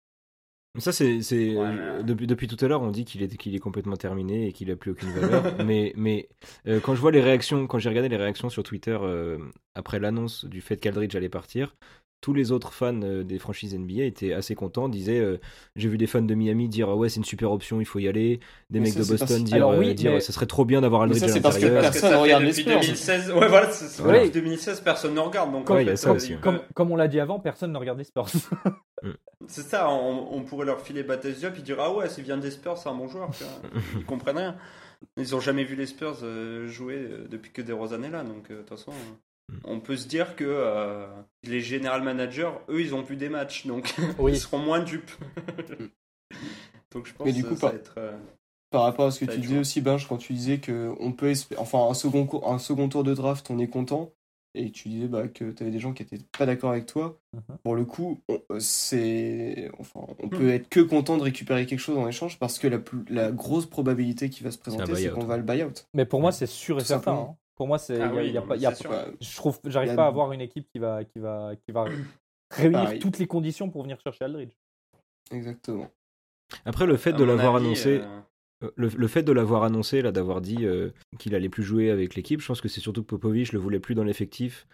Ça, 0.77 0.91
c'est. 0.91 1.21
c'est- 1.21 1.55
Ouais, 1.55 1.71
mais- 1.73 2.03
depuis, 2.03 2.27
depuis 2.27 2.47
tout 2.47 2.57
à 2.63 2.67
l'heure, 2.67 2.81
on 2.81 2.91
dit 2.91 3.05
qu'il 3.05 3.23
est, 3.23 3.37
qu'il 3.37 3.55
est 3.55 3.59
complètement 3.59 3.95
terminé 3.95 4.47
et 4.47 4.51
qu'il 4.53 4.69
a 4.71 4.75
plus 4.75 4.91
aucune 4.91 5.09
valeur. 5.09 5.43
mais 5.65 5.93
mais 5.95 6.27
euh, 6.67 6.79
quand 6.81 6.95
je 6.95 7.01
vois 7.01 7.11
les 7.11 7.21
réactions, 7.21 7.65
quand 7.67 7.79
j'ai 7.79 7.89
regardé 7.89 8.09
les 8.09 8.17
réactions 8.17 8.49
sur 8.49 8.63
Twitter 8.63 8.97
euh, 9.01 9.37
après 9.73 9.99
l'annonce 9.99 10.43
du 10.45 10.59
fait 10.61 10.75
qu'Aldridge 10.77 11.15
allait 11.15 11.29
partir, 11.29 11.75
tous 12.21 12.33
les 12.33 12.51
autres 12.51 12.73
fans 12.73 13.01
euh, 13.03 13.23
des 13.23 13.37
franchises 13.37 13.75
NBA 13.77 14.03
étaient 14.03 14.33
assez 14.33 14.55
contents, 14.55 14.89
disaient 14.89 15.19
euh, 15.19 15.37
J'ai 15.75 15.89
vu 15.89 15.97
des 15.97 16.07
fans 16.07 16.21
de 16.23 16.33
Miami 16.33 16.67
dire 16.69 16.89
ah 16.89 16.95
Ouais, 16.95 17.07
c'est 17.09 17.17
une 17.17 17.23
super 17.25 17.51
option, 17.51 17.79
il 17.81 17.85
faut 17.85 17.99
y 17.99 18.07
aller. 18.07 18.39
Des 18.71 18.79
Mais 18.79 18.85
mecs 18.85 18.93
ça, 18.93 18.99
de 18.99 19.03
c'est 19.03 19.17
parce- 19.17 19.29
Boston 19.31 19.43
dire, 19.43 19.55
Alors 19.57 19.71
euh, 19.73 19.79
oui, 19.79 19.93
dire 19.93 20.11
mais- 20.13 20.19
Ça 20.19 20.33
serait 20.33 20.47
trop 20.47 20.65
bien 20.65 20.81
d'avoir 20.81 21.01
Mais 21.01 21.13
Aldridge 21.13 21.19
ça, 21.21 21.25
à 21.25 21.33
c'est 21.33 21.41
parce 21.41 21.55
que 21.57 21.61
l'intérieur. 21.65 21.83
Parce 21.83 21.95
que 21.97 22.01
Personne 22.01 22.19
regarde 22.21 22.43
les 22.43 22.49
depuis 22.49 22.61
Spurs. 22.63 22.79
2016. 22.81 23.31
Ouais, 23.31 23.47
voilà, 23.47 23.71
c'est. 23.71 24.03
Depuis 24.03 24.31
2016, 24.31 24.81
personne 24.81 25.13
ne 25.13 25.19
regarde. 25.19 25.51
Donc, 25.51 25.69
Ouais, 25.69 25.83
en 25.83 25.85
fait, 25.85 25.95
ça 25.97 26.11
aussi, 26.13 26.31
ils 26.31 26.35
ouais. 26.49 26.59
Comme, 26.73 26.91
on 26.91 26.95
l'a 26.95 27.07
dit 27.07 27.19
avant, 27.19 27.39
personne 27.39 27.71
ne 27.71 27.77
regarde 27.77 27.97
les 27.99 28.03
Spurs. 28.05 28.27
C'est 29.47 29.61
ça, 29.61 29.89
on, 29.91 30.29
on 30.35 30.41
pourrait 30.43 30.65
leur 30.65 30.81
filer 30.81 31.03
Bates 31.03 31.27
Diop, 31.27 31.53
ils 31.57 31.63
diraient 31.63 31.83
Ah 31.85 31.93
ouais, 31.93 32.09
s'il 32.09 32.23
vient 32.23 32.37
des 32.37 32.49
Spurs, 32.49 32.77
c'est 32.77 32.89
un 32.89 32.95
bon 32.95 33.07
joueur. 33.07 33.29
tu 33.37 33.43
vois. 33.43 33.81
Ils 33.99 34.05
comprennent 34.05 34.37
rien. 34.37 34.55
Ils 35.17 35.35
ont 35.35 35.39
jamais 35.39 35.63
vu 35.63 35.75
les 35.75 35.85
Spurs 35.85 36.15
jouer 36.67 37.07
depuis 37.29 37.51
que 37.51 37.61
DeRozan 37.61 38.01
est 38.01 38.09
là, 38.09 38.23
donc 38.23 38.49
euh, 38.49 38.55
de 38.55 38.59
toute 38.61 38.69
façon, 38.69 38.91
euh, 38.91 38.95
Mm. 38.95 39.17
On 39.63 39.79
peut 39.79 39.95
se 39.97 40.07
dire 40.07 40.35
que 40.35 40.43
euh, 40.47 41.07
les 41.43 41.61
général 41.61 42.03
managers, 42.03 42.51
eux, 42.69 42.81
ils 42.81 42.93
ont 42.95 43.01
vu 43.01 43.15
des 43.15 43.29
matchs, 43.29 43.65
donc 43.67 43.93
Oui. 44.19 44.33
ils 44.33 44.39
seront 44.39 44.59
moins 44.59 44.79
dupes. 44.79 45.11
donc 46.91 47.05
je 47.07 47.13
pense 47.13 47.25
Mais 47.25 47.33
du 47.33 47.43
que 47.43 47.49
coup, 47.49 47.55
ça 47.55 47.67
pas- 47.67 47.73
va 47.73 47.75
être. 47.79 47.93
euh, 47.97 48.17
Par 48.71 48.83
rapport 48.83 49.07
à 49.07 49.11
ce 49.11 49.23
que 49.25 49.31
tu 49.31 49.39
disais 49.39 49.57
aussi, 49.59 49.81
Benj, 49.81 50.07
quand 50.07 50.17
tu 50.17 50.33
disais 50.33 50.59
que 50.59 50.93
on 50.99 51.11
peut 51.11 51.29
espérer, 51.29 51.61
enfin 51.61 51.87
un 51.89 51.93
second, 51.93 52.25
cour- 52.25 52.51
un 52.51 52.59
second 52.59 52.89
tour 52.89 53.03
de 53.03 53.13
draft, 53.13 53.49
on 53.49 53.59
est 53.59 53.67
content, 53.67 54.11
et 54.57 54.71
tu 54.71 54.87
disais 54.89 55.07
bah, 55.07 55.27
que 55.27 55.51
tu 55.51 55.63
avais 55.63 55.71
des 55.71 55.79
gens 55.79 55.93
qui 55.93 56.03
étaient 56.03 56.19
pas 56.37 56.45
d'accord 56.45 56.71
avec 56.71 56.85
toi. 56.85 57.19
Mhm. 57.33 57.57
Pour 57.63 57.75
le 57.75 57.85
coup, 57.85 58.21
on, 58.29 58.39
euh, 58.51 58.59
c'est, 58.59 59.69
enfin, 59.79 60.01
on 60.19 60.27
Hmm. 60.27 60.29
peut 60.29 60.49
être 60.49 60.69
que 60.69 60.79
content 60.79 61.17
de 61.17 61.23
récupérer 61.23 61.65
quelque 61.65 61.79
chose 61.79 61.97
en 61.97 62.07
échange 62.07 62.39
parce 62.39 62.57
que 62.57 62.67
la, 62.67 62.79
plus- 62.79 63.03
la 63.09 63.31
grosse 63.31 63.65
probabilité 63.65 64.29
qui 64.29 64.43
va 64.43 64.51
se 64.51 64.57
présenter, 64.57 64.95
c'est 64.95 65.09
qu'on 65.11 65.25
va 65.25 65.37
le 65.37 65.43
buyout. 65.43 65.73
Mais 65.93 66.05
pour 66.05 66.21
moi, 66.21 66.31
c'est 66.31 66.47
sûr 66.47 66.77
et 66.77 66.81
Tout 66.81 66.87
certain. 66.87 67.13
hein. 67.13 67.35
Pour 67.55 67.67
moi, 67.67 67.77
c'est. 67.77 68.01
Ah 68.01 68.05
y 68.07 68.09
a- 68.09 68.13
oui, 68.13 68.31
y 68.31 68.37
a 68.37 68.41
non, 68.41 68.47
pas- 68.47 68.55
mais 68.55 68.61
y 68.61 68.65
a 68.65 68.71
c'est 68.75 68.81
sûr. 68.83 68.89
pas- 68.89 69.05
Je 69.21 69.35
trouve, 69.35 69.59
j'arrive 69.65 69.95
pas 69.95 70.05
à 70.05 70.07
avoir 70.07 70.31
une 70.33 70.41
équipe 70.41 70.67
qui 70.69 70.79
va, 70.79 71.03
qui 71.05 71.19
va, 71.19 71.51
qui 71.55 71.71
va 71.71 71.85
réunir 72.51 72.83
Pareil. 72.83 72.99
toutes 72.99 73.17
les 73.17 73.27
conditions 73.27 73.69
pour 73.69 73.83
venir 73.83 73.99
chercher 74.01 74.25
Aldridge. 74.25 74.51
Exactement. 75.31 75.87
Après, 76.65 76.85
le 76.85 76.97
fait 76.97 77.09
à 77.11 77.13
de 77.13 77.23
l'avoir 77.23 77.55
annoncé. 77.55 78.01
Euh, 78.03 78.19
Le, 78.77 78.87
le 78.87 79.07
fait 79.07 79.21
de 79.23 79.31
l'avoir 79.31 79.63
annoncé, 79.63 80.01
là, 80.01 80.11
d'avoir 80.11 80.39
dit 80.39 80.65
euh, 80.65 80.89
qu'il 81.19 81.35
allait 81.35 81.49
plus 81.49 81.63
jouer 81.63 81.91
avec 81.91 82.15
l'équipe, 82.15 82.41
je 82.41 82.47
pense 82.47 82.61
que 82.61 82.69
c'est 82.69 82.79
surtout 82.79 83.01
que 83.01 83.07
Popovic 83.07 83.51
le 83.51 83.59
voulait 83.59 83.79
plus 83.79 83.95
dans 83.95 84.03
l'effectif 84.03 84.65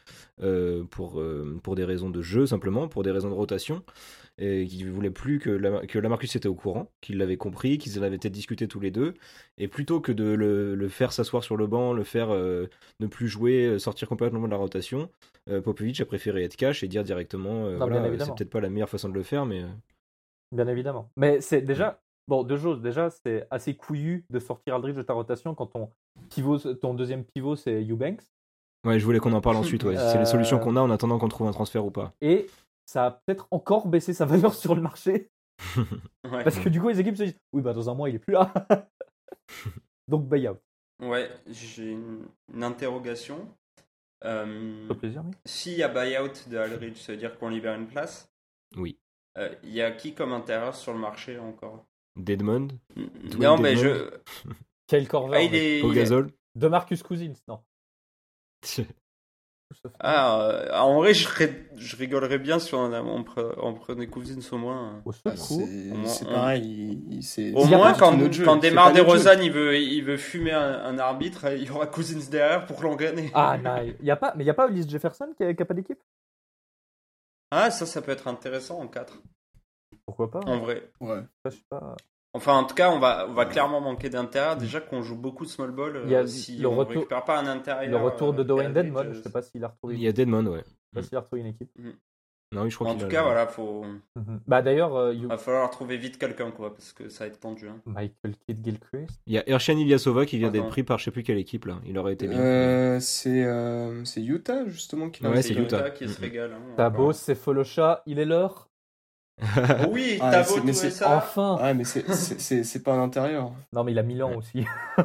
euh, 0.43 0.83
pour, 0.83 1.19
euh, 1.19 1.59
pour 1.63 1.75
des 1.75 1.83
raisons 1.83 2.09
de 2.09 2.21
jeu 2.21 2.45
simplement, 2.45 2.87
pour 2.87 3.01
des 3.03 3.11
raisons 3.11 3.29
de 3.29 3.33
rotation, 3.33 3.83
et 4.37 4.65
qu'il 4.67 4.89
voulait 4.91 5.09
plus 5.09 5.39
que, 5.39 5.49
la, 5.49 5.85
que 5.87 5.97
Lamarcus 5.97 6.35
était 6.35 6.47
au 6.47 6.53
courant, 6.53 6.91
qu'il 7.01 7.17
l'avait 7.17 7.37
compris, 7.37 7.79
qu'ils 7.79 7.97
en 7.99 8.03
avaient 8.03 8.17
peut-être 8.19 8.31
discuté 8.33 8.67
tous 8.67 8.79
les 8.79 8.91
deux, 8.91 9.15
et 9.57 9.67
plutôt 9.67 9.99
que 9.99 10.11
de 10.11 10.25
le, 10.25 10.75
le 10.75 10.87
faire 10.87 11.11
s'asseoir 11.11 11.43
sur 11.43 11.57
le 11.57 11.65
banc, 11.65 11.91
le 11.93 12.03
faire 12.03 12.29
euh, 12.31 12.67
ne 12.99 13.07
plus 13.07 13.27
jouer, 13.27 13.65
euh, 13.65 13.79
sortir 13.79 14.07
complètement 14.07 14.41
de 14.41 14.51
la 14.51 14.57
rotation, 14.57 15.09
euh, 15.49 15.59
Popovic 15.59 15.99
a 16.01 16.05
préféré 16.05 16.43
être 16.43 16.55
cash 16.55 16.83
et 16.83 16.87
dire 16.87 17.03
directement, 17.03 17.65
euh, 17.65 17.77
Non, 17.77 17.87
voilà, 17.87 18.03
c'est 18.19 18.35
peut-être 18.35 18.51
pas 18.51 18.61
la 18.61 18.69
meilleure 18.69 18.89
façon 18.89 19.09
de 19.09 19.15
le 19.15 19.23
faire, 19.23 19.45
mais 19.47 19.63
euh, 19.63 19.67
Bien 20.51 20.67
évidemment. 20.67 21.09
Mais 21.17 21.41
c'est 21.41 21.61
déjà. 21.61 21.99
Bon, 22.31 22.43
deux 22.43 22.57
choses. 22.57 22.81
Déjà, 22.81 23.09
c'est 23.09 23.45
assez 23.51 23.75
couillu 23.75 24.23
de 24.29 24.39
sortir 24.39 24.75
Aldridge 24.75 24.95
de 24.95 25.01
ta 25.01 25.11
rotation 25.11 25.53
quand 25.53 25.65
ton, 25.65 25.91
pivot, 26.29 26.59
ton 26.75 26.93
deuxième 26.93 27.25
pivot, 27.25 27.57
c'est 27.57 27.83
Eubanks. 27.83 28.21
ouais, 28.85 28.99
je 28.99 29.03
voulais 29.03 29.19
qu'on 29.19 29.33
en 29.33 29.41
parle 29.41 29.57
ensuite. 29.57 29.83
Ouais. 29.83 29.97
C'est 29.97 30.15
Euh, 30.15 30.19
les 30.19 30.25
solutions 30.25 30.57
qu'on 30.57 30.77
a 30.77 30.79
en 30.81 30.89
attendant 30.91 31.19
qu'on 31.19 31.27
trouve 31.27 31.47
un 31.47 31.51
transfert 31.51 31.85
ou 31.85 31.91
pas. 31.91 32.13
Et 32.21 32.47
ça 32.85 33.05
a 33.05 33.11
peut-être 33.11 33.49
encore 33.51 33.85
baissé 33.89 34.13
sa 34.13 34.25
valeur 34.25 34.53
sur 34.53 34.75
le 34.75 34.81
marché. 34.81 35.29
ouais. 36.23 36.45
Parce 36.45 36.57
que 36.57 36.69
du 36.69 36.79
coup, 36.79 36.87
les 36.87 37.01
équipes 37.01 37.17
se 37.17 37.23
disent 37.23 37.37
Oui, 37.51 37.61
bah 37.61 37.73
dans 37.73 37.89
un 37.89 37.95
mois, 37.95 38.07
il 38.07 38.15
est 38.15 38.19
plus 38.19 38.31
là. 38.31 38.53
Donc, 40.07 40.29
buyout. 40.29 40.57
Ouais, 41.01 41.29
j'ai 41.47 41.91
une, 41.91 42.27
une 42.53 42.63
interrogation. 42.63 43.45
Euh, 44.23 44.87
plaisir. 44.93 45.25
S'il 45.43 45.73
y 45.73 45.83
a 45.83 45.89
buyout 45.89 46.31
de 46.49 46.57
Aldridge, 46.57 46.95
ça 46.95 47.11
veut 47.11 47.17
dire 47.17 47.37
qu'on 47.37 47.49
libère 47.49 47.75
une 47.75 47.87
place? 47.87 48.31
Oui. 48.77 48.97
Euh, 49.37 49.53
Il 49.63 49.73
y 49.73 49.81
a 49.81 49.91
qui 49.91 50.13
comme 50.13 50.31
intérieur 50.31 50.75
sur 50.75 50.93
le 50.93 50.99
marché 50.99 51.37
encore? 51.37 51.85
Deadmond, 52.15 52.67
Non, 53.39 53.57
mais 53.57 53.75
je. 53.75 54.11
Kyle 54.87 55.07
Korver. 55.07 55.37
Ah, 55.37 55.41
il 55.41 55.55
est. 55.55 55.77
il 55.79 55.81
Pogazol. 55.81 56.31
De 56.55 56.67
Marcus 56.67 57.01
Cousins, 57.03 57.33
non. 57.47 57.61
Ah, 60.01 60.41
euh, 60.49 60.69
en 60.73 60.95
vrai, 60.97 61.13
je, 61.13 61.27
ri- 61.29 61.65
je 61.77 61.95
rigolerais 61.95 62.37
bien 62.39 62.59
si 62.59 62.75
on, 62.75 62.91
a- 62.91 63.01
on, 63.01 63.23
pre- 63.23 63.53
on 63.57 63.73
prenait 63.73 64.05
Cousins 64.07 64.41
au 64.51 64.57
moins. 64.57 65.01
Au 65.05 65.13
Ah, 65.23 65.35
c'est 65.37 66.25
Au 66.25 66.29
pareil. 66.29 66.61
il- 67.09 67.13
il- 67.15 67.23
c'est- 67.23 67.53
Au 67.53 67.63
moins, 67.65 67.93
pas 67.93 67.99
quand, 67.99 68.17
quand 68.43 68.57
démarre 68.57 68.89
jeu. 68.89 68.95
DeRozan, 68.95 69.39
il 69.41 69.49
veut, 69.51 69.77
il 69.77 70.01
veut 70.03 70.17
fumer 70.17 70.51
un, 70.51 70.83
un 70.83 70.99
arbitre, 70.99 71.53
il 71.53 71.63
y 71.63 71.69
aura 71.69 71.87
Cousins 71.87 72.29
derrière 72.29 72.65
pour 72.65 72.83
l'engrainer. 72.83 73.31
Ah, 73.33 73.57
nice. 73.57 73.95
Y 74.03 74.11
a 74.11 74.17
pas, 74.17 74.33
mais 74.35 74.43
il 74.43 74.47
n'y 74.47 74.51
a 74.51 74.53
pas 74.53 74.67
Ulysse 74.67 74.89
Jefferson 74.89 75.33
qui 75.37 75.43
a, 75.45 75.53
qui 75.53 75.63
a 75.63 75.65
pas 75.65 75.73
d'équipe? 75.73 75.99
Ah, 77.51 77.71
ça, 77.71 77.85
ça 77.85 78.01
peut 78.01 78.11
être 78.11 78.27
intéressant 78.27 78.77
en 78.81 78.87
4, 78.89 79.21
Pourquoi 80.15 80.31
pas 80.31 80.39
en 80.49 80.59
vrai. 80.59 80.89
Ouais. 80.99 81.21
Je 81.45 81.51
sais 81.51 81.63
pas. 81.69 81.95
Enfin, 82.33 82.53
en 82.55 82.63
tout 82.63 82.75
cas, 82.75 82.89
on 82.91 82.99
va, 82.99 83.25
on 83.29 83.33
va 83.33 83.45
clairement 83.45 83.81
manquer 83.81 84.09
d'intérieur. 84.09 84.55
Déjà 84.55 84.79
qu'on 84.79 85.01
joue 85.01 85.17
beaucoup 85.17 85.43
de 85.45 85.49
small 85.49 85.71
ball, 85.71 85.97
euh, 85.97 86.01
Il 86.05 86.11
y 86.11 86.15
a 86.15 86.25
si 86.27 86.57
le 86.57 86.67
on 86.67 86.75
retour- 86.75 86.93
récupère 86.95 87.23
pas 87.25 87.37
un 87.39 87.45
intérieur. 87.47 87.89
Le 87.91 87.97
retour 88.05 88.33
de 88.33 88.41
euh, 88.41 88.43
Dwayne 88.45 88.67
Aldridge, 88.67 88.85
Dedmon, 88.87 88.99
euh, 89.01 89.13
je 89.13 89.21
sais 89.21 89.29
pas 89.31 89.41
s'il 89.41 89.63
a 89.65 89.67
retrouvé, 89.67 89.95
Il 89.95 90.01
y 90.01 90.07
a 90.07 90.11
Deadmond, 90.13 90.45
ouais. 90.47 90.61
je 90.63 90.69
sais 90.69 90.75
pas 90.93 91.01
s'il 91.03 91.17
a 91.17 91.19
retrouvé 91.21 91.41
une 91.41 91.47
équipe. 91.47 91.69
Non, 92.53 92.63
oui, 92.63 92.69
je 92.69 92.75
crois 92.75 92.89
En 92.89 92.95
tout 92.95 93.05
a- 93.05 93.09
cas, 93.09 93.23
voilà, 93.23 93.47
faut, 93.47 93.83
Mhm. 94.17 94.41
Bah 94.47 94.61
d'ailleurs, 94.61 94.93
euh, 94.95 95.13
you- 95.13 95.27
va 95.29 95.37
falloir 95.37 95.69
trouver 95.69 95.95
vite 95.97 96.17
quelqu'un, 96.17 96.51
quoi, 96.51 96.73
parce 96.73 96.91
que 96.93 97.07
ça 97.09 97.23
va 97.23 97.27
être 97.29 97.39
tendu. 97.39 97.67
hein. 97.69 97.79
Michael 97.85 98.35
Kidd 98.45 98.63
Gilchrist. 98.63 99.21
Il 99.25 99.33
y 99.33 99.37
a 99.37 99.47
Ershane 99.49 99.79
Ilyasova 99.79 100.25
qui 100.25 100.37
vient 100.37 100.51
d'être 100.51 100.67
pris 100.69 100.83
par 100.83 100.99
je 100.99 101.05
sais 101.05 101.11
plus 101.11 101.23
quelle 101.23 101.37
équipe 101.37 101.65
là. 101.65 101.79
Il 101.85 101.97
aurait 101.97 102.13
été 102.13 102.27
bien. 102.27 102.39
Euh, 102.39 102.99
c'est 103.01 103.43
euh, 103.45 104.03
Utah 104.17 104.65
justement 104.67 105.09
qui 105.09 105.25
Ouais, 105.25 105.41
c'est 105.41 105.53
c'est 105.53 105.59
Utah. 105.61 105.89
qui 105.91 106.07
se 106.09 106.19
régale. 106.19 106.53
hein, 106.77 106.89
beau, 106.89 107.11
c'est 107.13 107.35
Folosha, 107.35 108.03
il 108.05 108.19
est 108.19 108.25
l'heure. 108.25 108.69
Oui, 109.89 110.17
Ah, 110.21 110.31
t'as 110.31 110.43
c'est- 110.43 110.59
beau 110.59 110.65
mais 110.65 110.71
trouver 110.71 110.89
c'est- 110.89 110.97
ça. 110.97 111.17
Enfin 111.17 111.57
Ouais, 111.61 111.73
mais 111.73 111.83
c'est- 111.83 112.83
pas 112.83 112.93
un 112.93 113.03
intérieur. 113.03 113.51
Non, 113.73 113.83
mais 113.83 113.91
il 113.91 113.99
a 113.99 114.03
Milan 114.03 114.33
aussi. 114.35 114.65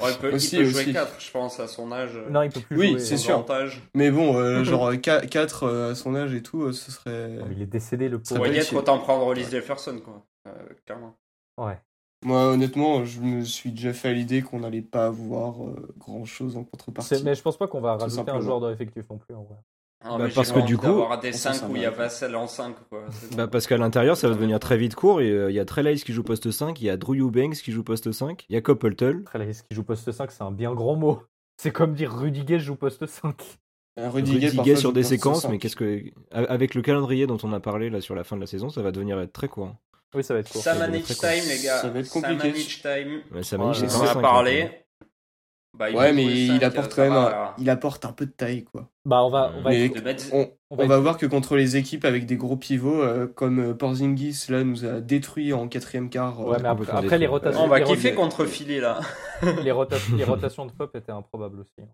Ouais, 0.00 0.10
il 0.10 0.18
peut, 0.20 0.28
il 0.30 0.34
Aussi, 0.34 0.56
peut 0.56 0.64
jouer 0.64 0.82
aussi. 0.82 0.92
4, 0.92 1.20
je 1.20 1.30
pense, 1.30 1.60
à 1.60 1.68
son 1.68 1.92
âge. 1.92 2.18
non, 2.30 2.42
il 2.42 2.50
peut 2.50 2.60
plus 2.60 2.76
Oui, 2.76 2.90
jouer. 2.90 2.98
c'est 3.00 3.16
son 3.16 3.44
sûr. 3.44 3.78
Mais 3.94 4.10
bon, 4.10 4.36
euh, 4.36 4.64
genre 4.64 4.92
4 5.00 5.90
à 5.90 5.94
son 5.94 6.14
âge 6.14 6.34
et 6.34 6.42
tout, 6.42 6.62
euh, 6.62 6.72
ce 6.72 6.90
serait. 6.90 7.38
Il 7.52 7.62
est 7.62 7.66
décédé, 7.66 8.08
le 8.08 8.18
pauvre. 8.18 8.30
peut 8.30 8.36
Pour 8.36 8.46
y 8.46 8.56
être- 8.58 8.66
être, 8.68 8.74
autant 8.76 8.98
prendre 8.98 9.26
Hollis 9.26 9.44
Jefferson, 9.50 10.00
quoi. 10.04 10.24
Euh, 10.48 10.52
clairement. 10.84 11.14
Ouais. 11.58 11.78
Moi, 12.24 12.46
honnêtement, 12.48 13.04
je 13.04 13.20
me 13.20 13.44
suis 13.44 13.70
déjà 13.70 13.92
fait 13.92 14.08
à 14.08 14.12
l'idée 14.12 14.40
qu'on 14.42 14.60
n'allait 14.60 14.80
pas 14.82 15.06
avoir 15.06 15.56
grand 15.98 16.24
chose 16.24 16.56
en 16.56 16.64
contrepartie. 16.64 17.22
Mais 17.22 17.34
je 17.34 17.42
pense 17.42 17.58
pas 17.58 17.66
qu'on 17.66 17.80
va 17.82 17.96
rajouter 17.96 18.30
un 18.30 18.40
joueur 18.40 18.60
de 18.60 18.72
effectif 18.72 19.04
non 19.10 19.18
plus, 19.18 19.34
en 19.34 19.42
vrai. 19.42 19.56
Ah, 20.06 20.18
Bah, 20.18 20.26
parce 20.34 20.52
que 20.52 20.60
du 20.60 20.76
coup- 20.76 20.86
d'avoir 20.86 21.18
des 21.18 21.32
Ça, 21.32 21.52
5 21.54 21.60
ça 21.60 21.66
où 21.66 21.76
il 21.76 21.82
y 21.82 21.86
a 21.86 21.90
va. 21.90 22.04
Vassell 22.04 22.36
en 22.36 22.46
5, 22.46 22.74
quoi. 22.90 23.04
C'est 23.10 23.30
bon. 23.30 23.36
Bah, 23.36 23.48
parce 23.48 23.66
qu'à 23.66 23.78
l'intérieur, 23.78 24.16
ça 24.16 24.28
va 24.28 24.34
devenir 24.34 24.60
très 24.60 24.76
vite 24.76 24.94
court. 24.94 25.20
Et 25.22 25.30
euh, 25.30 25.50
il 25.50 25.54
y 25.54 25.60
a 25.60 25.64
Trey 25.64 25.82
Lyles 25.82 26.04
qui 26.04 26.12
joue 26.12 26.22
poste 26.22 26.50
5, 26.50 26.80
il 26.80 26.84
y 26.84 26.90
a 26.90 26.96
Drew 26.96 27.14
Eubanks 27.16 27.54
qui 27.56 27.72
joue 27.72 27.82
poste 27.82 28.12
5, 28.12 28.44
il 28.48 28.54
y 28.54 28.56
a 28.56 28.60
Coppleton. 28.60 29.22
Trellis 29.24 29.60
qui 29.68 29.74
joue 29.74 29.82
poste 29.82 30.12
5, 30.12 30.30
c'est 30.30 30.42
un 30.42 30.52
bien 30.52 30.74
grand 30.74 30.96
mot. 30.96 31.22
C'est 31.56 31.70
comme 31.70 31.94
dire 31.94 32.12
Rudiger 32.12 32.58
joue 32.58 32.74
poste 32.76 33.06
5. 33.06 33.34
Euh, 33.98 34.10
Rudiger, 34.10 34.76
sur 34.76 34.92
des 34.92 35.04
séquences, 35.04 35.48
mais 35.48 35.58
qu'est-ce 35.58 35.76
que. 35.76 36.02
Avec 36.32 36.74
le 36.74 36.82
calendrier 36.82 37.26
dont 37.28 37.38
on 37.44 37.52
a 37.52 37.60
parlé 37.60 37.90
là 37.90 38.00
sur 38.00 38.14
la 38.16 38.24
fin 38.24 38.34
de 38.36 38.40
la 38.40 38.46
saison, 38.48 38.68
ça 38.68 38.82
va 38.82 38.90
devenir 38.90 39.20
être 39.20 39.32
très 39.32 39.48
court. 39.48 39.74
Oui, 40.14 40.22
ça 40.22 40.34
va 40.34 40.40
être 40.40 40.50
court. 40.50 40.62
Samanich 40.62 41.04
très 41.04 41.14
court. 41.14 41.28
time, 41.30 41.48
les 41.48 41.62
gars. 41.64 41.78
Ça 41.78 41.88
va 41.88 42.00
être 42.00 42.10
compliqué. 42.10 42.52
Time. 42.52 43.22
Ça 43.34 43.42
c'est 43.42 43.56
ouais. 43.56 43.62
On 43.62 43.66
en 43.66 43.70
a 43.70 43.88
cinq, 43.88 44.20
parlé. 44.20 44.70
Hein. 45.74 45.76
Bah, 45.78 45.90
il 45.90 45.96
Ouais, 45.96 46.12
mais 46.12 46.24
il 46.46 46.64
apporte 46.64 46.94
quand 46.94 47.02
même 47.02 47.12
un... 47.12 47.54
il 47.58 47.68
apporte 47.68 48.04
un 48.04 48.12
peu 48.12 48.26
de 48.26 48.30
taille, 48.30 48.64
quoi. 48.64 48.88
Bah, 49.04 49.22
on 49.24 49.30
va, 49.30 49.52
on 49.58 49.62
va 49.62 49.70
mettre- 49.70 50.24
On, 50.32 50.50
on 50.70 50.76
va 50.76 50.86
va 50.86 50.94
être- 50.94 51.00
voir 51.02 51.18
que 51.18 51.26
contre 51.26 51.56
les 51.56 51.76
équipes 51.76 52.04
avec 52.04 52.26
des 52.26 52.36
gros 52.36 52.56
pivots, 52.56 53.02
euh, 53.02 53.26
comme 53.26 53.58
euh, 53.58 53.74
Porzingis, 53.74 54.46
là, 54.48 54.62
nous 54.64 54.84
a 54.84 55.00
détruit 55.00 55.52
en 55.52 55.68
quatrième 55.68 56.08
quart. 56.10 56.40
euh, 56.40 56.52
Ouais, 56.52 56.58
mais 56.62 56.68
après, 56.68 57.18
les 57.18 57.26
rotations. 57.26 57.62
On 57.64 57.68
va 57.68 57.80
kiffer 57.80 58.10
rota- 58.10 58.20
contre 58.20 58.44
Philly, 58.46 58.80
là. 58.80 59.00
les, 59.62 59.72
rota- 59.72 59.96
les 60.16 60.24
rotations 60.24 60.66
de 60.66 60.72
pop 60.72 60.94
étaient 60.96 61.12
improbables 61.12 61.60
aussi. 61.60 61.88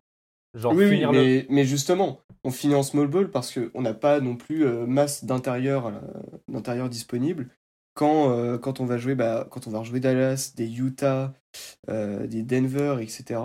Genre, 0.54 0.72
oui, 0.74 0.84
oui, 0.84 0.90
finir 0.90 1.12
le. 1.12 1.18
mais, 1.22 1.46
mais 1.48 1.64
justement, 1.64 2.18
on 2.42 2.50
finit 2.50 2.74
en 2.74 2.82
small 2.82 3.06
ball 3.06 3.30
parce 3.30 3.56
qu'on 3.56 3.82
n'a 3.82 3.94
pas 3.94 4.20
non 4.20 4.34
plus 4.36 4.66
euh, 4.66 4.84
masse 4.84 5.24
d'intérieur 5.24 5.86
euh, 5.86 5.92
d'intérieur 6.48 6.88
disponible. 6.88 7.48
Quand, 8.00 8.30
euh, 8.30 8.56
quand 8.56 8.80
on 8.80 8.86
va 8.86 8.96
jouer 8.96 9.14
bah, 9.14 9.46
quand 9.50 9.66
on 9.66 9.70
va 9.70 9.80
rejouer 9.80 10.00
Dallas, 10.00 10.54
des 10.56 10.78
Utah, 10.80 11.34
euh, 11.90 12.26
des 12.26 12.42
Denver, 12.42 12.96
etc. 13.02 13.38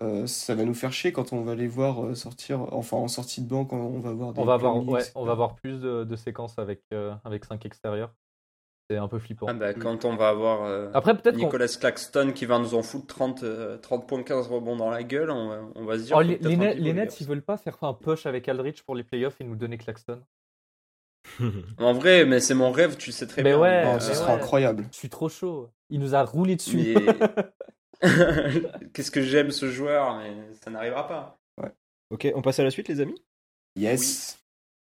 euh, 0.00 0.26
ça 0.26 0.54
va 0.54 0.64
nous 0.64 0.72
faire 0.72 0.94
chier 0.94 1.12
quand 1.12 1.34
on 1.34 1.42
va 1.42 1.54
les 1.54 1.66
voir 1.66 2.16
sortir, 2.16 2.72
enfin 2.72 2.96
en 2.96 3.08
sortie 3.08 3.42
de 3.42 3.48
banc, 3.50 3.66
quand 3.66 3.76
on 3.76 4.00
va 4.00 4.14
voir 4.14 4.32
des 4.32 4.40
On 4.40 4.46
va 4.46 4.54
avoir, 4.54 4.76
ouais, 4.76 5.00
etc. 5.00 5.12
on 5.14 5.26
va 5.26 5.32
avoir 5.32 5.56
plus 5.56 5.78
de, 5.78 6.04
de 6.04 6.16
séquences 6.16 6.58
avec, 6.58 6.80
euh, 6.94 7.12
avec 7.22 7.44
5 7.44 7.66
extérieurs. 7.66 8.14
C'est 8.88 8.96
un 8.96 9.08
peu 9.08 9.18
flippant. 9.18 9.44
Ah 9.46 9.52
bah, 9.52 9.74
quand 9.74 10.06
on 10.06 10.16
va 10.16 10.30
avoir 10.30 10.64
euh, 10.64 10.90
Après, 10.94 11.14
peut-être 11.14 11.36
qu'on. 11.36 11.44
Nicolas 11.44 11.68
Claxton 11.68 12.32
qui 12.34 12.46
va 12.46 12.58
nous 12.58 12.74
en 12.74 12.82
foutre 12.82 13.08
30, 13.08 13.42
euh, 13.42 13.76
30 13.76 14.08
points 14.08 14.22
15 14.22 14.48
rebonds 14.48 14.76
dans 14.76 14.88
la 14.88 15.02
gueule, 15.02 15.30
on 15.30 15.48
va, 15.48 15.60
on 15.74 15.84
va 15.84 15.98
se 15.98 16.04
dire. 16.04 16.16
Oh, 16.16 16.22
les, 16.22 16.38
les 16.38 16.74
les. 16.76 16.92
Nets, 16.94 17.20
ils 17.20 17.26
veulent 17.26 17.42
pas 17.42 17.58
faire 17.58 17.76
un 17.82 17.92
push 17.92 18.24
avec 18.24 18.48
Aldrich 18.48 18.84
pour 18.84 18.94
les 18.94 19.04
playoffs 19.04 19.38
et 19.42 19.44
nous 19.44 19.56
donner 19.56 19.76
Claxton. 19.76 20.22
En 21.78 21.92
vrai, 21.92 22.24
mais 22.24 22.40
c'est 22.40 22.54
mon 22.54 22.70
rêve, 22.72 22.96
tu 22.96 23.12
sais 23.12 23.26
très 23.26 23.42
Mais 23.42 23.50
bien. 23.50 23.60
ouais, 23.60 23.84
Oh, 23.94 24.00
ce 24.00 24.08
mais 24.08 24.14
sera 24.14 24.34
ouais. 24.34 24.40
incroyable. 24.40 24.86
Je 24.92 24.96
suis 24.98 25.08
trop 25.08 25.28
chaud. 25.28 25.70
Il 25.90 26.00
nous 26.00 26.14
a 26.14 26.22
roulé 26.24 26.56
dessus. 26.56 26.94
mais- 26.96 27.14
Qu'est-ce 28.92 29.10
que 29.10 29.22
j'aime 29.22 29.50
ce 29.52 29.70
joueur, 29.70 30.16
mais 30.18 30.32
ça 30.64 30.70
n'arrivera 30.70 31.06
pas. 31.06 31.38
Ok, 32.10 32.30
on 32.34 32.42
passe 32.42 32.58
à 32.58 32.64
la 32.64 32.70
suite, 32.70 32.88
les 32.88 33.00
amis? 33.00 33.22
Yes. 33.76 34.38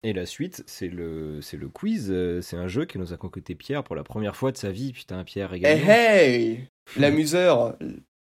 Et 0.02 0.14
la 0.14 0.24
suite, 0.24 0.62
c'est 0.66 0.88
le, 0.88 1.42
c'est 1.42 1.58
le 1.58 1.68
quiz. 1.68 2.08
euh, 2.10 2.40
C'est 2.40 2.56
un 2.56 2.66
jeu 2.68 2.86
que 2.86 2.96
nous 2.96 3.12
a 3.12 3.18
concocté 3.18 3.54
Pierre 3.54 3.84
pour 3.84 3.94
la 3.94 4.04
première 4.04 4.36
fois 4.36 4.52
de 4.52 4.56
sa 4.56 4.70
vie. 4.70 4.92
Putain, 4.94 5.22
Pierre, 5.24 5.52
Hey 5.52 5.60
régale 5.64 5.90
hey 5.90 6.68
L'amuseur 6.96 7.76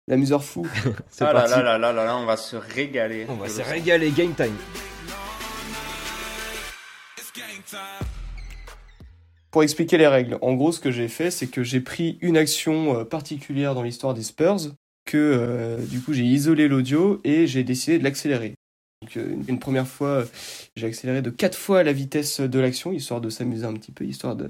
L'amuseur 0.09 0.45
fou 0.45 0.67
ah 0.67 1.25
là 1.25 1.33
parti. 1.33 1.51
là 1.53 1.63
là 1.63 1.79
là 1.79 1.93
là 1.93 2.05
là, 2.05 2.17
on 2.19 2.27
va 2.27 2.37
se 2.37 2.57
régaler. 2.57 3.25
On 3.31 3.37
va 3.37 3.49
se 3.49 3.63
régaler, 3.63 4.11
game 4.11 4.35
time. 4.35 4.57
Pour 9.51 9.63
expliquer 9.63 9.99
les 9.99 10.07
règles, 10.07 10.39
en 10.41 10.55
gros, 10.55 10.73
ce 10.73 10.81
que 10.81 10.91
j'ai 10.91 11.09
fait, 11.09 11.31
c'est 11.31 11.47
que 11.47 11.63
j'ai 11.63 11.81
pris 11.81 12.19
une 12.21 12.37
action 12.37 12.99
euh, 12.99 13.05
particulière 13.05 13.75
dans 13.75 13.83
l'histoire 13.83 14.15
des 14.15 14.23
Spurs, 14.23 14.75
que 15.05 15.19
euh, 15.19 15.77
du 15.85 16.01
coup 16.01 16.13
j'ai 16.13 16.25
isolé 16.25 16.69
l'audio 16.69 17.21
et 17.25 17.47
j'ai 17.47 17.65
décidé 17.65 17.99
de 17.99 18.05
l'accélérer. 18.05 18.55
Donc, 19.03 19.17
euh, 19.17 19.37
une, 19.49 19.59
première 19.59 19.87
fois, 19.87 20.25
j'ai 20.77 20.87
accéléré 20.87 21.23
de 21.23 21.31
4 21.31 21.57
fois 21.57 21.83
la 21.83 21.93
vitesse 21.93 22.41
de 22.41 22.59
l'action, 22.59 22.93
histoire 22.93 23.21
de 23.21 23.29
s'amuser 23.29 23.67
un 23.67 23.75
petit 23.75 23.93
peu, 23.93 24.05
histoire 24.05 24.37
de. 24.37 24.49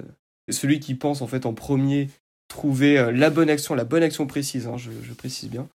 Celui 0.51 0.80
qui 0.80 0.95
pense 0.95 1.22
en 1.22 1.26
fait 1.26 1.47
en 1.47 1.55
premier 1.55 2.11
trouver 2.49 3.12
la 3.12 3.30
bonne 3.30 3.49
action, 3.49 3.74
la 3.74 3.85
bonne 3.85 4.03
action 4.03 4.26
précise, 4.26 4.66
hein, 4.66 4.76
je 4.76 5.12
précise 5.14 5.49
bien, 5.49 5.68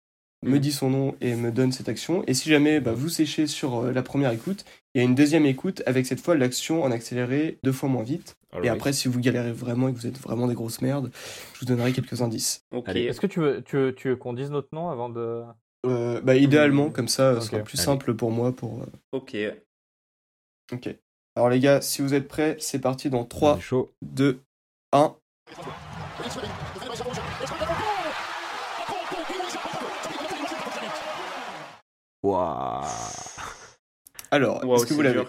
me 0.45 0.59
dit 0.59 0.73
son 0.73 0.91
nom 0.91 1.15
et 1.21 1.35
me 1.35 1.51
donne 1.51 1.73
cette 1.73 1.89
action. 1.89 2.23
Et 2.27 2.35
si 2.35 2.49
jamais 2.49 2.81
bah, 2.81 2.93
vous 2.93 3.09
séchez 3.09 3.47
sur 3.47 3.77
euh, 3.85 3.93
la 3.93 4.03
première 4.03 4.31
écoute, 4.33 4.65
il 4.95 4.99
y 4.99 5.01
a 5.01 5.05
une 5.05 5.15
deuxième 5.15 5.47
écoute 5.47 5.83
avec 5.87 6.07
cette 6.07 6.21
fois 6.21 6.35
l'action 6.37 6.83
en 6.83 6.91
accéléré 6.91 7.59
deux 7.65 7.73
fois 7.73 7.89
moins 7.89 8.03
vite. 8.05 8.37
Et 8.53 8.57
Alright. 8.57 8.73
après, 8.73 8.93
si 8.93 9.09
vous 9.09 9.19
galérez 9.21 9.53
vraiment 9.53 9.89
et 9.89 9.93
que 9.93 9.99
vous 9.99 10.07
êtes 10.07 10.19
vraiment 10.21 10.47
des 10.47 10.55
grosses 10.55 10.81
merdes, 10.81 11.11
je 11.55 11.61
vous 11.61 11.67
donnerai 11.67 11.93
quelques 11.93 12.23
indices. 12.23 12.63
Ok. 12.73 12.89
Allez. 12.89 13.03
Est-ce 13.05 13.21
que 13.21 13.27
tu 13.27 13.41
veux, 13.41 13.63
tu 13.63 13.77
veux, 13.77 13.95
tu 13.95 14.09
veux 14.11 14.17
qu'on 14.17 14.33
dise 14.33 14.51
notre 14.51 14.69
nom 14.73 14.91
avant 14.91 15.09
de. 15.09 15.43
Euh, 15.87 16.21
bah, 16.21 16.37
idéalement, 16.37 16.91
comme 16.91 17.09
ça, 17.09 17.41
ce 17.41 17.49
sera 17.49 17.63
plus 17.63 17.79
Allez. 17.79 17.85
simple 17.85 18.15
pour 18.15 18.31
moi. 18.31 18.53
Pour, 18.55 18.83
euh, 18.83 18.87
Ok. 19.13 19.37
Ok. 20.73 20.89
Alors, 21.37 21.49
les 21.51 21.59
gars, 21.59 21.81
si 21.81 22.01
vous 22.01 22.15
êtes 22.15 22.29
prêts, 22.29 22.57
c'est 22.61 22.79
parti 22.79 23.11
dans 23.11 23.23
On 23.23 23.25
3, 23.25 23.57
est 23.59 23.61
chaud. 23.61 23.93
2, 24.03 24.41
1. 24.93 25.17
Waouh. 32.25 32.83
Alors, 34.31 34.65
Wow, 34.65 34.77
est-ce 34.77 34.87
que 34.87 34.95
vous 34.95 35.03
l'avez. 35.03 35.23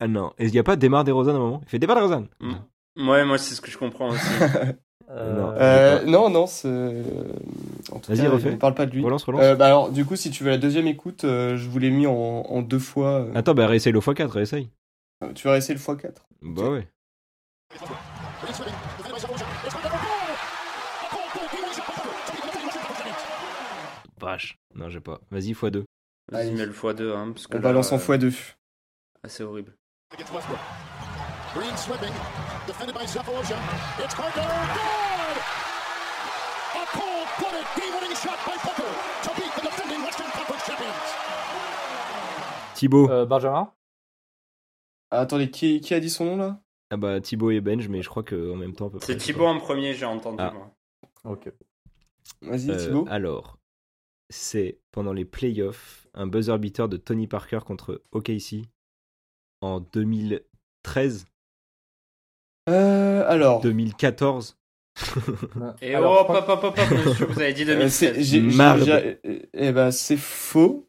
Ah 0.00 0.08
non, 0.08 0.32
il 0.38 0.50
n'y 0.50 0.58
a 0.58 0.64
pas 0.64 0.74
Démarre 0.76 1.04
des 1.04 1.12
Rosanne 1.12 1.36
à 1.36 1.38
un 1.38 1.42
moment 1.42 1.60
Il 1.64 1.68
fait 1.68 1.78
Démarre 1.78 1.96
des 1.96 2.02
Rosanne 2.02 2.28
Mm. 2.40 3.08
Ouais, 3.08 3.24
moi 3.24 3.38
c'est 3.38 3.54
ce 3.54 3.60
que 3.60 3.70
je 3.70 3.78
comprends 3.78 4.08
aussi. 4.10 4.26
Euh, 5.10 5.56
Euh, 5.60 6.04
non, 6.06 6.30
non, 6.30 6.46
c'est. 6.46 6.68
En 7.90 7.98
tout 7.98 8.12
Vas-y, 8.12 8.22
cas, 8.22 8.30
refais. 8.30 8.50
ne 8.52 8.56
parle 8.56 8.74
pas 8.74 8.86
de 8.86 8.92
lui. 8.92 9.04
Relance, 9.04 9.24
relance. 9.24 9.42
Euh, 9.42 9.54
bah 9.56 9.66
alors, 9.66 9.90
du 9.90 10.06
coup, 10.06 10.16
si 10.16 10.30
tu 10.30 10.42
veux 10.42 10.48
la 10.48 10.56
deuxième 10.56 10.86
écoute, 10.86 11.24
euh, 11.24 11.54
je 11.56 11.68
vous 11.68 11.78
l'ai 11.78 11.90
mis 11.90 12.06
en, 12.06 12.14
en 12.14 12.62
deux 12.62 12.78
fois. 12.78 13.20
euh, 13.20 13.32
Attends, 13.34 13.52
bah 13.52 13.66
réessaye 13.66 13.92
le 13.92 13.98
x4, 14.00 14.26
réessaye. 14.28 14.70
Tu 15.34 15.46
vas 15.48 15.58
essayer 15.58 15.74
le 15.74 15.80
x4. 15.80 16.14
Bah 16.40 16.70
ouais. 16.70 16.88
Vache. 24.20 24.56
Non, 24.74 24.88
j'ai 24.88 25.00
pas. 25.00 25.20
Vas-y, 25.30 25.52
x2. 25.52 25.84
Vas-y, 26.32 26.48
Allez. 26.48 26.50
mets 26.56 26.66
le 26.66 26.72
x2, 26.72 27.12
hein, 27.14 27.32
parce 27.32 27.46
que 27.46 27.52
On 27.52 27.60
là, 27.60 27.62
balance 27.62 27.92
en 27.92 27.96
euh, 27.96 27.98
x2. 27.98 28.54
ah, 29.22 29.28
c'est 29.28 29.42
horrible. 29.44 29.76
Green 31.54 31.76
slipping, 31.76 32.12
defended 32.66 32.94
by 32.94 33.06
Zaporozhia. 33.06 33.56
It's 34.02 34.14
going 34.14 34.32
to 34.32 34.40
good! 34.40 35.38
A 36.74 36.86
cold-blooded 36.96 37.66
game-winning 37.76 38.16
shot 38.16 38.38
by 38.46 38.56
Booker 38.64 38.92
to 39.22 39.30
beat 39.36 39.52
the 39.56 39.62
defending 39.62 40.02
Western 40.02 40.30
Conference 40.30 40.64
champions. 40.66 41.08
Thibaut. 42.74 43.10
euh, 43.10 43.26
Benjamin 43.26 43.70
Ah, 45.10 45.20
attendez, 45.20 45.50
qui, 45.50 45.80
qui 45.82 45.92
a 45.94 46.00
dit 46.00 46.08
son 46.10 46.24
nom 46.24 46.36
là? 46.36 46.60
Ah 46.90 46.96
bah 46.96 47.20
Thibaut 47.20 47.50
et 47.50 47.60
Benj, 47.60 47.88
mais 47.88 48.02
je 48.02 48.08
crois 48.08 48.22
qu'en 48.22 48.56
même 48.56 48.74
temps. 48.74 48.90
C'est 49.02 49.16
Thibaut 49.16 49.46
en 49.46 49.58
premier, 49.58 49.94
j'ai 49.94 50.04
entendu. 50.06 50.36
Ah. 50.40 50.50
moi. 50.52 50.74
Ok. 51.24 51.50
Vas-y, 52.42 52.70
Euh, 52.70 52.76
Thibaut. 52.86 53.06
alors, 53.10 53.58
c'est 54.32 54.80
pendant 54.90 55.12
les 55.12 55.24
playoffs, 55.24 56.08
un 56.14 56.26
buzzer 56.26 56.58
beater 56.58 56.88
de 56.88 56.96
Tony 56.96 57.26
Parker 57.28 57.60
contre 57.64 58.02
OKC 58.12 58.66
en 59.60 59.80
2013, 59.80 61.26
Euh, 62.68 63.24
alors. 63.28 63.60
2014. 63.60 64.56
Et 65.80 65.94
Alors, 65.94 66.28
hop, 66.28 66.36
hop, 66.48 66.48
hop, 66.48 66.64
hop, 66.64 66.90
monsieur, 66.90 67.26
vous 67.26 67.40
avez 67.40 67.52
dit 67.54 67.62
Euh, 67.68 67.88
c'est- 67.88 68.12
2016. 68.12 68.26
j'ai- 68.26 68.50
j'ai- 68.50 68.56
Marde. 68.56 68.82
j'ai- 68.82 69.20
euh, 69.24 69.38
Eh 69.52 69.72
ben, 69.72 69.90
c'est 69.90 70.16
faux. 70.18 70.88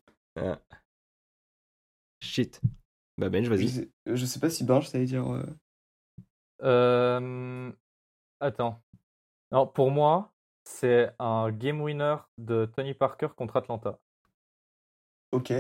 Shit. 2.22 2.62
Bah 3.18 3.30
Benj, 3.30 3.46
Je 3.46 3.50
vas-y. 3.50 3.90
je 4.08 4.26
sais 4.26 4.40
pas 4.40 4.50
si 4.50 4.64
Benj, 4.64 4.92
veut 4.92 5.06
dire. 5.06 5.26
euh, 5.32 5.44
Euh, 6.64 7.72
Attends. 8.40 8.82
Non, 9.52 9.68
pour 9.68 9.92
moi, 9.92 10.33
c'est 10.64 11.12
un 11.20 11.52
game 11.52 11.82
winner 11.82 12.16
de 12.38 12.66
Tony 12.66 12.94
Parker 12.94 13.28
contre 13.36 13.58
Atlanta. 13.58 14.00
Ok. 15.32 15.52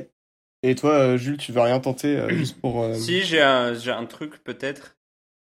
Et 0.65 0.75
toi, 0.75 0.91
euh, 0.91 1.17
Jules, 1.17 1.37
tu 1.37 1.51
veux 1.51 1.61
rien 1.61 1.79
tenter 1.79 2.17
euh, 2.17 2.29
juste 2.35 2.59
pour. 2.61 2.83
euh, 2.83 2.93
Si, 2.93 3.21
j'ai 3.23 3.41
un, 3.41 3.73
j'ai 3.73 3.91
un 3.91 4.05
truc 4.05 4.43
peut-être. 4.43 4.97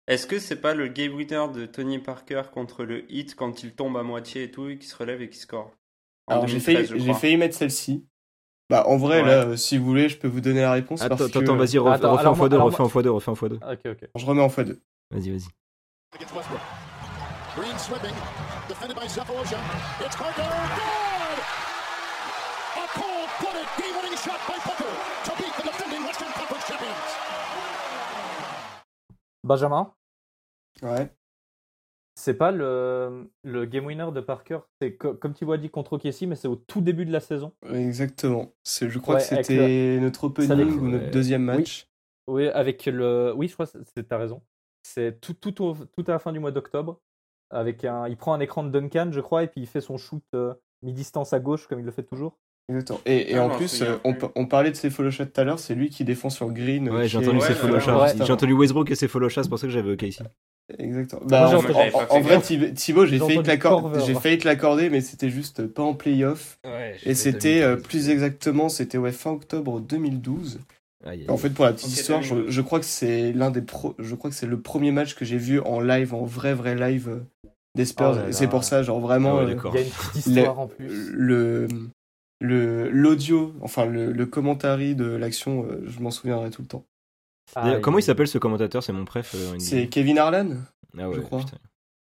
Est-ce 0.07 0.27
que 0.27 0.39
c'est 0.39 0.61
pas 0.61 0.75
le 0.75 0.89
game 0.89 1.15
winner 1.15 1.47
de 1.55 1.67
Tony 1.67 1.99
Parker 1.99 2.43
contre 2.53 2.85
le 2.85 3.11
hit 3.13 3.35
quand 3.35 3.63
il 3.63 3.75
tombe 3.75 3.97
à 3.97 4.03
moitié 4.03 4.45
et 4.45 4.51
tout, 4.51 4.69
et 4.69 4.79
qui 4.79 4.87
se 4.87 4.97
relève 4.97 5.23
et 5.23 5.31
qui 5.31 5.39
score? 5.39 5.73
Alors, 6.29 6.47
j'ai 6.47 6.59
2013, 6.59 6.89
failli, 6.89 7.21
j'ai 7.31 7.37
mettre 7.37 7.57
celle-ci. 7.57 8.07
Bah, 8.69 8.85
en 8.87 8.97
vrai, 8.97 9.21
Ouais. 9.23 9.29
là, 9.29 9.47
euh, 9.49 9.57
si 9.57 9.79
vous 9.79 9.85
voulez, 9.85 10.09
je 10.09 10.17
peux 10.17 10.29
vous 10.29 10.41
donner 10.41 10.61
la 10.61 10.73
réponse. 10.73 11.03
Attends, 11.03 11.17
parce 11.17 11.31
attends, 11.31 11.41
que... 11.41 11.45
attends, 11.45 11.57
vas-y, 11.57 11.79
refais 11.79 12.05
en 12.05 12.37
moi- 12.37 12.47
x2, 12.49 12.55
alors 12.57 12.65
refais 12.67 12.83
en 12.83 12.89
x2, 12.89 13.09
refais 13.09 13.31
en 13.31 13.35
x2. 13.35 13.55
Ok, 13.73 13.81
ok. 13.87 14.09
Je 14.17 14.27
remets 14.27 14.43
en 14.43 14.49
x2. 14.49 14.79
Vas-y, 15.11 15.31
vas-y. 15.31 15.49
Defended 18.71 18.95
by. 18.97 19.03
It's 19.05 19.17
Carter. 19.17 20.43
Good! 20.79 21.39
A 22.77 22.87
cold-blooded 22.95 23.69
game-winning 23.79 24.17
shot 24.17 24.39
by 24.47 24.55
Booker 24.65 24.93
to 25.25 25.31
beat 25.39 25.53
the 25.59 25.63
defending 25.65 26.03
Western 26.07 26.31
Conference 26.39 26.67
champions. 26.69 27.09
Benjamin, 29.43 29.93
Ouais. 30.83 31.11
c'est 32.15 32.35
pas 32.35 32.53
le, 32.53 33.29
le 33.43 33.65
game 33.67 33.87
winner 33.87 34.07
de 34.15 34.21
Parker. 34.21 34.61
C'est 34.81 34.95
co- 34.97 35.15
comme 35.15 35.33
Thibaut 35.35 35.53
a 35.55 35.59
dit 35.59 35.71
contre 35.71 35.95
OKC, 35.95 36.27
mais 36.29 36.37
c'est 36.37 36.47
au 36.47 36.55
tout 36.55 36.81
début 36.81 37.05
de 37.07 37.13
la 37.13 37.19
saison. 37.21 37.53
Exactement. 37.75 38.53
C'est, 38.63 38.89
je 38.89 38.99
crois 39.01 39.17
Ouais, 39.17 39.21
que 39.21 39.27
c'était 39.43 39.99
notre 40.01 40.25
opening 40.25 40.79
ou 40.79 40.89
notre 40.89 41.11
deuxième 41.11 41.43
match. 41.43 41.89
Oui, 42.29 42.47
avec 42.49 42.87
le. 42.87 43.33
Oui, 43.35 43.49
je 43.49 43.55
crois 43.55 43.67
que 43.67 43.73
c'est- 43.97 44.05
t'as 44.05 44.19
raison. 44.19 44.41
C'est 44.85 45.21
tout, 45.21 45.35
tout, 45.35 45.51
tout 45.51 46.05
à 46.07 46.13
la 46.13 46.19
fin 46.21 46.31
du 46.33 46.39
mois 46.39 46.53
d'octobre. 46.53 47.01
Avec 47.51 47.85
un, 47.85 48.07
il 48.09 48.17
prend 48.17 48.33
un 48.33 48.41
écran 48.41 48.63
de 48.63 48.71
Duncan, 48.71 49.11
je 49.13 49.21
crois, 49.21 49.43
et 49.43 49.47
puis 49.49 49.61
il 49.61 49.67
fait 49.67 49.81
son 49.81 49.97
shoot 49.99 50.23
euh, 50.35 50.55
mi-distance 50.83 51.33
à 51.33 51.41
gauche, 51.41 51.67
comme 51.67 51.81
il 51.81 51.85
le 51.85 51.91
fait 51.91 52.05
toujours. 52.05 52.39
Exactement. 52.69 53.01
Et, 53.07 53.33
et 53.33 53.37
Ah, 53.37 53.45
en 53.45 53.49
non, 53.49 53.57
plus, 53.57 53.83
euh, 53.83 53.97
on, 54.37 54.47
parlait 54.47 54.71
de 54.71 54.77
ses 54.77 54.91
follow 54.91 55.11
shots 55.11 55.25
tout 55.27 55.41
à 55.41 55.45
l'heure, 55.45 55.59
c'est 55.59 55.75
lui 55.75 55.91
qui 55.91 56.05
défend 56.05 56.31
sur 56.31 56.49
green. 56.53 56.89
euh, 56.89 56.93
Ouais, 56.93 57.09
j'ai 57.09 57.19
entendu 57.19 57.39
Ouais, 57.39 57.43
ses 57.43 57.49
ouais, 57.49 57.55
follow 57.57 57.75
ouais. 57.75 57.81
shots. 57.81 58.01
Ouais. 58.01 58.25
J'ai 58.25 58.33
entendu 58.33 58.53
Westbrook 58.53 58.89
et 58.93 58.95
ses 58.95 59.09
follow 59.09 59.29
shots, 59.29 59.43
c'est 59.43 59.49
pour 59.49 59.59
ça 59.59 59.67
que 59.67 59.73
j'avais 59.73 59.97
Casey. 59.97 60.23
Exactement. 60.79 61.23
Moi, 61.23 61.29
Bah, 61.31 61.51
en, 62.11 62.21
vrai, 62.21 62.41
Thibaut, 62.75 63.05
j'ai 63.07 63.19
failli, 63.19 64.39
te 64.39 64.47
l'accorder, 64.47 64.89
mais 64.89 65.01
c'était 65.01 65.31
juste 65.31 65.67
pas 65.67 65.83
en 65.83 65.95
playoff. 65.95 66.61
Et 67.05 67.15
c'était 67.15 67.63
euh, 67.63 67.75
plus 67.75 68.09
exactement, 68.09 68.69
c'était 68.69 68.99
ouais, 68.99 69.11
fin 69.11 69.33
octobre 69.33 69.81
2012. 69.81 70.61
En 71.29 71.37
fait, 71.37 71.51
pour 71.51 71.65
la 71.65 71.73
petite 71.73 71.89
histoire, 71.89 72.23
je, 72.23 72.35
2012. 72.35 72.55
je 72.55 72.61
crois 72.61 72.79
que 72.79 72.85
c'est 72.85 73.33
l'un 73.33 73.51
des 73.51 73.63
pro, 73.63 73.95
je 73.99 74.15
crois 74.15 74.29
que 74.31 74.37
c'est 74.37 74.47
le 74.47 74.61
premier 74.61 74.93
match 74.93 75.15
que 75.15 75.25
j'ai 75.25 75.39
vu 75.39 75.59
en 75.61 75.81
live, 75.81 76.13
en 76.15 76.25
vrai 76.25 76.53
vrai 76.55 76.75
live 76.75 77.09
euh, 77.09 77.51
des 77.75 77.87
Spurs. 77.87 78.19
Oh 78.23 78.29
et 78.29 78.33
c'est 78.33 78.49
pour 78.49 78.65
ça, 78.65 78.83
genre 78.83 79.01
vraiment 79.01 79.39
Ah 79.39 79.45
ouais, 79.45 79.55
euh. 79.55 79.61
Il 79.73 79.75
y 79.75 79.79
a 79.79 79.81
une 79.83 79.91
petite 79.91 80.27
histoire 80.27 80.59
en 80.59 80.67
plus. 80.67 81.11
le 81.13 81.69
le 82.43 82.89
l'audio, 82.91 83.55
enfin 83.61 83.85
le, 83.87 84.13
le 84.13 84.27
commentary 84.27 84.95
de 84.95 85.05
l'action, 85.07 85.65
euh, 85.65 85.83
je 85.87 86.01
m'en 86.01 86.11
souviendrai 86.11 86.51
tout 86.51 86.63
le 86.63 86.69
temps. 86.69 86.85
Ah, 87.55 87.79
Comment 87.83 87.99
il 87.99 88.03
s'appelle 88.03 88.29
ce 88.29 88.39
commentateur? 88.39 88.83
C'est 88.83 88.93
mon 88.93 89.05
préf. 89.05 89.35
euh. 89.35 89.59
C'est 89.59 89.89
Kevin 89.89 90.19
Harlan. 90.19 90.51
Ah 90.99 91.09
ouais, 91.09 91.17
je 91.17 91.21
crois. 91.21 91.41
putain. 91.41 91.57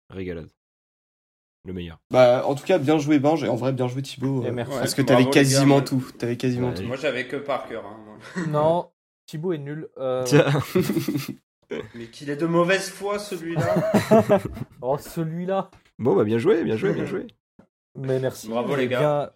Régalade. 0.10 0.50
Le 1.66 1.74
meilleur. 1.74 1.98
Bah, 2.12 2.44
en 2.46 2.56
tout 2.56 2.66
cas, 2.66 2.78
bien 2.78 2.98
joué 2.98 3.20
Benj 3.20 3.44
et 3.44 3.48
en 3.48 3.56
vrai 3.56 3.72
bien 3.72 3.88
joué 3.88 4.02
Thibaut. 4.02 4.44
Et 4.44 4.48
euh, 4.48 4.52
merci. 4.52 4.74
parce 4.78 4.94
que 4.94 5.02
Ouais, 5.02 5.06
t'avais 5.08 5.30
quasiment 5.30 5.78
gars. 5.80 5.86
tout. 5.86 6.06
T'avais 6.18 6.36
quasiment 6.38 6.70
Ouais, 6.70 6.74
tout. 6.74 6.84
Moi, 6.84 6.98
j'avais 6.98 7.26
que 7.28 7.38
Parker. 7.38 7.80
hein. 7.86 8.44
Non, 8.50 8.90
Thibaut 9.28 9.54
est 9.54 9.58
nul. 9.60 9.88
Euh, 9.98 10.24
Tiens. 10.26 10.46
Mais 11.96 12.06
qu'il 12.08 12.30
est 12.30 12.36
de 12.36 12.46
mauvaise 12.46 12.90
foi, 12.90 13.18
celui-là. 13.18 13.92
oh, 14.82 14.98
celui-là. 15.00 15.72
bon, 15.98 16.16
bah 16.16 16.24
bien 16.24 16.38
joué, 16.38 16.64
bien 16.64 16.76
joué, 16.78 16.94
bien 16.94 17.06
joué. 17.06 17.26
Mais 17.98 18.20
merci. 18.20 18.48
Bravo, 18.50 18.76
les 18.76 18.88
gars. 18.88 19.00
Bien, 19.00 19.30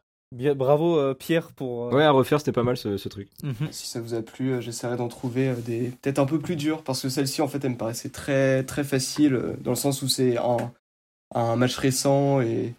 bien- 0.49 0.55
bravo 0.55 0.99
euh, 0.99 1.13
Pierre 1.15 1.51
pour. 1.53 1.86
euh, 1.88 1.95
Ouais, 1.95 2.03
à 2.03 2.11
refaire, 2.11 2.39
c'était 2.39 2.51
pas 2.51 2.61
mal 2.63 2.78
ce, 2.78 2.97
ce 2.97 3.09
truc. 3.09 3.30
mhm. 3.43 3.69
Si 3.71 3.88
ça 3.88 4.01
vous 4.01 4.13
a 4.13 4.21
plu, 4.21 4.51
euh, 4.51 4.61
j'essaierai 4.61 4.97
d'en 4.97 5.07
trouver 5.07 5.47
euh, 5.49 5.55
des 5.55 5.91
peut-être 6.01 6.19
un 6.19 6.25
peu 6.25 6.38
plus 6.39 6.55
dures 6.57 6.84
parce 6.84 7.01
que 7.01 7.09
celle-ci 7.09 7.41
en 7.41 7.47
fait 7.47 7.63
elle 7.63 7.71
me 7.71 7.78
paraissait 7.78 8.09
très 8.09 8.63
très 8.63 8.84
facile 8.84 9.34
euh, 9.34 9.53
dans 9.61 9.71
le 9.71 9.75
sens 9.78 10.01
où 10.03 10.07
c'est 10.07 10.38
un, 10.38 10.57
un 11.36 11.55
match 11.55 11.75
récent 11.78 12.41
et 12.41 12.73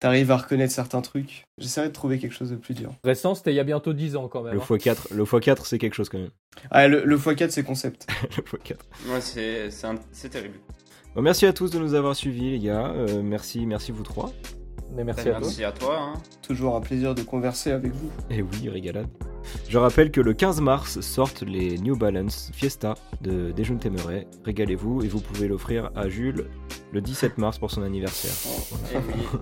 t'arrives 0.00 0.30
à 0.30 0.36
reconnaître 0.38 0.72
certains 0.72 1.02
trucs. 1.02 1.44
J'essaierai 1.58 1.88
de 1.88 1.92
trouver 1.92 2.18
quelque 2.18 2.32
chose 2.34 2.50
de 2.50 2.56
plus 2.56 2.74
dur. 2.74 2.92
Récent, 3.04 3.34
c'était 3.34 3.52
il 3.52 3.56
y 3.56 3.60
a 3.60 3.64
bientôt 3.64 3.92
10 3.92 4.16
ans 4.16 4.28
quand 4.28 4.42
même. 4.42 4.54
Le 4.54 4.60
hein. 4.60 4.64
x4, 4.68 5.12
le 5.14 5.24
x4 5.24 5.58
c'est 5.64 5.78
quelque 5.78 5.94
chose 5.94 6.08
quand 6.08 6.18
même. 6.18 6.30
Ah, 6.70 6.88
le, 6.88 7.04
le 7.04 7.18
x4 7.18 7.50
c'est 7.50 7.62
concept. 7.64 8.06
le 8.36 8.58
x4. 8.58 8.76
Ouais, 9.12 9.20
c'est 9.20 9.70
c'est 9.70 9.86
un- 9.86 9.98
c'est 10.12 10.30
terrible. 10.30 10.58
Bon, 11.14 11.22
merci 11.22 11.44
à 11.46 11.52
tous 11.52 11.70
de 11.70 11.78
nous 11.78 11.94
avoir 11.94 12.14
suivis, 12.16 12.50
les 12.52 12.58
gars. 12.60 12.88
Euh, 12.94 13.20
merci, 13.22 13.66
merci 13.66 13.92
vous 13.92 14.02
trois. 14.04 14.32
Mais 14.92 15.04
merci 15.04 15.28
à 15.28 15.32
toi. 15.32 15.40
Merci 15.40 15.64
à 15.64 15.72
toi. 15.72 15.98
hein. 16.00 16.12
Toujours 16.42 16.74
un 16.76 16.80
plaisir 16.80 17.14
de 17.14 17.22
converser 17.22 17.70
avec 17.72 17.92
vous. 17.92 18.10
Et 18.30 18.42
oui, 18.42 18.68
régalade. 18.68 19.06
Je 19.68 19.78
rappelle 19.78 20.10
que 20.10 20.20
le 20.20 20.32
15 20.32 20.60
mars 20.60 21.00
sortent 21.00 21.42
les 21.42 21.78
New 21.78 21.96
Balance 21.96 22.50
Fiesta 22.54 22.94
de 23.20 23.50
Déjeuner 23.52 23.80
Téméraire. 23.80 24.24
Régalez-vous 24.44 25.02
et 25.02 25.08
vous 25.08 25.20
pouvez 25.20 25.48
l'offrir 25.48 25.90
à 25.96 26.08
Jules 26.08 26.46
le 26.92 27.00
17 27.00 27.38
mars 27.38 27.58
pour 27.58 27.70
son 27.70 27.82
anniversaire. 27.82 28.32
Et 28.92 28.96
oui. 28.96 29.38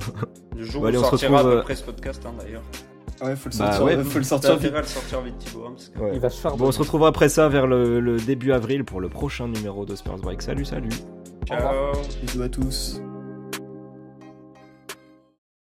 Le 0.57 0.65
jour 0.65 0.83
Bon, 0.83 0.89
allez, 0.89 0.99
où 0.99 1.01
on 1.01 1.05
se 1.05 1.11
sortira 1.11 1.39
retrouve, 1.39 1.51
à 1.51 1.53
peu 1.55 1.59
euh, 1.59 1.63
près 1.63 1.75
ce 1.77 1.85
podcast, 1.85 2.23
hein, 2.27 2.35
d'ailleurs. 2.39 2.63
Ouais, 3.23 3.35
faut 3.35 3.49
le 3.49 3.59
Bah 3.59 3.73
sortir, 3.73 3.85
ouais. 3.85 3.97
euh, 3.97 4.05
faut 4.05 4.19
le 4.19 4.25
sortir 4.25 4.57
vite. 4.59 4.73
le 4.73 4.83
sortir 4.85 5.21
vite, 5.23 5.39
Thibaut. 5.39 5.65
hein, 5.67 5.73
parce 5.75 5.89
que- 5.89 5.99
Ouais. 5.99 6.11
Il 6.15 6.21
va 6.21 6.31
se 6.31 6.41
faire 6.41 6.57
Bon, 6.57 6.69
on 6.69 6.73
se 6.73 6.79
retrouvera 6.79 7.09
après 7.09 7.29
ça 7.29 7.49
vers 7.49 7.67
le, 7.67 7.99
le 8.01 8.17
début 8.19 8.53
avril 8.53 8.85
pour 8.85 9.01
le 9.01 9.09
prochain 9.09 9.49
numéro 9.49 9.85
de 9.85 9.97
Spurs 9.97 10.19
Break. 10.19 10.41
Salut, 10.43 10.65
salut 10.65 10.91
Ciao. 11.47 11.93
Bisous 12.23 12.43
à 12.43 12.49
tous. 12.49 13.01